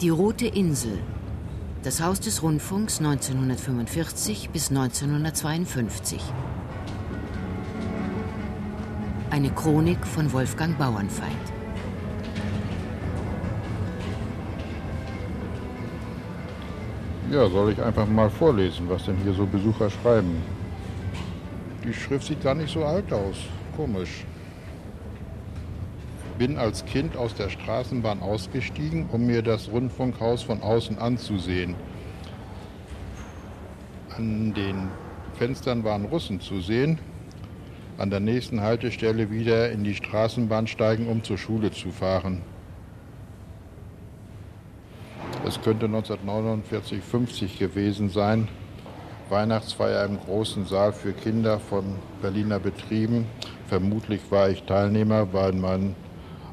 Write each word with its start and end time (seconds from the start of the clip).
Die 0.00 0.08
Rote 0.08 0.46
Insel. 0.46 0.98
Das 1.82 2.02
Haus 2.02 2.20
des 2.20 2.42
Rundfunks 2.42 3.00
1945 3.00 4.48
bis 4.48 4.70
1952. 4.70 6.22
Eine 9.28 9.50
Chronik 9.50 10.06
von 10.06 10.32
Wolfgang 10.32 10.78
Bauernfeind. 10.78 11.52
Ja, 17.30 17.50
soll 17.50 17.72
ich 17.72 17.82
einfach 17.82 18.06
mal 18.06 18.30
vorlesen, 18.30 18.88
was 18.88 19.04
denn 19.04 19.18
hier 19.22 19.34
so 19.34 19.44
Besucher 19.44 19.90
schreiben? 19.90 20.42
Die 21.84 21.92
Schrift 21.92 22.26
sieht 22.26 22.42
gar 22.42 22.54
nicht 22.54 22.72
so 22.72 22.86
alt 22.86 23.12
aus. 23.12 23.36
Komisch. 23.76 24.24
Bin 26.40 26.56
als 26.56 26.86
Kind 26.86 27.18
aus 27.18 27.34
der 27.34 27.50
Straßenbahn 27.50 28.22
ausgestiegen, 28.22 29.10
um 29.12 29.26
mir 29.26 29.42
das 29.42 29.70
Rundfunkhaus 29.70 30.42
von 30.42 30.62
außen 30.62 30.98
anzusehen. 30.98 31.74
An 34.16 34.54
den 34.54 34.88
Fenstern 35.34 35.84
waren 35.84 36.06
Russen 36.06 36.40
zu 36.40 36.62
sehen. 36.62 36.98
An 37.98 38.08
der 38.08 38.20
nächsten 38.20 38.62
Haltestelle 38.62 39.30
wieder 39.30 39.70
in 39.70 39.84
die 39.84 39.94
Straßenbahn 39.94 40.66
steigen, 40.66 41.08
um 41.08 41.22
zur 41.22 41.36
Schule 41.36 41.72
zu 41.72 41.90
fahren. 41.90 42.40
Es 45.44 45.60
könnte 45.60 45.84
1949, 45.84 47.02
50 47.02 47.58
gewesen 47.58 48.08
sein. 48.08 48.48
Weihnachtsfeier 49.28 50.06
im 50.06 50.18
großen 50.18 50.64
Saal 50.64 50.94
für 50.94 51.12
Kinder 51.12 51.60
von 51.60 51.96
Berliner 52.22 52.60
Betrieben. 52.60 53.26
Vermutlich 53.66 54.22
war 54.30 54.48
ich 54.48 54.62
Teilnehmer, 54.62 55.34
weil 55.34 55.52
meine 55.52 55.94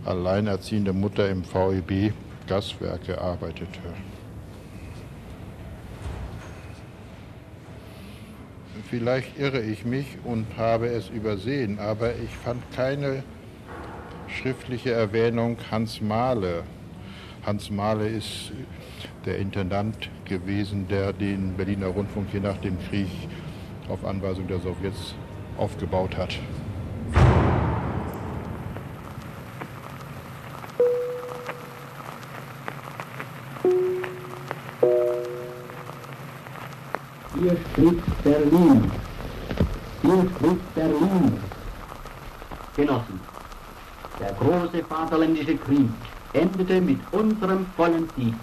alleinerziehende 0.07 0.93
Mutter 0.93 1.29
im 1.29 1.43
VEB 1.43 2.13
Gaswerke 2.47 3.19
arbeitete. 3.19 3.79
Vielleicht 8.89 9.37
irre 9.37 9.61
ich 9.61 9.83
mich 9.83 10.05
und 10.23 10.45
habe 10.57 10.87
es 10.87 11.09
übersehen, 11.09 11.77
aber 11.77 12.11
ich 12.15 12.29
fand 12.43 12.63
keine 12.73 13.23
schriftliche 14.27 14.91
Erwähnung 14.91 15.57
Hans 15.71 15.99
Mahle. 15.99 16.63
Hans 17.45 17.69
Mahle 17.69 18.07
ist 18.07 18.53
der 19.25 19.39
Intendant 19.39 20.09
gewesen, 20.25 20.87
der 20.87 21.11
den 21.11 21.53
Berliner 21.55 21.87
Rundfunk 21.87 22.27
hier 22.31 22.41
nach 22.41 22.57
dem 22.57 22.77
Krieg 22.89 23.09
auf 23.89 24.05
Anweisung 24.05 24.47
der 24.47 24.59
Sowjets 24.59 25.15
aufgebaut 25.57 26.15
hat. 26.15 26.37
Berlin. 38.23 38.91
Spricht 40.01 40.75
Berlin. 40.75 41.39
Genossen, 42.75 43.19
der 44.19 44.33
große 44.33 44.83
Vaterländische 44.83 45.57
Krieg 45.57 45.89
endete 46.33 46.79
mit 46.79 46.99
unserem 47.11 47.65
vollen 47.75 48.07
Sieg. 48.15 48.35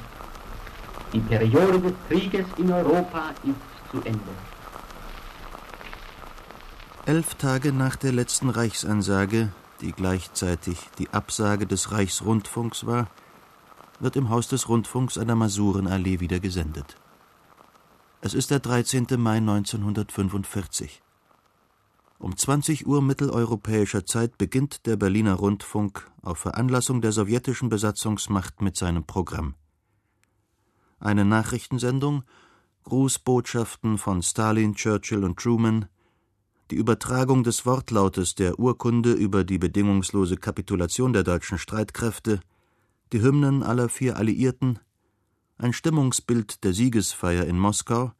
Die 1.12 1.20
Periode 1.20 1.80
des 1.80 1.92
Krieges 2.08 2.46
in 2.56 2.72
Europa 2.72 3.30
ist 3.44 3.92
zu 3.92 3.98
Ende. 4.04 4.34
Elf 7.06 7.34
Tage 7.36 7.72
nach 7.72 7.96
der 7.96 8.12
letzten 8.12 8.50
Reichsansage, 8.50 9.50
die 9.80 9.92
gleichzeitig 9.92 10.78
die 10.98 11.10
Absage 11.10 11.66
des 11.66 11.92
Reichsrundfunks 11.92 12.86
war, 12.86 13.06
wird 14.00 14.16
im 14.16 14.30
Haus 14.30 14.48
des 14.48 14.68
Rundfunks 14.68 15.18
an 15.18 15.28
der 15.28 15.36
Masurenallee 15.36 16.18
wieder 16.20 16.40
gesendet. 16.40 16.96
Es 18.24 18.32
ist 18.32 18.50
der 18.50 18.58
13. 18.58 19.06
Mai 19.18 19.36
1945. 19.36 21.02
Um 22.18 22.34
20 22.34 22.86
Uhr 22.86 23.02
mitteleuropäischer 23.02 24.06
Zeit 24.06 24.38
beginnt 24.38 24.86
der 24.86 24.96
Berliner 24.96 25.34
Rundfunk 25.34 26.10
auf 26.22 26.38
Veranlassung 26.38 27.02
der 27.02 27.12
sowjetischen 27.12 27.68
Besatzungsmacht 27.68 28.62
mit 28.62 28.78
seinem 28.78 29.04
Programm 29.04 29.56
eine 31.00 31.26
Nachrichtensendung, 31.26 32.24
Grußbotschaften 32.84 33.98
von 33.98 34.22
Stalin, 34.22 34.74
Churchill 34.74 35.22
und 35.22 35.38
Truman, 35.38 35.84
die 36.70 36.76
Übertragung 36.76 37.44
des 37.44 37.66
Wortlautes 37.66 38.36
der 38.36 38.58
Urkunde 38.58 39.12
über 39.12 39.44
die 39.44 39.58
bedingungslose 39.58 40.38
Kapitulation 40.38 41.12
der 41.12 41.24
deutschen 41.24 41.58
Streitkräfte, 41.58 42.40
die 43.12 43.20
Hymnen 43.20 43.62
aller 43.62 43.90
vier 43.90 44.16
Alliierten, 44.16 44.78
ein 45.56 45.72
Stimmungsbild 45.72 46.64
der 46.64 46.72
Siegesfeier 46.72 47.44
in 47.44 47.58
Moskau, 47.58 48.12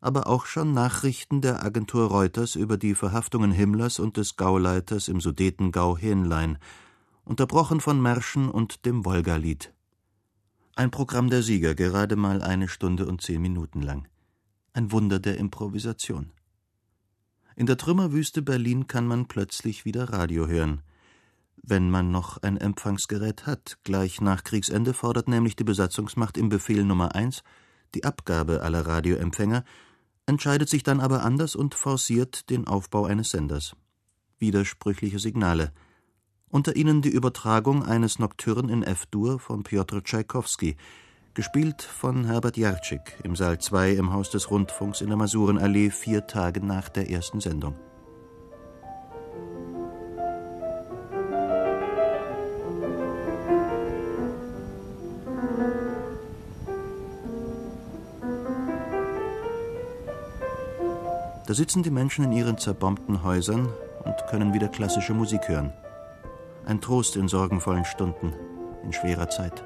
aber 0.00 0.26
auch 0.26 0.46
schon 0.46 0.72
Nachrichten 0.72 1.40
der 1.40 1.64
Agentur 1.64 2.08
Reuters 2.08 2.56
über 2.56 2.76
die 2.76 2.94
Verhaftungen 2.94 3.52
Himmlers 3.52 3.98
und 3.98 4.16
des 4.16 4.36
Gauleiters 4.36 5.08
im 5.08 5.20
Sudetengau 5.20 5.96
Hähnlein, 5.96 6.58
unterbrochen 7.24 7.80
von 7.80 8.02
Märschen 8.02 8.50
und 8.50 8.84
dem 8.84 9.04
Wolgalied. 9.04 9.72
Ein 10.76 10.90
Programm 10.90 11.30
der 11.30 11.42
Sieger, 11.42 11.74
gerade 11.74 12.16
mal 12.16 12.42
eine 12.42 12.68
Stunde 12.68 13.06
und 13.06 13.22
zehn 13.22 13.40
Minuten 13.40 13.80
lang. 13.80 14.08
Ein 14.72 14.90
Wunder 14.90 15.20
der 15.20 15.38
Improvisation. 15.38 16.32
In 17.56 17.66
der 17.66 17.78
Trümmerwüste 17.78 18.42
Berlin 18.42 18.88
kann 18.88 19.06
man 19.06 19.26
plötzlich 19.26 19.84
wieder 19.84 20.12
Radio 20.12 20.48
hören. 20.48 20.82
Wenn 21.66 21.90
man 21.90 22.10
noch 22.10 22.42
ein 22.42 22.56
Empfangsgerät 22.56 23.46
hat. 23.46 23.78
Gleich 23.84 24.20
nach 24.20 24.44
Kriegsende 24.44 24.92
fordert 24.92 25.28
nämlich 25.28 25.56
die 25.56 25.64
Besatzungsmacht 25.64 26.36
im 26.36 26.48
Befehl 26.48 26.84
Nummer 26.84 27.14
eins 27.14 27.42
die 27.94 28.04
Abgabe 28.04 28.62
aller 28.62 28.86
Radioempfänger, 28.86 29.64
entscheidet 30.26 30.68
sich 30.68 30.82
dann 30.82 31.00
aber 31.00 31.22
anders 31.22 31.54
und 31.54 31.76
forciert 31.76 32.50
den 32.50 32.66
Aufbau 32.66 33.04
eines 33.04 33.30
Senders. 33.30 33.76
Widersprüchliche 34.38 35.18
Signale– 35.18 35.72
unter 36.54 36.76
ihnen 36.76 37.02
die 37.02 37.08
Übertragung 37.08 37.84
eines 37.84 38.20
Nocturne 38.20 38.72
in 38.72 38.84
F-Dur 38.84 39.40
von 39.40 39.64
Pjotr 39.64 40.04
Tschaikowski, 40.04 40.76
gespielt 41.34 41.82
von 41.82 42.26
Herbert 42.26 42.56
Jarczyk 42.56 43.18
im 43.24 43.34
Saal 43.34 43.58
2 43.58 43.90
im 43.94 44.12
Haus 44.12 44.30
des 44.30 44.52
Rundfunks 44.52 45.00
in 45.00 45.08
der 45.08 45.16
Masurenallee 45.16 45.90
vier 45.90 46.28
Tage 46.28 46.64
nach 46.64 46.88
der 46.88 47.10
ersten 47.10 47.40
Sendung. 47.40 47.74
Da 61.54 61.58
sitzen 61.58 61.84
die 61.84 61.90
Menschen 61.92 62.24
in 62.24 62.32
ihren 62.32 62.58
zerbombten 62.58 63.22
Häusern 63.22 63.68
und 64.02 64.26
können 64.28 64.54
wieder 64.54 64.66
klassische 64.66 65.14
Musik 65.14 65.48
hören 65.48 65.72
ein 66.66 66.80
Trost 66.80 67.14
in 67.14 67.28
sorgenvollen 67.28 67.84
Stunden, 67.84 68.32
in 68.82 68.92
schwerer 68.92 69.30
Zeit. 69.30 69.62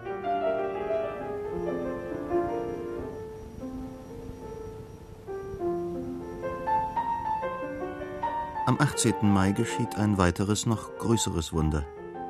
Am 8.66 8.78
18. 8.78 9.14
Mai 9.22 9.52
geschieht 9.52 9.96
ein 9.96 10.18
weiteres, 10.18 10.66
noch 10.66 10.98
größeres 10.98 11.54
Wunder. 11.54 11.86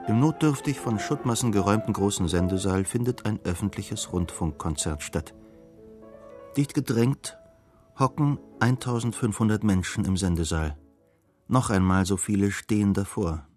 Im 0.06 0.20
notdürftig 0.20 0.78
von 0.78 1.00
Schuttmassen 1.00 1.50
geräumten 1.50 1.94
großen 1.94 2.28
Sendesaal 2.28 2.84
findet 2.84 3.26
ein 3.26 3.40
öffentliches 3.42 4.12
Rundfunkkonzert 4.12 5.02
statt. 5.02 5.34
Dicht 6.56 6.74
gedrängt 6.74 7.37
hocken 7.98 8.38
1500 8.60 9.64
Menschen 9.64 10.04
im 10.04 10.16
Sendesaal. 10.16 10.78
Noch 11.48 11.70
einmal 11.70 12.06
so 12.06 12.16
viele 12.16 12.52
stehen 12.52 12.94
davor, 12.94 13.48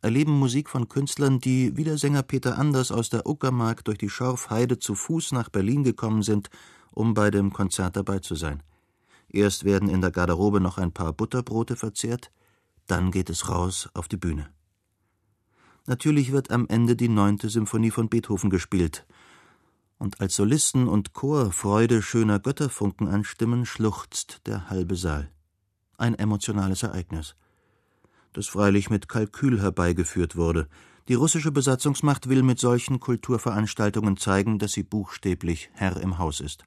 erleben 0.00 0.38
Musik 0.38 0.70
von 0.70 0.88
Künstlern, 0.88 1.40
die 1.40 1.76
wie 1.76 1.84
der 1.84 1.98
Sänger 1.98 2.22
Peter 2.22 2.58
Anders 2.58 2.90
aus 2.90 3.10
der 3.10 3.26
Uckermark 3.26 3.84
durch 3.84 3.98
die 3.98 4.08
Schorfheide 4.08 4.78
zu 4.78 4.94
Fuß 4.94 5.32
nach 5.32 5.50
Berlin 5.50 5.84
gekommen 5.84 6.22
sind, 6.22 6.48
um 6.92 7.12
bei 7.12 7.30
dem 7.30 7.52
Konzert 7.52 7.96
dabei 7.96 8.20
zu 8.20 8.34
sein. 8.34 8.62
Erst 9.28 9.64
werden 9.64 9.90
in 9.90 10.00
der 10.00 10.10
Garderobe 10.10 10.60
noch 10.60 10.78
ein 10.78 10.92
paar 10.92 11.12
Butterbrote 11.12 11.76
verzehrt, 11.76 12.30
dann 12.86 13.10
geht 13.10 13.28
es 13.28 13.50
raus 13.50 13.90
auf 13.92 14.08
die 14.08 14.16
Bühne. 14.16 14.48
Natürlich 15.86 16.32
wird 16.32 16.50
am 16.50 16.66
Ende 16.68 16.96
die 16.96 17.08
neunte 17.08 17.50
Symphonie 17.50 17.90
von 17.90 18.08
Beethoven 18.08 18.48
gespielt, 18.48 19.06
und 19.98 20.20
als 20.20 20.36
Solisten 20.36 20.88
und 20.88 21.12
Chor 21.12 21.52
Freude 21.52 22.02
schöner 22.02 22.38
Götterfunken 22.38 23.08
anstimmen, 23.08 23.66
schluchzt 23.66 24.46
der 24.46 24.70
halbe 24.70 24.96
Saal. 24.96 25.30
Ein 25.98 26.14
emotionales 26.14 26.82
Ereignis 26.82 27.34
das 28.36 28.48
freilich 28.48 28.90
mit 28.90 29.08
Kalkül 29.08 29.62
herbeigeführt 29.62 30.36
wurde. 30.36 30.68
Die 31.08 31.14
russische 31.14 31.52
Besatzungsmacht 31.52 32.28
will 32.28 32.42
mit 32.42 32.58
solchen 32.58 33.00
Kulturveranstaltungen 33.00 34.18
zeigen, 34.18 34.58
dass 34.58 34.72
sie 34.72 34.82
buchstäblich 34.82 35.70
Herr 35.72 35.96
im 35.96 36.18
Haus 36.18 36.40
ist. 36.40 36.64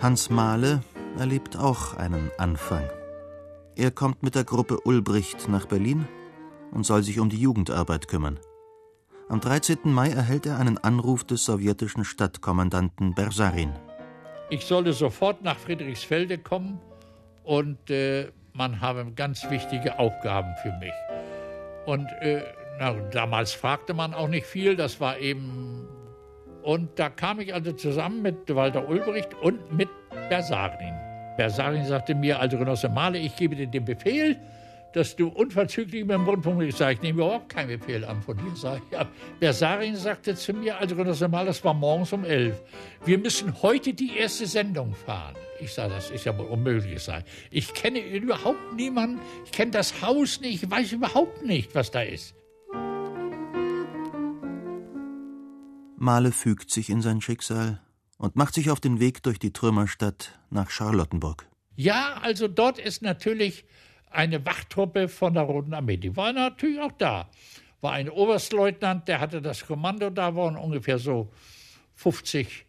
Hans 0.00 0.30
Mahle 0.30 0.82
erlebt 1.16 1.56
auch 1.56 1.94
einen 1.94 2.30
Anfang. 2.38 2.84
Er 3.76 3.90
kommt 3.90 4.22
mit 4.22 4.34
der 4.34 4.44
Gruppe 4.44 4.80
Ulbricht 4.80 5.48
nach 5.48 5.66
Berlin 5.66 6.06
und 6.76 6.84
soll 6.84 7.02
sich 7.02 7.18
um 7.18 7.30
die 7.30 7.40
Jugendarbeit 7.40 8.06
kümmern. 8.06 8.38
Am 9.30 9.40
13. 9.40 9.78
Mai 9.84 10.10
erhält 10.10 10.44
er 10.44 10.58
einen 10.58 10.76
Anruf 10.76 11.24
des 11.24 11.46
sowjetischen 11.46 12.04
Stadtkommandanten 12.04 13.14
Bersarin. 13.14 13.72
Ich 14.50 14.66
solle 14.66 14.92
sofort 14.92 15.42
nach 15.42 15.56
Friedrichsfelde 15.56 16.36
kommen 16.36 16.78
und 17.44 17.90
äh, 17.90 18.30
man 18.52 18.82
habe 18.82 19.10
ganz 19.16 19.48
wichtige 19.50 19.98
Aufgaben 19.98 20.54
für 20.62 20.72
mich. 20.72 20.92
Und 21.86 22.08
äh, 22.20 22.42
na, 22.78 22.92
damals 23.10 23.52
fragte 23.52 23.94
man 23.94 24.12
auch 24.12 24.28
nicht 24.28 24.46
viel, 24.46 24.76
das 24.76 25.00
war 25.00 25.18
eben. 25.18 25.88
Und 26.62 26.98
da 26.98 27.08
kam 27.08 27.40
ich 27.40 27.54
also 27.54 27.72
zusammen 27.72 28.20
mit 28.20 28.54
Walter 28.54 28.86
Ulbricht 28.86 29.32
und 29.40 29.72
mit 29.72 29.88
Bersarin. 30.28 30.94
Bersarin 31.38 31.86
sagte 31.86 32.14
mir, 32.14 32.38
also 32.38 32.58
Genosse 32.58 32.90
Male, 32.90 33.18
ich 33.18 33.34
gebe 33.34 33.56
dir 33.56 33.66
den 33.66 33.84
Befehl, 33.84 34.36
dass 34.92 35.16
du 35.16 35.28
unverzüglich 35.28 36.04
mit 36.04 36.14
dem 36.14 36.24
Rundfunk 36.24 36.62
ich 36.62 36.74
sage, 36.74 36.94
ich 36.94 37.02
nehme 37.02 37.22
überhaupt 37.22 37.50
keinen 37.50 37.78
Befehl 37.78 38.04
an 38.04 38.22
von 38.22 38.36
dir. 38.36 38.54
Sag 38.54 38.82
ich, 38.84 38.92
ja. 38.92 39.06
Bersarin 39.40 39.96
sagte 39.96 40.34
zu 40.34 40.52
mir, 40.52 40.78
also 40.78 40.96
Genosse 40.96 41.28
Male, 41.28 41.46
das 41.46 41.62
war 41.64 41.74
morgens 41.74 42.12
um 42.12 42.24
elf. 42.24 42.60
Wir 43.04 43.18
müssen 43.18 43.62
heute 43.62 43.92
die 43.92 44.16
erste 44.16 44.46
Sendung 44.46 44.94
fahren. 44.94 45.36
Ich 45.60 45.72
sage, 45.72 45.94
das 45.94 46.10
ist 46.10 46.24
ja 46.24 46.36
wohl 46.36 46.46
unmöglich 46.46 47.00
sein. 47.00 47.24
Ich 47.50 47.72
kenne 47.74 48.00
überhaupt 48.00 48.74
niemanden, 48.74 49.20
ich 49.44 49.52
kenne 49.52 49.70
das 49.70 50.02
Haus 50.02 50.40
nicht, 50.40 50.62
ich 50.62 50.70
weiß 50.70 50.92
überhaupt 50.92 51.44
nicht, 51.44 51.74
was 51.74 51.90
da 51.90 52.02
ist. 52.02 52.34
Male 55.98 56.30
fügt 56.30 56.70
sich 56.70 56.90
in 56.90 57.00
sein 57.00 57.20
Schicksal 57.20 57.80
und 58.18 58.36
macht 58.36 58.54
sich 58.54 58.70
auf 58.70 58.80
den 58.80 59.00
Weg 59.00 59.22
durch 59.22 59.38
die 59.38 59.52
Trümmerstadt 59.52 60.38
nach 60.50 60.70
Charlottenburg. 60.70 61.46
Ja, 61.74 62.18
also 62.22 62.48
dort 62.48 62.78
ist 62.78 63.02
natürlich 63.02 63.64
eine 64.16 64.44
Wachtruppe 64.46 65.08
von 65.08 65.34
der 65.34 65.44
Roten 65.44 65.74
Armee. 65.74 65.96
Die 65.96 66.16
war 66.16 66.32
natürlich 66.32 66.80
auch 66.80 66.92
da. 66.92 67.28
War 67.80 67.92
ein 67.92 68.08
Oberstleutnant, 68.08 69.06
der 69.08 69.20
hatte 69.20 69.42
das 69.42 69.66
Kommando, 69.66 70.10
da 70.10 70.34
waren 70.34 70.56
ungefähr 70.56 70.98
so 70.98 71.30
50 71.94 72.64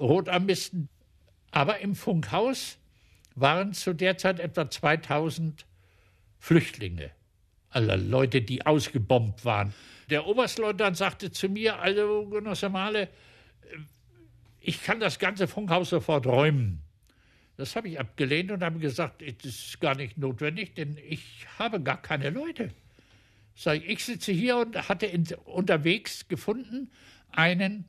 Rotarmisten. 0.00 0.88
Aber 1.50 1.80
im 1.80 1.94
Funkhaus 1.94 2.78
waren 3.34 3.72
zu 3.74 3.92
der 3.92 4.18
Zeit 4.18 4.40
etwa 4.40 4.70
2000 4.70 5.66
Flüchtlinge, 6.38 7.10
also 7.70 7.94
Leute, 7.96 8.42
die 8.42 8.64
ausgebombt 8.64 9.44
waren. 9.44 9.74
Der 10.08 10.26
Oberstleutnant 10.26 10.96
sagte 10.96 11.30
zu 11.30 11.48
mir, 11.48 11.78
also 11.80 12.26
Genosse 12.26 12.68
Male, 12.70 13.08
ich 14.60 14.82
kann 14.82 15.00
das 15.00 15.18
ganze 15.18 15.46
Funkhaus 15.46 15.90
sofort 15.90 16.26
räumen. 16.26 16.82
Das 17.58 17.74
habe 17.74 17.88
ich 17.88 17.98
abgelehnt 17.98 18.52
und 18.52 18.62
habe 18.62 18.78
gesagt, 18.78 19.20
es 19.20 19.44
ist 19.44 19.80
gar 19.80 19.96
nicht 19.96 20.16
notwendig, 20.16 20.74
denn 20.74 20.96
ich 20.96 21.44
habe 21.58 21.82
gar 21.82 22.00
keine 22.00 22.30
Leute. 22.30 22.72
Sag 23.56 23.78
ich, 23.78 23.88
ich 23.88 24.04
sitze 24.04 24.30
hier 24.30 24.58
und 24.58 24.88
hatte 24.88 25.06
in, 25.06 25.26
unterwegs 25.44 26.28
gefunden 26.28 26.92
einen 27.32 27.84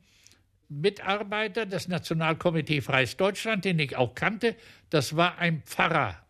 Mitarbeiter 0.68 1.66
des 1.66 1.86
Nationalkomitee 1.86 2.80
Freies 2.80 3.16
Deutschland, 3.16 3.64
den 3.64 3.78
ich 3.78 3.94
auch 3.94 4.16
kannte. 4.16 4.56
Das 4.90 5.14
war 5.14 5.38
ein 5.38 5.62
Pfarrer, 5.62 6.20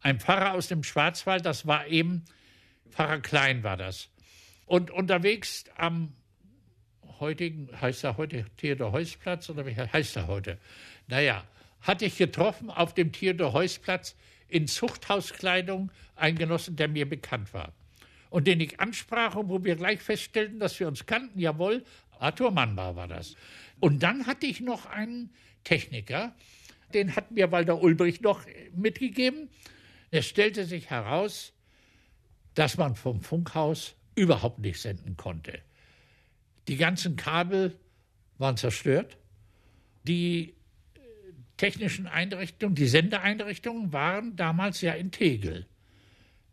ein 0.00 0.18
Pfarrer 0.18 0.54
aus 0.54 0.66
dem 0.66 0.82
Schwarzwald. 0.82 1.46
Das 1.46 1.68
war 1.68 1.86
eben 1.86 2.24
Pfarrer 2.90 3.20
Klein 3.20 3.62
war 3.62 3.76
das. 3.76 4.08
Und 4.66 4.90
unterwegs 4.90 5.66
am 5.76 6.14
heutigen, 7.20 7.68
heißt 7.80 8.02
er 8.02 8.16
heute 8.16 8.46
Theodor-Heuss-Platz 8.56 9.50
oder 9.50 9.64
wie 9.66 9.76
heißt 9.76 10.16
er 10.16 10.26
heute? 10.26 10.58
Naja, 11.06 11.44
hatte 11.80 12.04
ich 12.04 12.16
getroffen 12.16 12.70
auf 12.70 12.94
dem 12.94 13.12
Theodor-Heuss-Platz 13.12 14.16
in 14.48 14.66
Zuchthauskleidung 14.66 15.92
einen 16.16 16.38
Genossen, 16.38 16.76
der 16.76 16.88
mir 16.88 17.08
bekannt 17.08 17.52
war. 17.54 17.72
Und 18.30 18.46
den 18.46 18.60
ich 18.60 18.80
ansprach 18.80 19.36
und 19.36 19.48
wo 19.48 19.64
wir 19.64 19.76
gleich 19.76 20.00
feststellten, 20.00 20.58
dass 20.58 20.78
wir 20.80 20.88
uns 20.88 21.06
kannten, 21.06 21.38
jawohl, 21.38 21.84
Arthur 22.18 22.50
Mannbar 22.50 22.96
war 22.96 23.08
das. 23.08 23.36
Und 23.80 24.02
dann 24.02 24.26
hatte 24.26 24.46
ich 24.46 24.60
noch 24.60 24.86
einen 24.86 25.30
Techniker, 25.64 26.34
den 26.94 27.14
hat 27.14 27.30
mir 27.30 27.52
Walter 27.52 27.80
Ulbricht 27.80 28.22
noch 28.22 28.42
mitgegeben. 28.74 29.50
Es 30.10 30.26
stellte 30.26 30.64
sich 30.64 30.90
heraus, 30.90 31.52
dass 32.54 32.76
man 32.76 32.96
vom 32.96 33.20
Funkhaus 33.20 33.94
überhaupt 34.14 34.58
nicht 34.58 34.80
senden 34.80 35.16
konnte. 35.16 35.60
Die 36.66 36.76
ganzen 36.76 37.16
Kabel 37.16 37.78
waren 38.38 38.56
zerstört. 38.56 39.16
Die 40.04 40.54
technischen 41.58 42.06
Einrichtungen, 42.06 42.74
die 42.74 42.86
Sendeeinrichtungen 42.86 43.92
waren 43.92 44.36
damals 44.36 44.80
ja 44.80 44.92
in 44.92 45.10
Tegel, 45.10 45.66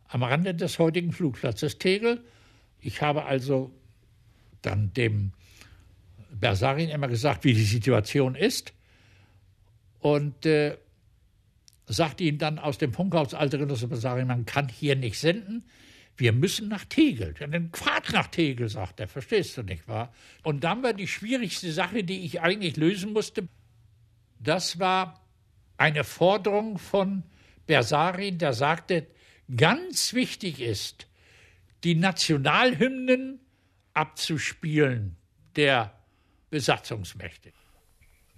am 0.08 0.22
Rande 0.22 0.54
des 0.54 0.78
heutigen 0.78 1.12
Flugplatzes 1.12 1.78
Tegel. 1.78 2.22
Ich 2.80 3.00
habe 3.00 3.24
also 3.24 3.72
dann 4.60 4.92
dem 4.92 5.32
Bersarin 6.30 6.90
immer 6.90 7.08
gesagt, 7.08 7.44
wie 7.44 7.54
die 7.54 7.64
Situation 7.64 8.34
ist 8.34 8.74
und 10.00 10.44
äh, 10.44 10.76
sagte 11.86 12.24
ihm 12.24 12.38
dann 12.38 12.58
aus 12.58 12.78
dem 12.78 12.92
Funkhaus, 12.92 13.32
alte 13.32 13.58
Genosse 13.58 13.88
Bersarin, 13.88 14.26
man 14.26 14.44
kann 14.44 14.68
hier 14.68 14.96
nicht 14.96 15.18
senden, 15.18 15.64
wir 16.16 16.32
müssen 16.32 16.68
nach 16.68 16.84
Tegel. 16.84 17.34
Dann 17.38 17.70
fahrt 17.72 18.12
nach 18.12 18.28
Tegel, 18.28 18.68
sagt 18.68 19.00
er. 19.00 19.08
Verstehst 19.08 19.56
du 19.56 19.62
nicht, 19.62 19.86
wahr? 19.86 20.12
Und 20.42 20.64
dann 20.64 20.82
war 20.82 20.94
die 20.94 21.08
schwierigste 21.08 21.70
Sache, 21.72 22.04
die 22.04 22.24
ich 22.24 22.40
eigentlich 22.40 22.76
lösen 22.76 23.12
musste. 23.12 23.48
Das 24.38 24.78
war 24.78 25.20
eine 25.76 26.04
Forderung 26.04 26.78
von 26.78 27.22
Bersarin, 27.66 28.38
der 28.38 28.52
sagte, 28.52 29.06
ganz 29.54 30.12
wichtig 30.12 30.60
ist, 30.60 31.06
die 31.84 31.94
Nationalhymnen 31.94 33.40
abzuspielen 33.94 35.16
der 35.56 35.98
Besatzungsmächte. 36.50 37.52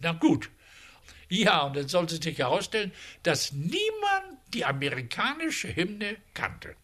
Na 0.01 0.13
gut. 0.13 0.51
Ja, 1.29 1.63
und 1.63 1.77
dann 1.77 1.89
sollte 1.89 2.17
sich 2.17 2.39
herausstellen, 2.39 2.93
dass 3.23 3.53
niemand 3.53 4.39
die 4.55 4.65
amerikanische 4.65 5.75
Hymne 5.75 6.17
kannte. 6.33 6.75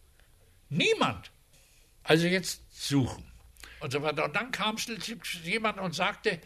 Niemand. 0.68 1.30
Also 2.02 2.26
jetzt 2.26 2.62
suchen. 2.70 3.24
Und 3.80 3.92
so 3.92 4.02
weiter. 4.02 4.24
Und 4.24 4.36
dann 4.36 4.50
kam 4.50 4.76
jemand 5.44 5.78
und 5.78 5.94
sagte, 5.94 6.40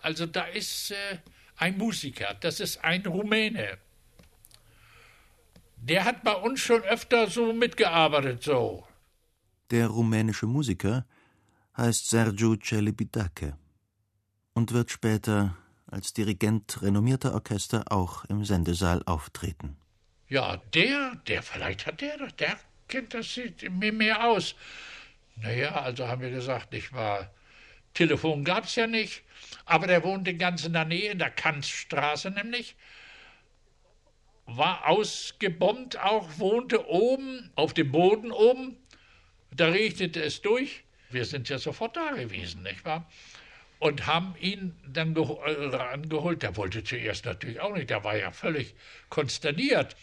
also 0.00 0.26
da 0.26 0.44
ist 0.44 0.90
äh, 0.90 1.18
ein 1.58 1.76
Musiker, 1.76 2.34
das 2.40 2.60
ist 2.60 2.82
ein 2.84 3.04
Rumäne. 3.06 3.78
Der 5.76 6.04
hat 6.04 6.22
bei 6.24 6.34
uns 6.34 6.60
schon 6.60 6.82
öfter 6.82 7.28
so 7.28 7.52
mitgearbeitet, 7.52 8.42
so. 8.42 8.86
Der 9.70 9.88
rumänische 9.88 10.46
Musiker 10.46 11.06
heißt 11.76 12.08
Sergiu 12.08 12.56
Celibidache 12.56 13.56
und 14.54 14.72
wird 14.72 14.90
später 14.90 15.56
als 15.86 16.12
Dirigent 16.12 16.82
renommierter 16.82 17.34
Orchester 17.34 17.84
auch 17.90 18.24
im 18.26 18.44
Sendesaal 18.44 19.02
auftreten. 19.06 19.76
Ja, 20.28 20.58
der, 20.74 21.16
der, 21.26 21.42
vielleicht 21.42 21.86
hat 21.86 22.00
der, 22.00 22.18
der 22.32 22.58
Kind, 22.88 23.14
das 23.14 23.32
sieht 23.32 23.70
mir 23.70 23.92
mehr 23.92 24.24
aus. 24.24 24.54
Naja, 25.36 25.70
also 25.80 26.08
haben 26.08 26.22
wir 26.22 26.30
gesagt, 26.30 26.72
nicht 26.72 26.92
wahr? 26.92 27.30
Telefon 27.94 28.44
gab 28.44 28.64
es 28.64 28.76
ja 28.76 28.86
nicht, 28.86 29.22
aber 29.64 29.86
der 29.86 30.04
wohnte 30.04 30.34
ganz 30.34 30.64
in 30.64 30.72
der 30.72 30.84
Nähe, 30.84 31.10
in 31.10 31.18
der 31.18 31.30
Kanzstraße 31.30 32.30
nämlich. 32.30 32.76
War 34.46 34.88
ausgebombt 34.88 35.98
auch, 35.98 36.38
wohnte 36.38 36.88
oben, 36.88 37.50
auf 37.54 37.74
dem 37.74 37.92
Boden 37.92 38.30
oben. 38.30 38.76
Da 39.50 39.68
regnete 39.68 40.22
es 40.22 40.40
durch. 40.40 40.84
Wir 41.10 41.24
sind 41.24 41.48
ja 41.48 41.58
sofort 41.58 41.96
da 41.96 42.12
gewesen, 42.12 42.62
nicht 42.62 42.84
wahr? 42.84 43.10
Und 43.78 44.06
haben 44.06 44.34
ihn 44.40 44.74
dann 44.86 45.14
äh, 45.16 45.76
angeholt. 45.76 46.42
Der 46.42 46.56
wollte 46.56 46.82
zuerst 46.82 47.26
natürlich 47.26 47.60
auch 47.60 47.74
nicht, 47.74 47.90
der 47.90 48.04
war 48.04 48.16
ja 48.16 48.32
völlig 48.32 48.74
konsterniert. 49.08 49.96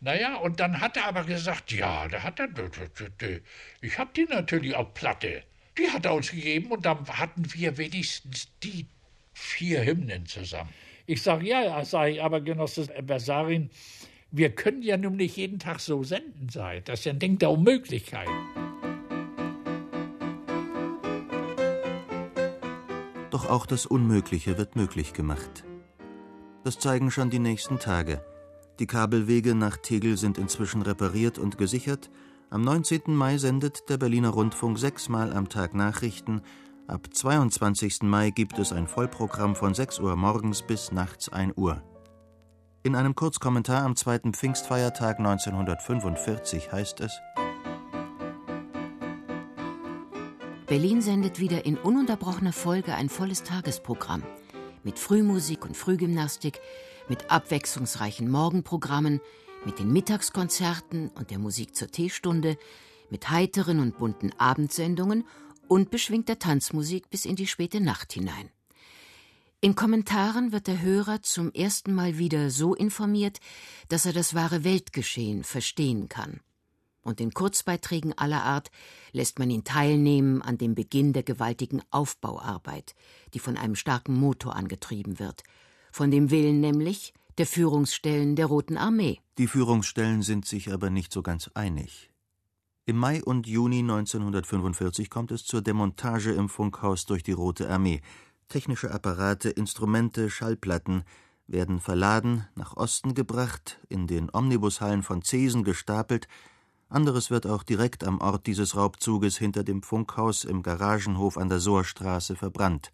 Naja, 0.00 0.36
und 0.36 0.58
dann 0.58 0.80
hat 0.80 0.96
er 0.96 1.06
aber 1.06 1.24
gesagt, 1.24 1.70
ja, 1.70 2.08
da 2.08 2.22
hat 2.24 2.40
er, 2.40 2.48
ich 3.80 3.98
habe 3.98 4.10
die 4.16 4.24
natürlich 4.24 4.74
auf 4.74 4.94
Platte. 4.94 5.44
Die 5.78 5.88
hat 5.88 6.04
er 6.04 6.14
uns 6.14 6.30
gegeben 6.30 6.70
und 6.70 6.84
dann 6.84 7.06
hatten 7.08 7.44
wir 7.54 7.78
wenigstens 7.78 8.48
die 8.62 8.86
vier 9.32 9.84
Hymnen 9.84 10.26
zusammen. 10.26 10.70
Ich 11.06 11.22
sage, 11.22 11.46
ja, 11.46 11.84
sage 11.84 12.12
ich, 12.12 12.22
aber 12.22 12.40
Genosse 12.40 12.86
Bersarin, 13.02 13.70
wir 14.30 14.54
können 14.54 14.82
ja 14.82 14.96
nun 14.96 15.16
nicht 15.16 15.36
jeden 15.36 15.58
Tag 15.58 15.80
so 15.80 16.02
senden 16.02 16.48
sein. 16.48 16.82
Das 16.84 17.00
ist 17.00 17.04
ja 17.06 17.12
ein 17.12 17.18
Ding 17.18 17.38
der 17.38 17.50
Unmöglichkeit. 17.50 18.28
Doch 23.30 23.48
auch 23.48 23.66
das 23.66 23.86
Unmögliche 23.86 24.58
wird 24.58 24.76
möglich 24.76 25.14
gemacht. 25.14 25.64
Das 26.64 26.78
zeigen 26.78 27.10
schon 27.10 27.30
die 27.30 27.38
nächsten 27.38 27.78
Tage. 27.78 28.24
Die 28.78 28.86
Kabelwege 28.86 29.54
nach 29.54 29.76
Tegel 29.76 30.16
sind 30.16 30.38
inzwischen 30.38 30.82
repariert 30.82 31.38
und 31.38 31.58
gesichert. 31.58 32.10
Am 32.52 32.60
19. 32.60 33.04
Mai 33.06 33.38
sendet 33.38 33.88
der 33.88 33.96
Berliner 33.96 34.28
Rundfunk 34.28 34.78
sechsmal 34.78 35.32
am 35.32 35.48
Tag 35.48 35.72
Nachrichten. 35.72 36.42
Ab 36.86 37.08
22. 37.10 38.02
Mai 38.02 38.28
gibt 38.28 38.58
es 38.58 38.74
ein 38.74 38.88
Vollprogramm 38.88 39.56
von 39.56 39.72
6 39.72 40.00
Uhr 40.00 40.16
morgens 40.16 40.60
bis 40.60 40.92
nachts 40.92 41.30
1 41.30 41.56
Uhr. 41.56 41.82
In 42.82 42.94
einem 42.94 43.14
Kurzkommentar 43.14 43.82
am 43.82 43.96
zweiten 43.96 44.34
Pfingstfeiertag 44.34 45.18
1945 45.18 46.70
heißt 46.70 47.00
es: 47.00 47.18
Berlin 50.66 51.00
sendet 51.00 51.40
wieder 51.40 51.64
in 51.64 51.78
ununterbrochener 51.78 52.52
Folge 52.52 52.94
ein 52.94 53.08
volles 53.08 53.44
Tagesprogramm. 53.44 54.24
Mit 54.84 54.98
Frühmusik 54.98 55.64
und 55.64 55.74
Frühgymnastik, 55.74 56.60
mit 57.08 57.30
abwechslungsreichen 57.30 58.30
Morgenprogrammen, 58.30 59.22
mit 59.64 59.78
den 59.78 59.92
Mittagskonzerten 59.92 61.08
und 61.08 61.30
der 61.30 61.38
Musik 61.38 61.76
zur 61.76 61.88
Teestunde, 61.88 62.58
mit 63.10 63.30
heiteren 63.30 63.80
und 63.80 63.98
bunten 63.98 64.32
Abendsendungen 64.38 65.24
und 65.68 65.90
beschwingter 65.90 66.38
Tanzmusik 66.38 67.10
bis 67.10 67.24
in 67.24 67.36
die 67.36 67.46
späte 67.46 67.80
Nacht 67.80 68.12
hinein. 68.12 68.50
In 69.60 69.76
Kommentaren 69.76 70.50
wird 70.50 70.66
der 70.66 70.82
Hörer 70.82 71.22
zum 71.22 71.52
ersten 71.52 71.94
Mal 71.94 72.18
wieder 72.18 72.50
so 72.50 72.74
informiert, 72.74 73.38
dass 73.88 74.06
er 74.06 74.12
das 74.12 74.34
wahre 74.34 74.64
Weltgeschehen 74.64 75.44
verstehen 75.44 76.08
kann. 76.08 76.40
Und 77.02 77.20
in 77.20 77.32
Kurzbeiträgen 77.32 78.16
aller 78.16 78.42
Art 78.42 78.70
lässt 79.12 79.38
man 79.38 79.50
ihn 79.50 79.62
teilnehmen 79.62 80.42
an 80.42 80.58
dem 80.58 80.74
Beginn 80.74 81.12
der 81.12 81.22
gewaltigen 81.22 81.82
Aufbauarbeit, 81.90 82.94
die 83.34 83.38
von 83.38 83.56
einem 83.56 83.76
starken 83.76 84.14
Motor 84.14 84.56
angetrieben 84.56 85.20
wird, 85.20 85.44
von 85.92 86.10
dem 86.10 86.30
Willen 86.30 86.60
nämlich 86.60 87.12
der 87.38 87.46
Führungsstellen 87.46 88.36
der 88.36 88.46
Roten 88.46 88.76
Armee. 88.76 89.20
Die 89.38 89.46
Führungsstellen 89.46 90.22
sind 90.22 90.46
sich 90.46 90.72
aber 90.72 90.90
nicht 90.90 91.12
so 91.12 91.22
ganz 91.22 91.50
einig. 91.54 92.10
Im 92.84 92.96
Mai 92.96 93.22
und 93.22 93.46
Juni 93.46 93.78
1945 93.78 95.08
kommt 95.08 95.30
es 95.30 95.44
zur 95.44 95.62
Demontage 95.62 96.32
im 96.32 96.48
Funkhaus 96.48 97.06
durch 97.06 97.22
die 97.22 97.32
Rote 97.32 97.70
Armee, 97.70 98.00
Technische 98.48 98.90
Apparate, 98.90 99.50
Instrumente, 99.50 100.28
Schallplatten 100.28 101.04
werden 101.46 101.80
verladen, 101.80 102.46
nach 102.54 102.76
Osten 102.76 103.14
gebracht, 103.14 103.78
in 103.88 104.06
den 104.06 104.30
Omnibushallen 104.32 105.02
von 105.02 105.22
Zesen 105.22 105.64
gestapelt, 105.64 106.28
anderes 106.92 107.30
wird 107.30 107.46
auch 107.46 107.62
direkt 107.62 108.04
am 108.04 108.20
Ort 108.20 108.46
dieses 108.46 108.76
Raubzuges 108.76 109.38
hinter 109.38 109.64
dem 109.64 109.82
Funkhaus 109.82 110.44
im 110.44 110.62
Garagenhof 110.62 111.38
an 111.38 111.48
der 111.48 111.58
Sohrstraße 111.58 112.36
verbrannt. 112.36 112.92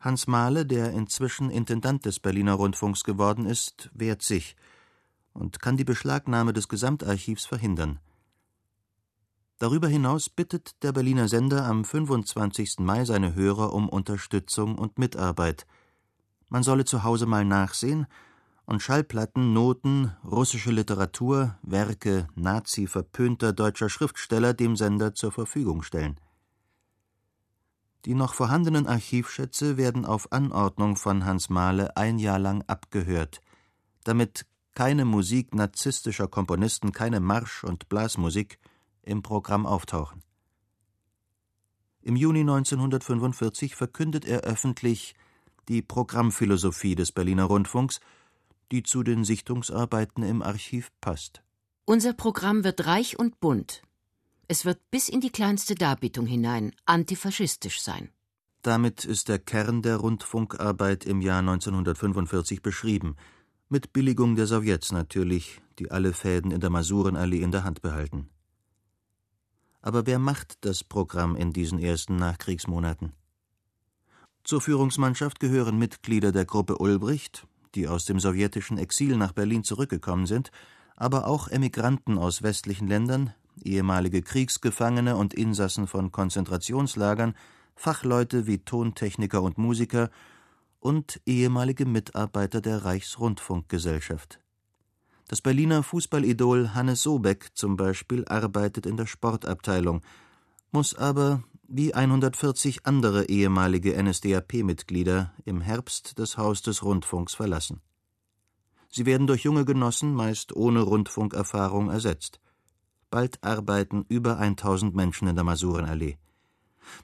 Hans 0.00 0.26
Mahle, 0.28 0.64
der 0.64 0.92
inzwischen 0.92 1.50
Intendant 1.50 2.04
des 2.04 2.20
Berliner 2.20 2.54
Rundfunks 2.54 3.02
geworden 3.02 3.46
ist, 3.46 3.90
wehrt 3.92 4.22
sich 4.22 4.54
und 5.32 5.60
kann 5.60 5.76
die 5.76 5.84
Beschlagnahme 5.84 6.52
des 6.52 6.68
Gesamtarchivs 6.68 7.46
verhindern. 7.46 7.98
Darüber 9.58 9.88
hinaus 9.88 10.30
bittet 10.30 10.82
der 10.84 10.92
Berliner 10.92 11.26
Sender 11.26 11.66
am 11.66 11.84
25. 11.84 12.78
Mai 12.78 13.04
seine 13.04 13.34
Hörer 13.34 13.72
um 13.72 13.88
Unterstützung 13.88 14.78
und 14.78 14.98
Mitarbeit. 14.98 15.66
Man 16.48 16.62
solle 16.62 16.84
zu 16.84 17.02
Hause 17.02 17.26
mal 17.26 17.44
nachsehen 17.44 18.06
und 18.66 18.82
Schallplatten, 18.82 19.52
Noten, 19.52 20.12
russische 20.24 20.70
Literatur, 20.70 21.58
Werke 21.62 22.28
nazi-verpönter 22.36 23.52
deutscher 23.52 23.88
Schriftsteller 23.88 24.54
dem 24.54 24.76
Sender 24.76 25.14
zur 25.14 25.32
Verfügung 25.32 25.82
stellen. 25.82 26.20
Die 28.08 28.14
noch 28.14 28.32
vorhandenen 28.32 28.86
Archivschätze 28.86 29.76
werden 29.76 30.06
auf 30.06 30.32
Anordnung 30.32 30.96
von 30.96 31.26
Hans 31.26 31.50
Mahle 31.50 31.94
ein 31.98 32.18
Jahr 32.18 32.38
lang 32.38 32.64
abgehört, 32.66 33.42
damit 34.04 34.46
keine 34.74 35.04
Musik 35.04 35.54
narzisstischer 35.54 36.26
Komponisten, 36.26 36.92
keine 36.92 37.20
Marsch- 37.20 37.64
und 37.64 37.90
Blasmusik 37.90 38.58
im 39.02 39.20
Programm 39.20 39.66
auftauchen. 39.66 40.22
Im 42.00 42.16
Juni 42.16 42.40
1945 42.40 43.74
verkündet 43.76 44.24
er 44.24 44.40
öffentlich 44.40 45.14
die 45.68 45.82
Programmphilosophie 45.82 46.94
des 46.94 47.12
Berliner 47.12 47.44
Rundfunks, 47.44 48.00
die 48.72 48.84
zu 48.84 49.02
den 49.02 49.22
Sichtungsarbeiten 49.22 50.22
im 50.22 50.40
Archiv 50.40 50.88
passt. 51.02 51.42
Unser 51.84 52.14
Programm 52.14 52.64
wird 52.64 52.86
reich 52.86 53.18
und 53.18 53.38
bunt. 53.38 53.82
Es 54.50 54.64
wird 54.64 54.80
bis 54.90 55.10
in 55.10 55.20
die 55.20 55.30
kleinste 55.30 55.74
Darbietung 55.74 56.24
hinein 56.26 56.74
antifaschistisch 56.86 57.82
sein. 57.82 58.08
Damit 58.62 59.04
ist 59.04 59.28
der 59.28 59.38
Kern 59.38 59.82
der 59.82 59.98
Rundfunkarbeit 59.98 61.04
im 61.04 61.20
Jahr 61.20 61.40
1945 61.40 62.62
beschrieben, 62.62 63.16
mit 63.68 63.92
Billigung 63.92 64.36
der 64.36 64.46
Sowjets 64.46 64.90
natürlich, 64.90 65.60
die 65.78 65.90
alle 65.90 66.14
Fäden 66.14 66.50
in 66.50 66.60
der 66.60 66.70
Masurenallee 66.70 67.42
in 67.42 67.52
der 67.52 67.64
Hand 67.64 67.82
behalten. 67.82 68.30
Aber 69.82 70.06
wer 70.06 70.18
macht 70.18 70.64
das 70.64 70.82
Programm 70.82 71.36
in 71.36 71.52
diesen 71.52 71.78
ersten 71.78 72.16
Nachkriegsmonaten? 72.16 73.12
Zur 74.44 74.62
Führungsmannschaft 74.62 75.40
gehören 75.40 75.78
Mitglieder 75.78 76.32
der 76.32 76.46
Gruppe 76.46 76.78
Ulbricht, 76.78 77.46
die 77.74 77.86
aus 77.86 78.06
dem 78.06 78.18
sowjetischen 78.18 78.78
Exil 78.78 79.18
nach 79.18 79.32
Berlin 79.32 79.62
zurückgekommen 79.62 80.24
sind, 80.24 80.50
aber 80.96 81.26
auch 81.26 81.48
Emigranten 81.48 82.16
aus 82.16 82.42
westlichen 82.42 82.88
Ländern, 82.88 83.34
ehemalige 83.64 84.22
Kriegsgefangene 84.22 85.16
und 85.16 85.34
Insassen 85.34 85.86
von 85.86 86.12
Konzentrationslagern, 86.12 87.34
Fachleute 87.74 88.46
wie 88.46 88.58
Tontechniker 88.58 89.42
und 89.42 89.58
Musiker 89.58 90.10
und 90.80 91.20
ehemalige 91.26 91.86
Mitarbeiter 91.86 92.60
der 92.60 92.84
Reichsrundfunkgesellschaft. 92.84 94.40
Das 95.28 95.42
Berliner 95.42 95.82
Fußballidol 95.82 96.74
Hannes 96.74 97.02
Sobeck 97.02 97.50
zum 97.54 97.76
Beispiel 97.76 98.24
arbeitet 98.26 98.86
in 98.86 98.96
der 98.96 99.06
Sportabteilung, 99.06 100.02
muss 100.70 100.94
aber, 100.94 101.44
wie 101.66 101.94
140 101.94 102.86
andere 102.86 103.26
ehemalige 103.26 104.02
NSDAP-Mitglieder, 104.02 105.34
im 105.44 105.60
Herbst 105.60 106.18
das 106.18 106.38
Haus 106.38 106.62
des 106.62 106.82
Rundfunks 106.82 107.34
verlassen. 107.34 107.82
Sie 108.88 109.04
werden 109.04 109.26
durch 109.26 109.44
junge 109.44 109.66
Genossen, 109.66 110.14
meist 110.14 110.56
ohne 110.56 110.80
Rundfunkerfahrung, 110.80 111.90
ersetzt. 111.90 112.40
Bald 113.10 113.42
arbeiten 113.42 114.04
über 114.08 114.38
1000 114.38 114.94
Menschen 114.94 115.28
in 115.28 115.34
der 115.34 115.44
Masurenallee. 115.44 116.18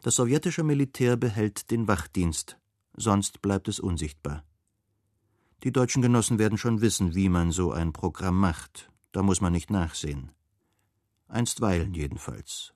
Das 0.02 0.16
sowjetische 0.16 0.62
Militär 0.62 1.16
behält 1.16 1.70
den 1.70 1.88
Wachdienst, 1.88 2.58
sonst 2.94 3.42
bleibt 3.42 3.68
es 3.68 3.80
unsichtbar. 3.80 4.44
Die 5.62 5.72
deutschen 5.72 6.02
Genossen 6.02 6.38
werden 6.38 6.58
schon 6.58 6.82
wissen, 6.82 7.14
wie 7.14 7.28
man 7.28 7.50
so 7.50 7.72
ein 7.72 7.92
Programm 7.92 8.38
macht. 8.38 8.90
Da 9.12 9.22
muss 9.22 9.40
man 9.40 9.52
nicht 9.52 9.70
nachsehen. 9.70 10.30
Einstweilen 11.28 11.94
jedenfalls. 11.94 12.74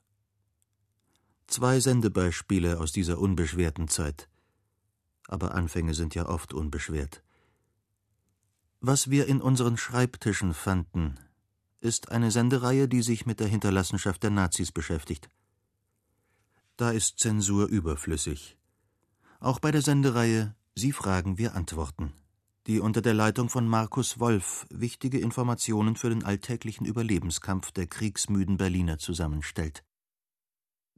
Zwei 1.47 1.81
Sendebeispiele 1.81 2.79
aus 2.81 2.93
dieser 2.93 3.19
unbeschwerten 3.19 3.89
Zeit. 3.89 4.29
Aber 5.27 5.55
Anfänge 5.55 5.93
sind 5.93 6.15
ja 6.15 6.27
oft 6.27 6.55
unbeschwert. 6.55 7.23
Was 8.81 9.11
wir 9.11 9.27
in 9.27 9.43
unseren 9.43 9.77
Schreibtischen 9.77 10.55
fanden, 10.55 11.19
ist 11.81 12.11
eine 12.11 12.31
Sendereihe, 12.31 12.89
die 12.89 13.03
sich 13.03 13.27
mit 13.27 13.41
der 13.41 13.49
Hinterlassenschaft 13.49 14.23
der 14.23 14.31
Nazis 14.31 14.73
beschäftigt. 14.73 15.29
Da 16.77 16.91
ist 16.91 17.19
Zensur 17.19 17.67
überflüssig. 17.69 18.57
Auch 19.41 19.61
bei 19.61 19.71
der 19.71 19.83
Sendereihe 19.83 20.55
Sie 20.75 20.93
fragen, 20.93 21.39
wir 21.39 21.57
antworten 21.57 22.13
die 22.69 22.81
unter 22.81 23.01
der 23.01 23.15
Leitung 23.15 23.49
von 23.49 23.67
Markus 23.67 24.21
Wolf 24.21 24.67
wichtige 24.69 25.19
Informationen 25.19 25.97
für 25.97 26.11
den 26.11 26.23
alltäglichen 26.23 26.85
Überlebenskampf 26.85 27.73
der 27.73 27.87
kriegsmüden 27.87 28.59
Berliner 28.59 28.99
zusammenstellt. 28.99 29.83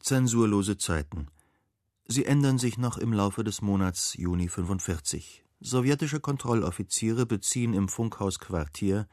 Zensurlose 0.00 0.78
Zeiten. 0.78 1.28
Sie 2.06 2.24
ändern 2.24 2.58
sich 2.58 2.76
noch 2.76 2.98
im 2.98 3.12
Laufe 3.12 3.44
des 3.44 3.62
Monats 3.62 4.14
Juni 4.14 4.48
45. 4.48 5.44
Sowjetische 5.60 6.18
Kontrolloffiziere 6.18 7.24
beziehen 7.24 7.72
im 7.72 7.88
Funkhaus 7.88 8.40
Quartier 8.40 9.06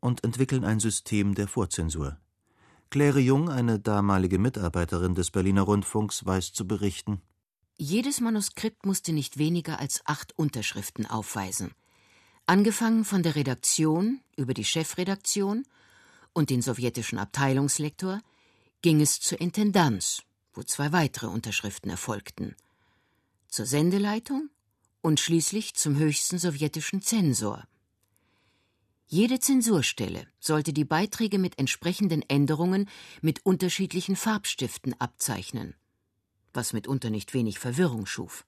und 0.00 0.24
entwickeln 0.24 0.64
ein 0.64 0.80
System 0.80 1.34
der 1.34 1.48
Vorzensur. 1.48 2.18
Claire 2.90 3.20
Jung, 3.20 3.50
eine 3.50 3.78
damalige 3.78 4.38
Mitarbeiterin 4.38 5.14
des 5.14 5.30
Berliner 5.30 5.62
Rundfunks, 5.62 6.24
weiß 6.24 6.52
zu 6.52 6.66
berichten. 6.66 7.20
Jedes 7.76 8.20
Manuskript 8.20 8.86
musste 8.86 9.12
nicht 9.12 9.38
weniger 9.38 9.78
als 9.78 10.00
acht 10.06 10.36
Unterschriften 10.38 11.06
aufweisen. 11.06 11.72
Angefangen 12.46 13.04
von 13.04 13.22
der 13.22 13.36
Redaktion 13.36 14.20
über 14.36 14.54
die 14.54 14.64
Chefredaktion 14.64 15.64
und 16.32 16.50
den 16.50 16.62
sowjetischen 16.62 17.18
Abteilungslektor 17.18 18.20
ging 18.80 19.00
es 19.00 19.20
zur 19.20 19.40
Intendanz, 19.40 20.22
wo 20.54 20.62
zwei 20.62 20.92
weitere 20.92 21.26
Unterschriften 21.26 21.90
erfolgten, 21.90 22.56
zur 23.48 23.66
Sendeleitung 23.66 24.50
und 25.02 25.20
schließlich 25.20 25.74
zum 25.74 25.96
höchsten 25.96 26.38
sowjetischen 26.38 27.02
Zensor. 27.02 27.66
Jede 29.10 29.40
Zensurstelle 29.40 30.26
sollte 30.38 30.74
die 30.74 30.84
Beiträge 30.84 31.38
mit 31.38 31.58
entsprechenden 31.58 32.20
Änderungen 32.28 32.90
mit 33.22 33.40
unterschiedlichen 33.46 34.16
Farbstiften 34.16 34.94
abzeichnen, 35.00 35.74
was 36.52 36.74
mitunter 36.74 37.08
nicht 37.08 37.32
wenig 37.32 37.58
Verwirrung 37.58 38.04
schuf. 38.04 38.44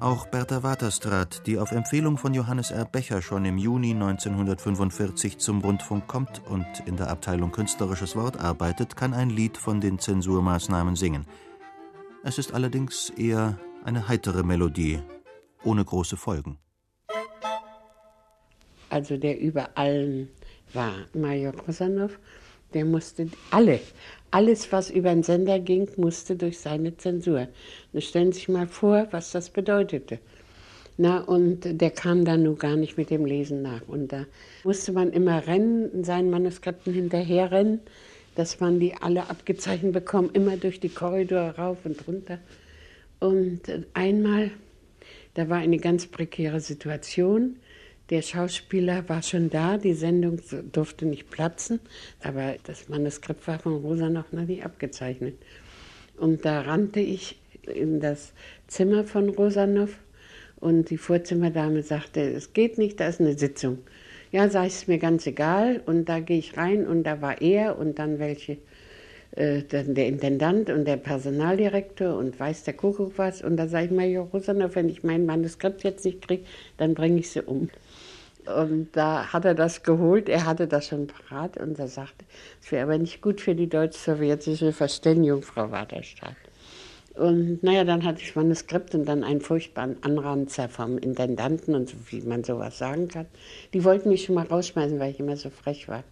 Auch 0.00 0.26
Bertha 0.26 0.64
Waterstraat, 0.64 1.46
die 1.46 1.58
auf 1.58 1.70
Empfehlung 1.70 2.18
von 2.18 2.34
Johannes 2.34 2.72
R. 2.72 2.86
Becher 2.86 3.22
schon 3.22 3.44
im 3.44 3.56
Juni 3.56 3.92
1945 3.92 5.38
zum 5.38 5.60
Rundfunk 5.60 6.08
kommt 6.08 6.44
und 6.48 6.66
in 6.86 6.96
der 6.96 7.08
Abteilung 7.08 7.52
Künstlerisches 7.52 8.16
Wort 8.16 8.36
arbeitet, 8.36 8.96
kann 8.96 9.14
ein 9.14 9.30
Lied 9.30 9.56
von 9.56 9.80
den 9.80 10.00
Zensurmaßnahmen 10.00 10.96
singen. 10.96 11.24
Es 12.24 12.38
ist 12.38 12.52
allerdings 12.52 13.10
eher 13.10 13.60
Eine 13.82 14.08
heitere 14.08 14.42
Melodie, 14.42 15.00
ohne 15.64 15.84
große 15.84 16.16
Folgen. 16.16 16.58
Also 18.88 19.16
der 19.16 19.38
über 19.38 19.70
allen 19.76 20.28
war, 20.72 20.94
Major 21.14 21.52
Kosanow, 21.52 22.18
der 22.74 22.84
musste 22.84 23.28
alle, 23.50 23.80
alles 24.30 24.70
was 24.72 24.90
über 24.90 25.10
den 25.10 25.22
Sender 25.22 25.58
ging, 25.58 25.88
musste 25.96 26.36
durch 26.36 26.58
seine 26.58 26.96
Zensur. 26.96 27.48
Und 27.92 28.02
stellen 28.02 28.32
Sie 28.32 28.40
sich 28.40 28.48
mal 28.48 28.66
vor, 28.66 29.08
was 29.10 29.32
das 29.32 29.50
bedeutete. 29.50 30.18
Na, 30.96 31.20
und 31.20 31.80
der 31.80 31.90
kam 31.90 32.24
dann 32.24 32.42
nur 32.42 32.58
gar 32.58 32.76
nicht 32.76 32.98
mit 32.98 33.10
dem 33.10 33.24
Lesen 33.24 33.62
nach. 33.62 33.80
Und 33.88 34.12
da 34.12 34.26
musste 34.64 34.92
man 34.92 35.12
immer 35.12 35.46
rennen, 35.46 36.04
seinen 36.04 36.30
Manuskripten 36.30 36.92
hinterherrennen, 36.92 37.80
dass 38.34 38.60
man 38.60 38.78
die 38.78 38.94
alle 38.94 39.28
abgezeichnet 39.30 39.92
bekommt, 39.92 40.36
immer 40.36 40.56
durch 40.56 40.78
die 40.78 40.90
Korridore 40.90 41.56
rauf 41.56 41.78
und 41.84 42.06
runter. 42.06 42.38
Und 43.18 43.62
einmal, 43.94 44.50
da 45.34 45.48
war 45.48 45.58
eine 45.58 45.78
ganz 45.78 46.06
prekäre 46.06 46.60
Situation. 46.60 47.56
Der 48.10 48.22
Schauspieler 48.22 49.08
war 49.08 49.22
schon 49.22 49.50
da, 49.50 49.78
die 49.78 49.94
Sendung 49.94 50.40
durfte 50.72 51.06
nicht 51.06 51.30
platzen, 51.30 51.78
aber 52.22 52.56
das 52.64 52.88
Manuskript 52.88 53.46
war 53.46 53.60
von 53.60 53.76
Rosa 53.76 54.08
noch 54.08 54.32
nie 54.32 54.62
abgezeichnet. 54.62 55.36
Und 56.16 56.44
da 56.44 56.62
rannte 56.62 57.00
ich 57.00 57.40
in 57.62 58.00
das 58.00 58.32
Zimmer 58.66 59.04
von 59.04 59.28
Rosanov 59.28 59.96
und 60.56 60.90
die 60.90 60.98
Vorzimmerdame 60.98 61.82
sagte, 61.82 62.20
es 62.20 62.52
geht 62.52 62.78
nicht, 62.78 63.00
da 63.00 63.08
ist 63.08 63.20
eine 63.20 63.38
Sitzung. 63.38 63.78
Ja, 64.32 64.46
ich, 64.46 64.74
ist 64.74 64.88
mir 64.88 64.98
ganz 64.98 65.26
egal. 65.26 65.82
Und 65.86 66.08
da 66.08 66.20
gehe 66.20 66.38
ich 66.38 66.56
rein 66.56 66.86
und 66.86 67.02
da 67.02 67.20
war 67.20 67.40
er 67.42 67.78
und 67.78 67.98
dann 67.98 68.18
welche, 68.18 68.58
äh, 69.32 69.62
der 69.62 70.06
Intendant 70.06 70.70
und 70.70 70.84
der 70.86 70.96
Personaldirektor 70.96 72.16
und 72.16 72.38
weiß 72.38 72.64
der 72.64 72.74
Kuckuck 72.74 73.12
was. 73.16 73.42
Und 73.42 73.56
da 73.56 73.68
sage 73.68 73.86
ich, 73.86 73.90
Major 73.92 74.26
Rosanov, 74.26 74.74
wenn 74.74 74.88
ich 74.88 75.04
mein 75.04 75.26
Manuskript 75.26 75.84
jetzt 75.84 76.04
nicht 76.04 76.26
kriege, 76.26 76.44
dann 76.78 76.94
bringe 76.94 77.20
ich 77.20 77.30
sie 77.30 77.42
um. 77.42 77.70
Und 78.46 78.88
da 78.92 79.32
hat 79.32 79.44
er 79.44 79.54
das 79.54 79.82
geholt, 79.82 80.28
er 80.28 80.46
hatte 80.46 80.66
das 80.66 80.88
schon 80.88 81.06
parat 81.06 81.56
und 81.58 81.78
er 81.78 81.88
sagte, 81.88 82.24
es 82.60 82.72
wäre 82.72 82.84
aber 82.84 82.98
nicht 82.98 83.20
gut 83.20 83.40
für 83.40 83.54
die 83.54 83.68
deutsch-sowjetische 83.68 84.72
Verständigung, 84.72 85.42
Frau 85.42 85.70
Waterstadt. 85.70 86.36
Und 87.14 87.62
naja, 87.62 87.84
dann 87.84 88.04
hatte 88.04 88.20
ich 88.20 88.28
das 88.28 88.36
Manuskript 88.36 88.94
und 88.94 89.04
dann 89.04 89.24
einen 89.24 89.40
furchtbaren 89.40 89.96
Anranzer 90.02 90.68
vom 90.68 90.96
Intendanten 90.96 91.74
und 91.74 91.90
so, 91.90 91.96
wie 92.08 92.22
man 92.22 92.44
sowas 92.44 92.78
sagen 92.78 93.08
kann. 93.08 93.26
Die 93.74 93.84
wollten 93.84 94.08
mich 94.08 94.24
schon 94.24 94.36
mal 94.36 94.46
rausschmeißen, 94.46 94.98
weil 94.98 95.10
ich 95.10 95.20
immer 95.20 95.36
so 95.36 95.50
frech 95.50 95.88
war. 95.88 96.02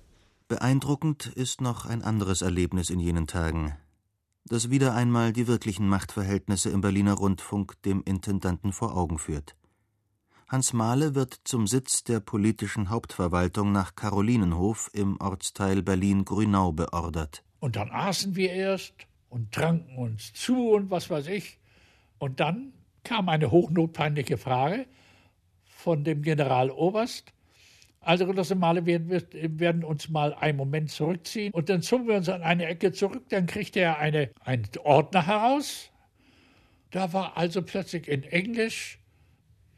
Beeindruckend 0.49 1.26
ist 1.26 1.61
noch 1.61 1.85
ein 1.85 2.00
anderes 2.00 2.40
Erlebnis 2.40 2.88
in 2.88 3.00
jenen 3.00 3.26
Tagen, 3.26 3.76
das 4.47 4.71
wieder 4.71 4.95
einmal 4.95 5.35
die 5.35 5.47
wirklichen 5.47 5.87
Machtverhältnisse 5.87 6.71
im 6.71 6.81
Berliner 6.81 7.12
Rundfunk 7.12 7.83
dem 7.83 8.02
Intendanten 8.02 8.73
vor 8.73 8.97
Augen 8.97 9.19
führt. 9.19 9.57
Hans 10.49 10.73
Mahle 10.73 11.14
wird 11.14 11.38
zum 11.45 11.67
Sitz 11.67 12.02
der 12.02 12.21
politischen 12.21 12.88
Hauptverwaltung 12.88 13.73
nach 13.73 13.95
Karolinenhof 13.95 14.88
im 14.95 15.21
Ortsteil 15.21 15.83
Berlin-Grünau 15.83 16.73
beordert. 16.73 17.45
Und 17.61 17.76
dann 17.76 17.90
aßen 17.90 18.35
wir 18.35 18.50
erst 18.50 18.95
und 19.28 19.52
tranken 19.52 19.99
uns 19.99 20.33
zu 20.33 20.71
und 20.71 20.90
was 20.90 21.11
weiß 21.11 21.26
ich. 21.26 21.59
Und 22.19 22.40
dann 22.40 22.73
kam 23.05 23.28
eine 23.28 23.50
hochnotpeinliche 23.50 24.38
Frage 24.38 24.87
von 25.67 26.05
dem 26.05 26.23
Generaloberst. 26.23 27.35
Also, 28.09 28.27
Genosse 28.27 28.55
Male, 28.55 28.87
wir 28.87 29.07
werden 29.61 29.85
uns 29.85 30.09
mal 30.09 30.33
einen 30.33 30.57
Moment 30.57 30.91
zurückziehen. 30.91 31.53
Und 31.53 31.69
dann 31.69 31.83
zogen 31.83 32.09
wir 32.09 32.15
uns 32.15 32.31
an 32.31 32.41
eine 32.41 32.65
Ecke 32.65 32.91
zurück. 32.91 33.25
Dann 33.29 33.45
kriegte 33.45 33.81
er 33.81 33.99
eine, 33.99 34.31
einen 34.41 34.67
Ordner 34.83 35.27
heraus. 35.27 35.91
Da 36.91 37.12
war 37.12 37.37
also 37.37 37.61
plötzlich 37.61 38.09
in 38.09 38.23
Englisch, 38.23 38.99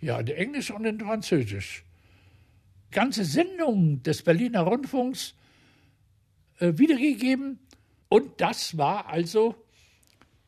ja, 0.01 0.21
in 0.21 0.29
Englisch 0.29 0.71
und 0.71 0.85
in 0.85 1.01
Französisch, 1.01 1.85
ganze 2.93 3.25
Sendungen 3.25 4.05
des 4.05 4.23
Berliner 4.23 4.61
Rundfunks 4.61 5.35
äh, 6.61 6.75
wiedergegeben 6.77 7.59
und 8.09 8.41
das 8.41 8.79
war 8.79 9.09
also 9.09 9.57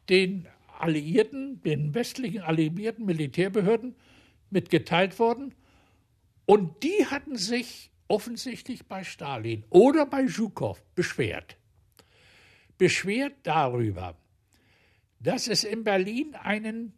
den 0.09 0.47
Alliierten, 0.79 1.61
den 1.65 1.97
westlichen 1.97 2.43
alliierten 2.43 3.07
Militärbehörden 3.07 3.97
mitgeteilt 4.51 5.19
worden. 5.19 5.53
Und 6.47 6.83
die 6.83 7.07
hatten 7.07 7.37
sich 7.37 7.91
offensichtlich 8.09 8.87
bei 8.87 9.05
Stalin 9.05 9.65
oder 9.71 10.07
bei 10.07 10.27
Zhukow 10.27 10.83
beschwert. 10.95 11.57
Beschwert 12.79 13.35
darüber, 13.45 14.17
dass 15.21 15.47
es 15.47 15.65
in 15.65 15.85
Berlin 15.85 16.35
einen 16.35 16.95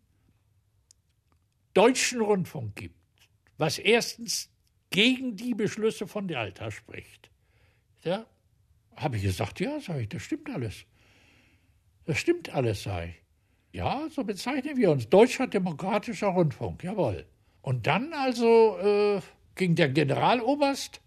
deutschen 1.74 2.20
Rundfunk 2.20 2.76
gibt, 2.76 2.94
was 3.59 3.78
erstens 3.78 4.50
gegen 4.90 5.37
die 5.37 5.54
Beschlüsse 5.54 6.07
von 6.07 6.28
Yalta 6.28 6.70
spricht. 6.70 7.30
Ja, 8.02 8.26
habe 8.96 9.16
ich 9.16 9.24
gesagt, 9.24 9.61
ja, 9.61 9.80
sage 9.80 10.02
ich, 10.02 10.09
das 10.09 10.22
stimmt 10.22 10.48
alles. 10.50 10.85
Das 12.07 12.18
stimmt 12.18 12.50
alles, 12.50 12.83
sage 12.83 13.09
ich. 13.09 13.78
Ja, 13.78 14.09
so 14.09 14.22
bezeichnen 14.22 14.76
wir 14.76 14.90
uns. 14.90 15.09
Deutscher 15.09 15.48
Demokratischer 15.48 16.28
Rundfunk, 16.28 16.85
jawohl. 16.85 17.26
Und 17.61 17.87
dann 17.87 18.12
also 18.12 18.78
äh, 18.78 19.20
ging 19.55 19.75
der 19.75 19.88
Generaloberst, 19.88 21.01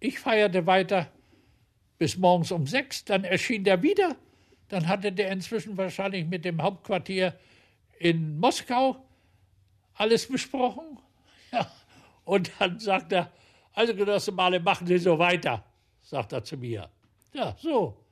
ich 0.00 0.18
feierte 0.18 0.66
weiter 0.66 1.10
bis 1.98 2.16
morgens 2.16 2.52
um 2.52 2.66
sechs, 2.66 3.04
dann 3.04 3.24
erschien 3.24 3.64
der 3.64 3.82
wieder, 3.82 4.16
dann 4.68 4.88
hatte 4.88 5.12
der 5.12 5.30
inzwischen 5.30 5.76
wahrscheinlich 5.76 6.26
mit 6.26 6.44
dem 6.44 6.62
Hauptquartier 6.62 7.38
in 7.98 8.38
Moskau 8.38 9.04
alles 9.94 10.28
besprochen. 10.28 10.84
Ja. 11.52 11.70
Und 12.24 12.50
dann 12.58 12.80
sagt 12.80 13.12
er, 13.12 13.30
also 13.72 13.94
Genosse 13.94 14.32
Male, 14.32 14.58
machen 14.58 14.88
Sie 14.88 14.98
so 14.98 15.16
weiter, 15.20 15.64
sagt 16.02 16.32
er 16.32 16.42
zu 16.42 16.56
mir. 16.56 16.90
Ja, 17.32 17.56
so. 17.60 18.04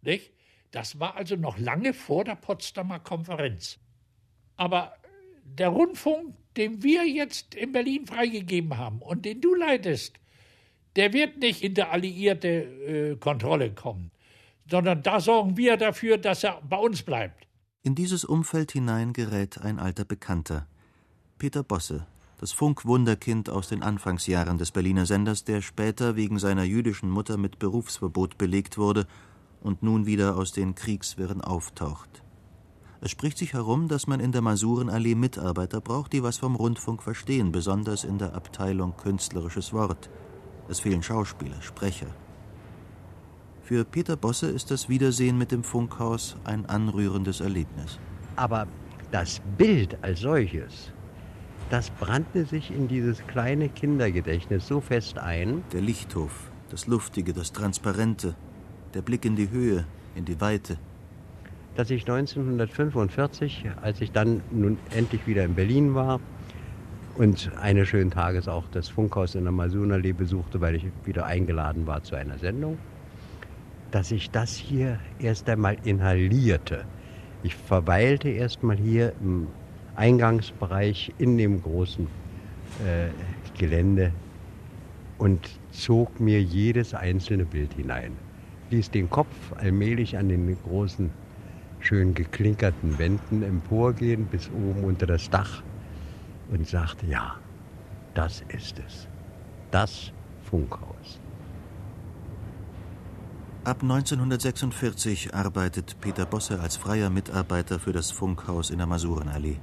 Nicht? 0.00 0.32
Das 0.70 0.98
war 0.98 1.14
also 1.14 1.36
noch 1.36 1.58
lange 1.58 1.92
vor 1.92 2.24
der 2.24 2.36
Potsdamer 2.36 3.00
Konferenz. 3.00 3.78
Aber 4.56 4.96
der 5.44 5.68
Rundfunk, 5.68 6.34
den 6.56 6.82
wir 6.82 7.06
jetzt 7.06 7.54
in 7.54 7.72
Berlin 7.72 8.06
freigegeben 8.06 8.76
haben 8.78 9.00
und 9.00 9.24
den 9.24 9.40
du 9.40 9.54
leitest, 9.54 10.14
der 10.96 11.12
wird 11.12 11.38
nicht 11.38 11.62
in 11.62 11.74
der 11.74 11.92
alliierte 11.92 12.48
äh, 12.48 13.16
Kontrolle 13.16 13.72
kommen, 13.72 14.10
sondern 14.70 15.02
da 15.02 15.20
sorgen 15.20 15.56
wir 15.56 15.76
dafür, 15.76 16.18
dass 16.18 16.44
er 16.44 16.60
bei 16.68 16.76
uns 16.76 17.02
bleibt. 17.02 17.46
In 17.82 17.94
dieses 17.94 18.24
Umfeld 18.24 18.72
hinein 18.72 19.12
gerät 19.12 19.60
ein 19.60 19.78
alter 19.78 20.04
Bekannter, 20.04 20.66
Peter 21.38 21.62
Bosse, 21.62 22.06
das 22.38 22.52
Funkwunderkind 22.52 23.50
aus 23.50 23.68
den 23.68 23.82
Anfangsjahren 23.82 24.58
des 24.58 24.70
Berliner 24.70 25.06
Senders, 25.06 25.44
der 25.44 25.60
später 25.62 26.16
wegen 26.16 26.38
seiner 26.38 26.64
jüdischen 26.64 27.10
Mutter 27.10 27.36
mit 27.36 27.58
Berufsverbot 27.58 28.38
belegt 28.38 28.78
wurde 28.78 29.06
und 29.60 29.82
nun 29.82 30.06
wieder 30.06 30.36
aus 30.36 30.52
den 30.52 30.74
Kriegswirren 30.74 31.40
auftaucht. 31.40 32.23
Es 33.04 33.12
spricht 33.12 33.38
sich 33.38 33.52
herum, 33.52 33.86
dass 33.86 34.06
man 34.06 34.18
in 34.18 34.32
der 34.32 34.40
Masurenallee 34.40 35.14
Mitarbeiter 35.14 35.80
braucht, 35.80 36.12
die 36.12 36.22
was 36.22 36.38
vom 36.38 36.56
Rundfunk 36.56 37.02
verstehen, 37.02 37.52
besonders 37.52 38.02
in 38.02 38.18
der 38.18 38.34
Abteilung 38.34 38.96
Künstlerisches 38.96 39.72
Wort. 39.72 40.10
Es 40.68 40.80
fehlen 40.80 41.02
Schauspieler, 41.02 41.60
Sprecher. 41.60 42.08
Für 43.62 43.84
Peter 43.84 44.16
Bosse 44.16 44.48
ist 44.50 44.70
das 44.70 44.88
Wiedersehen 44.88 45.38
mit 45.38 45.52
dem 45.52 45.62
Funkhaus 45.62 46.36
ein 46.44 46.66
anrührendes 46.66 47.40
Erlebnis. 47.40 48.00
Aber 48.36 48.66
das 49.12 49.40
Bild 49.56 50.02
als 50.02 50.20
solches 50.20 50.90
das 51.70 51.90
brannte 51.90 52.44
sich 52.44 52.70
in 52.70 52.88
dieses 52.88 53.26
kleine 53.26 53.68
Kindergedächtnis 53.68 54.66
so 54.66 54.80
fest 54.80 55.18
ein. 55.18 55.64
Der 55.72 55.80
Lichthof, 55.80 56.50
das 56.70 56.86
Luftige, 56.86 57.32
das 57.32 57.52
Transparente, 57.52 58.34
der 58.92 59.02
Blick 59.02 59.24
in 59.24 59.34
die 59.34 59.50
Höhe, 59.50 59.86
in 60.14 60.24
die 60.24 60.40
Weite. 60.40 60.78
Dass 61.76 61.90
ich 61.90 62.02
1945, 62.02 63.66
als 63.82 64.00
ich 64.00 64.12
dann 64.12 64.42
nun 64.52 64.78
endlich 64.94 65.26
wieder 65.26 65.44
in 65.44 65.54
Berlin 65.54 65.94
war 65.94 66.20
und 67.16 67.50
eines 67.60 67.88
schönen 67.88 68.10
Tages 68.10 68.46
auch 68.48 68.64
das 68.70 68.88
Funkhaus 68.88 69.34
in 69.34 69.44
der 69.44 69.52
Masunallee 69.52 70.12
besuchte, 70.12 70.60
weil 70.60 70.76
ich 70.76 70.86
wieder 71.04 71.26
eingeladen 71.26 71.86
war 71.86 72.02
zu 72.02 72.14
einer 72.14 72.38
Sendung, 72.38 72.78
dass 73.90 74.12
ich 74.12 74.30
das 74.30 74.54
hier 74.54 74.98
erst 75.18 75.48
einmal 75.48 75.76
inhalierte. 75.84 76.84
Ich 77.42 77.56
verweilte 77.56 78.28
erst 78.28 78.62
mal 78.62 78.76
hier 78.76 79.12
im 79.20 79.48
Eingangsbereich 79.96 81.12
in 81.18 81.38
dem 81.38 81.62
großen 81.62 82.06
äh, 82.84 83.58
Gelände 83.58 84.12
und 85.18 85.48
zog 85.70 86.18
mir 86.20 86.42
jedes 86.42 86.94
einzelne 86.94 87.44
Bild 87.44 87.74
hinein. 87.74 88.12
Ließ 88.70 88.90
den 88.90 89.10
Kopf 89.10 89.34
allmählich 89.56 90.16
an 90.16 90.28
den 90.28 90.56
großen, 90.64 91.10
schön 91.84 92.14
geklinkerten 92.14 92.98
Wänden 92.98 93.42
emporgehen 93.42 94.26
bis 94.26 94.48
oben 94.50 94.84
unter 94.84 95.06
das 95.06 95.28
Dach 95.30 95.62
und 96.50 96.66
sagte, 96.66 97.06
ja, 97.06 97.36
das 98.14 98.42
ist 98.48 98.78
es. 98.86 99.08
Das 99.70 100.12
Funkhaus. 100.42 101.20
Ab 103.64 103.82
1946 103.82 105.34
arbeitet 105.34 105.96
Peter 106.00 106.26
Bosse 106.26 106.60
als 106.60 106.76
freier 106.76 107.08
Mitarbeiter 107.08 107.78
für 107.78 107.92
das 107.92 108.10
Funkhaus 108.10 108.70
in 108.70 108.78
der 108.78 108.86
Masurenallee. 108.86 109.58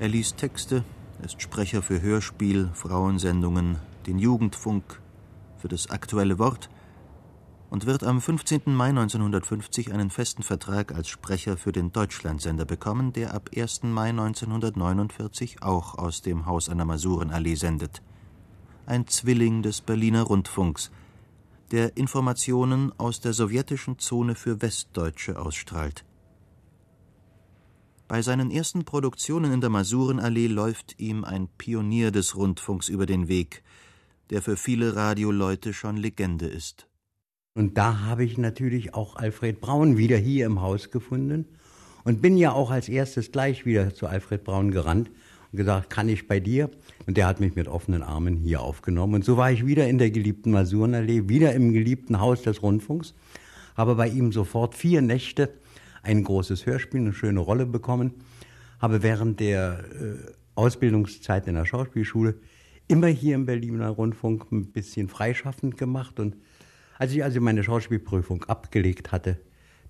Er 0.00 0.08
liest 0.08 0.36
Texte, 0.36 0.84
ist 1.22 1.40
Sprecher 1.40 1.80
für 1.80 2.02
Hörspiel, 2.02 2.70
Frauensendungen, 2.74 3.78
den 4.06 4.18
Jugendfunk, 4.18 5.00
für 5.58 5.68
das 5.68 5.90
aktuelle 5.90 6.38
Wort 6.38 6.68
und 7.70 7.86
wird 7.86 8.04
am 8.04 8.20
15. 8.20 8.62
Mai 8.66 8.90
1950 8.90 9.92
einen 9.92 10.10
festen 10.10 10.42
Vertrag 10.42 10.94
als 10.94 11.08
Sprecher 11.08 11.56
für 11.56 11.72
den 11.72 11.92
Deutschlandsender 11.92 12.64
bekommen, 12.64 13.12
der 13.12 13.34
ab 13.34 13.50
1. 13.56 13.84
Mai 13.84 14.10
1949 14.10 15.62
auch 15.62 15.98
aus 15.98 16.22
dem 16.22 16.46
Haus 16.46 16.68
an 16.68 16.78
der 16.78 16.86
Masurenallee 16.86 17.54
sendet. 17.54 18.02
Ein 18.86 19.06
Zwilling 19.06 19.62
des 19.62 19.80
Berliner 19.80 20.22
Rundfunks, 20.22 20.90
der 21.70 21.96
Informationen 21.96 22.92
aus 22.98 23.20
der 23.20 23.32
sowjetischen 23.32 23.98
Zone 23.98 24.34
für 24.34 24.62
Westdeutsche 24.62 25.38
ausstrahlt. 25.38 26.04
Bei 28.06 28.20
seinen 28.20 28.50
ersten 28.50 28.84
Produktionen 28.84 29.52
in 29.52 29.60
der 29.60 29.70
Masurenallee 29.70 30.46
läuft 30.46 31.00
ihm 31.00 31.24
ein 31.24 31.48
Pionier 31.58 32.10
des 32.10 32.36
Rundfunks 32.36 32.88
über 32.88 33.06
den 33.06 33.28
Weg, 33.28 33.62
der 34.30 34.42
für 34.42 34.56
viele 34.56 34.94
Radioleute 34.94 35.72
schon 35.72 35.96
Legende 35.96 36.46
ist. 36.46 36.86
Und 37.56 37.78
da 37.78 38.00
habe 38.00 38.24
ich 38.24 38.36
natürlich 38.36 38.94
auch 38.94 39.14
Alfred 39.14 39.60
Braun 39.60 39.96
wieder 39.96 40.16
hier 40.16 40.44
im 40.46 40.60
Haus 40.60 40.90
gefunden 40.90 41.46
und 42.02 42.20
bin 42.20 42.36
ja 42.36 42.50
auch 42.50 42.72
als 42.72 42.88
erstes 42.88 43.30
gleich 43.30 43.64
wieder 43.64 43.94
zu 43.94 44.08
Alfred 44.08 44.42
Braun 44.42 44.72
gerannt 44.72 45.08
und 45.52 45.58
gesagt, 45.58 45.88
kann 45.88 46.08
ich 46.08 46.26
bei 46.26 46.40
dir? 46.40 46.68
Und 47.06 47.16
der 47.16 47.28
hat 47.28 47.38
mich 47.38 47.54
mit 47.54 47.68
offenen 47.68 48.02
Armen 48.02 48.38
hier 48.38 48.60
aufgenommen. 48.60 49.14
Und 49.14 49.24
so 49.24 49.36
war 49.36 49.52
ich 49.52 49.64
wieder 49.64 49.86
in 49.86 49.98
der 49.98 50.10
geliebten 50.10 50.50
Masurenallee, 50.50 51.28
wieder 51.28 51.54
im 51.54 51.72
geliebten 51.72 52.18
Haus 52.18 52.42
des 52.42 52.60
Rundfunks, 52.60 53.14
habe 53.76 53.94
bei 53.94 54.08
ihm 54.08 54.32
sofort 54.32 54.74
vier 54.74 55.00
Nächte 55.00 55.54
ein 56.02 56.24
großes 56.24 56.66
Hörspiel, 56.66 57.02
eine 57.02 57.12
schöne 57.12 57.38
Rolle 57.38 57.66
bekommen, 57.66 58.14
habe 58.80 59.04
während 59.04 59.38
der 59.38 59.84
äh, 59.92 60.32
Ausbildungszeit 60.56 61.46
in 61.46 61.54
der 61.54 61.66
Schauspielschule 61.66 62.34
immer 62.88 63.06
hier 63.06 63.36
im 63.36 63.46
Berliner 63.46 63.90
Rundfunk 63.90 64.50
ein 64.50 64.72
bisschen 64.72 65.08
freischaffend 65.08 65.76
gemacht. 65.76 66.18
Und 66.18 66.34
als 66.98 67.12
ich 67.12 67.24
also 67.24 67.40
meine 67.40 67.64
Schauspielprüfung 67.64 68.44
abgelegt 68.44 69.12
hatte, 69.12 69.40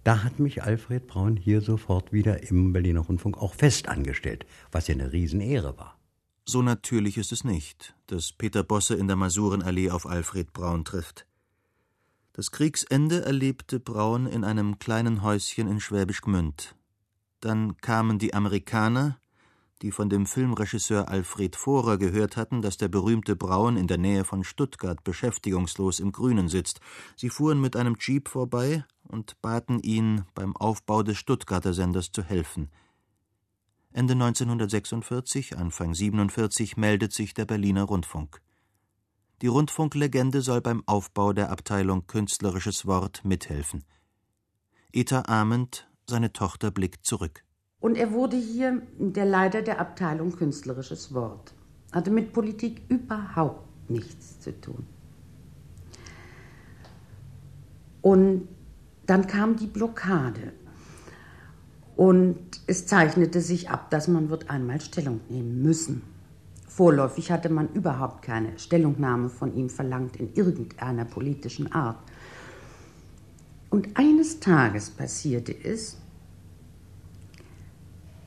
da 0.05 0.23
hat 0.23 0.39
mich 0.39 0.63
Alfred 0.63 1.07
Braun 1.07 1.37
hier 1.37 1.63
sofort 1.63 2.13
wieder 2.13 2.43
im 2.51 2.73
Berliner 2.73 3.01
Rundfunk 3.01 3.39
auch 3.39 3.55
fest 3.55 3.89
angestellt, 3.89 4.45
was 4.71 4.87
ja 4.87 4.95
eine 4.95 5.13
Riesenehre 5.13 5.79
war. 5.79 5.99
So 6.45 6.61
natürlich 6.61 7.17
ist 7.17 7.33
es 7.33 7.43
nicht, 7.43 7.95
dass 8.07 8.33
Peter 8.33 8.63
Bosse 8.63 8.95
in 8.95 9.07
der 9.07 9.17
Masurenallee 9.17 9.91
auf 9.91 10.07
Alfred 10.07 10.53
Braun 10.53 10.85
trifft. 10.85 11.27
Das 12.35 12.51
Kriegsende 12.51 13.25
erlebte 13.25 13.81
Braun 13.81 14.27
in 14.27 14.45
einem 14.45 14.79
kleinen 14.79 15.23
Häuschen 15.23 15.69
in 15.69 15.81
Schwäbisch 15.81 16.21
Gmünd. 16.21 16.75
Dann 17.41 17.79
kamen 17.79 18.19
die 18.19 18.35
Amerikaner, 18.35 19.19
die 19.85 19.93
von 19.93 20.09
dem 20.09 20.25
Filmregisseur 20.25 21.11
Alfred 21.11 21.57
Vorer 21.57 21.99
gehört 21.99 22.39
hatten, 22.39 22.63
dass 22.63 22.79
der 22.79 22.89
berühmte 22.89 23.37
Braun 23.37 23.77
in 23.77 23.87
der 23.87 23.99
Nähe 23.99 24.25
von 24.25 24.43
Stuttgart 24.43 25.05
beschäftigungslos 25.05 26.01
im 26.01 26.11
Grünen 26.11 26.49
sitzt. 26.49 26.81
Sie 27.17 27.29
fuhren 27.29 27.61
mit 27.61 27.77
einem 27.77 27.95
Jeep 28.01 28.31
vorbei 28.31 28.87
und 29.03 29.43
baten 29.43 29.81
ihn, 29.81 30.25
beim 30.35 30.57
Aufbau 30.57 31.03
des 31.03 31.19
Stuttgarter 31.19 31.75
Senders 31.75 32.13
zu 32.13 32.23
helfen. 32.23 32.71
Ende 33.93 34.15
1946, 34.15 35.59
Anfang 35.59 35.95
47 35.95 36.79
meldet 36.79 37.13
sich 37.13 37.35
der 37.35 37.45
Berliner 37.45 37.85
Rundfunk. 37.85 38.41
Die 39.43 39.49
Rundfunklegende 39.49 40.41
soll 40.41 40.63
beim 40.63 40.83
Aufbau 40.87 41.35
der 41.35 41.51
Abteilung 41.51 42.07
Künstlerisches 42.07 42.87
Wort 42.87 43.23
mithelfen. 43.23 43.85
Eta 44.95 45.25
Ament, 45.27 45.87
seine 46.09 46.33
Tochter, 46.33 46.71
blickt 46.71 47.05
zurück. 47.05 47.44
Und 47.85 47.99
er 47.99 48.13
wurde 48.13 48.39
hier 48.39 48.81
der 48.99 49.27
Leiter 49.27 49.61
der 49.61 49.79
Abteilung 49.79 50.35
Künstlerisches 50.35 51.13
Wort. 51.13 51.53
Hatte 51.93 52.11
mit 52.11 52.33
Politik 52.33 52.81
überhaupt 52.89 53.91
nichts 53.91 54.41
zu 54.41 54.59
tun. 54.59 54.87
Und 58.01 58.49
dann 59.05 59.27
kam 59.27 59.57
die 59.57 59.67
Blockade. 59.67 60.55
Und 61.95 62.39
es 62.67 62.87
zeichnete 62.87 63.43
sich 63.43 63.69
ab, 63.69 63.91
dass 63.91 64.09
man 64.09 64.31
wird 64.31 64.49
einmal 64.49 64.81
Stellung 64.81 65.21
nehmen 65.29 65.61
müssen. 65.61 66.01
Vorläufig 66.67 67.31
hatte 67.31 67.51
man 67.51 67.69
überhaupt 67.75 68.23
keine 68.23 68.59
Stellungnahme 68.59 69.29
von 69.29 69.55
ihm 69.55 69.69
verlangt 69.69 70.17
in 70.17 70.33
irgendeiner 70.33 71.05
politischen 71.05 71.71
Art. 71.71 71.99
Und 73.69 73.99
eines 73.99 74.41
Tages 74.41 74.89
passierte 74.89 75.53
es, 75.53 75.99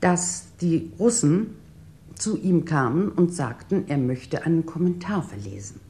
dass 0.00 0.56
die 0.60 0.92
Russen 0.98 1.54
zu 2.14 2.36
ihm 2.36 2.64
kamen 2.64 3.10
und 3.10 3.34
sagten, 3.34 3.84
er 3.88 3.98
möchte 3.98 4.44
einen 4.44 4.66
Kommentar 4.66 5.22
verlesen. 5.22 5.80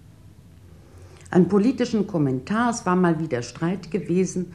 Einen 1.30 1.48
politischen 1.48 2.06
Kommentar, 2.06 2.70
es 2.70 2.86
war 2.86 2.96
mal 2.96 3.20
wieder 3.20 3.42
Streit 3.42 3.90
gewesen. 3.90 4.52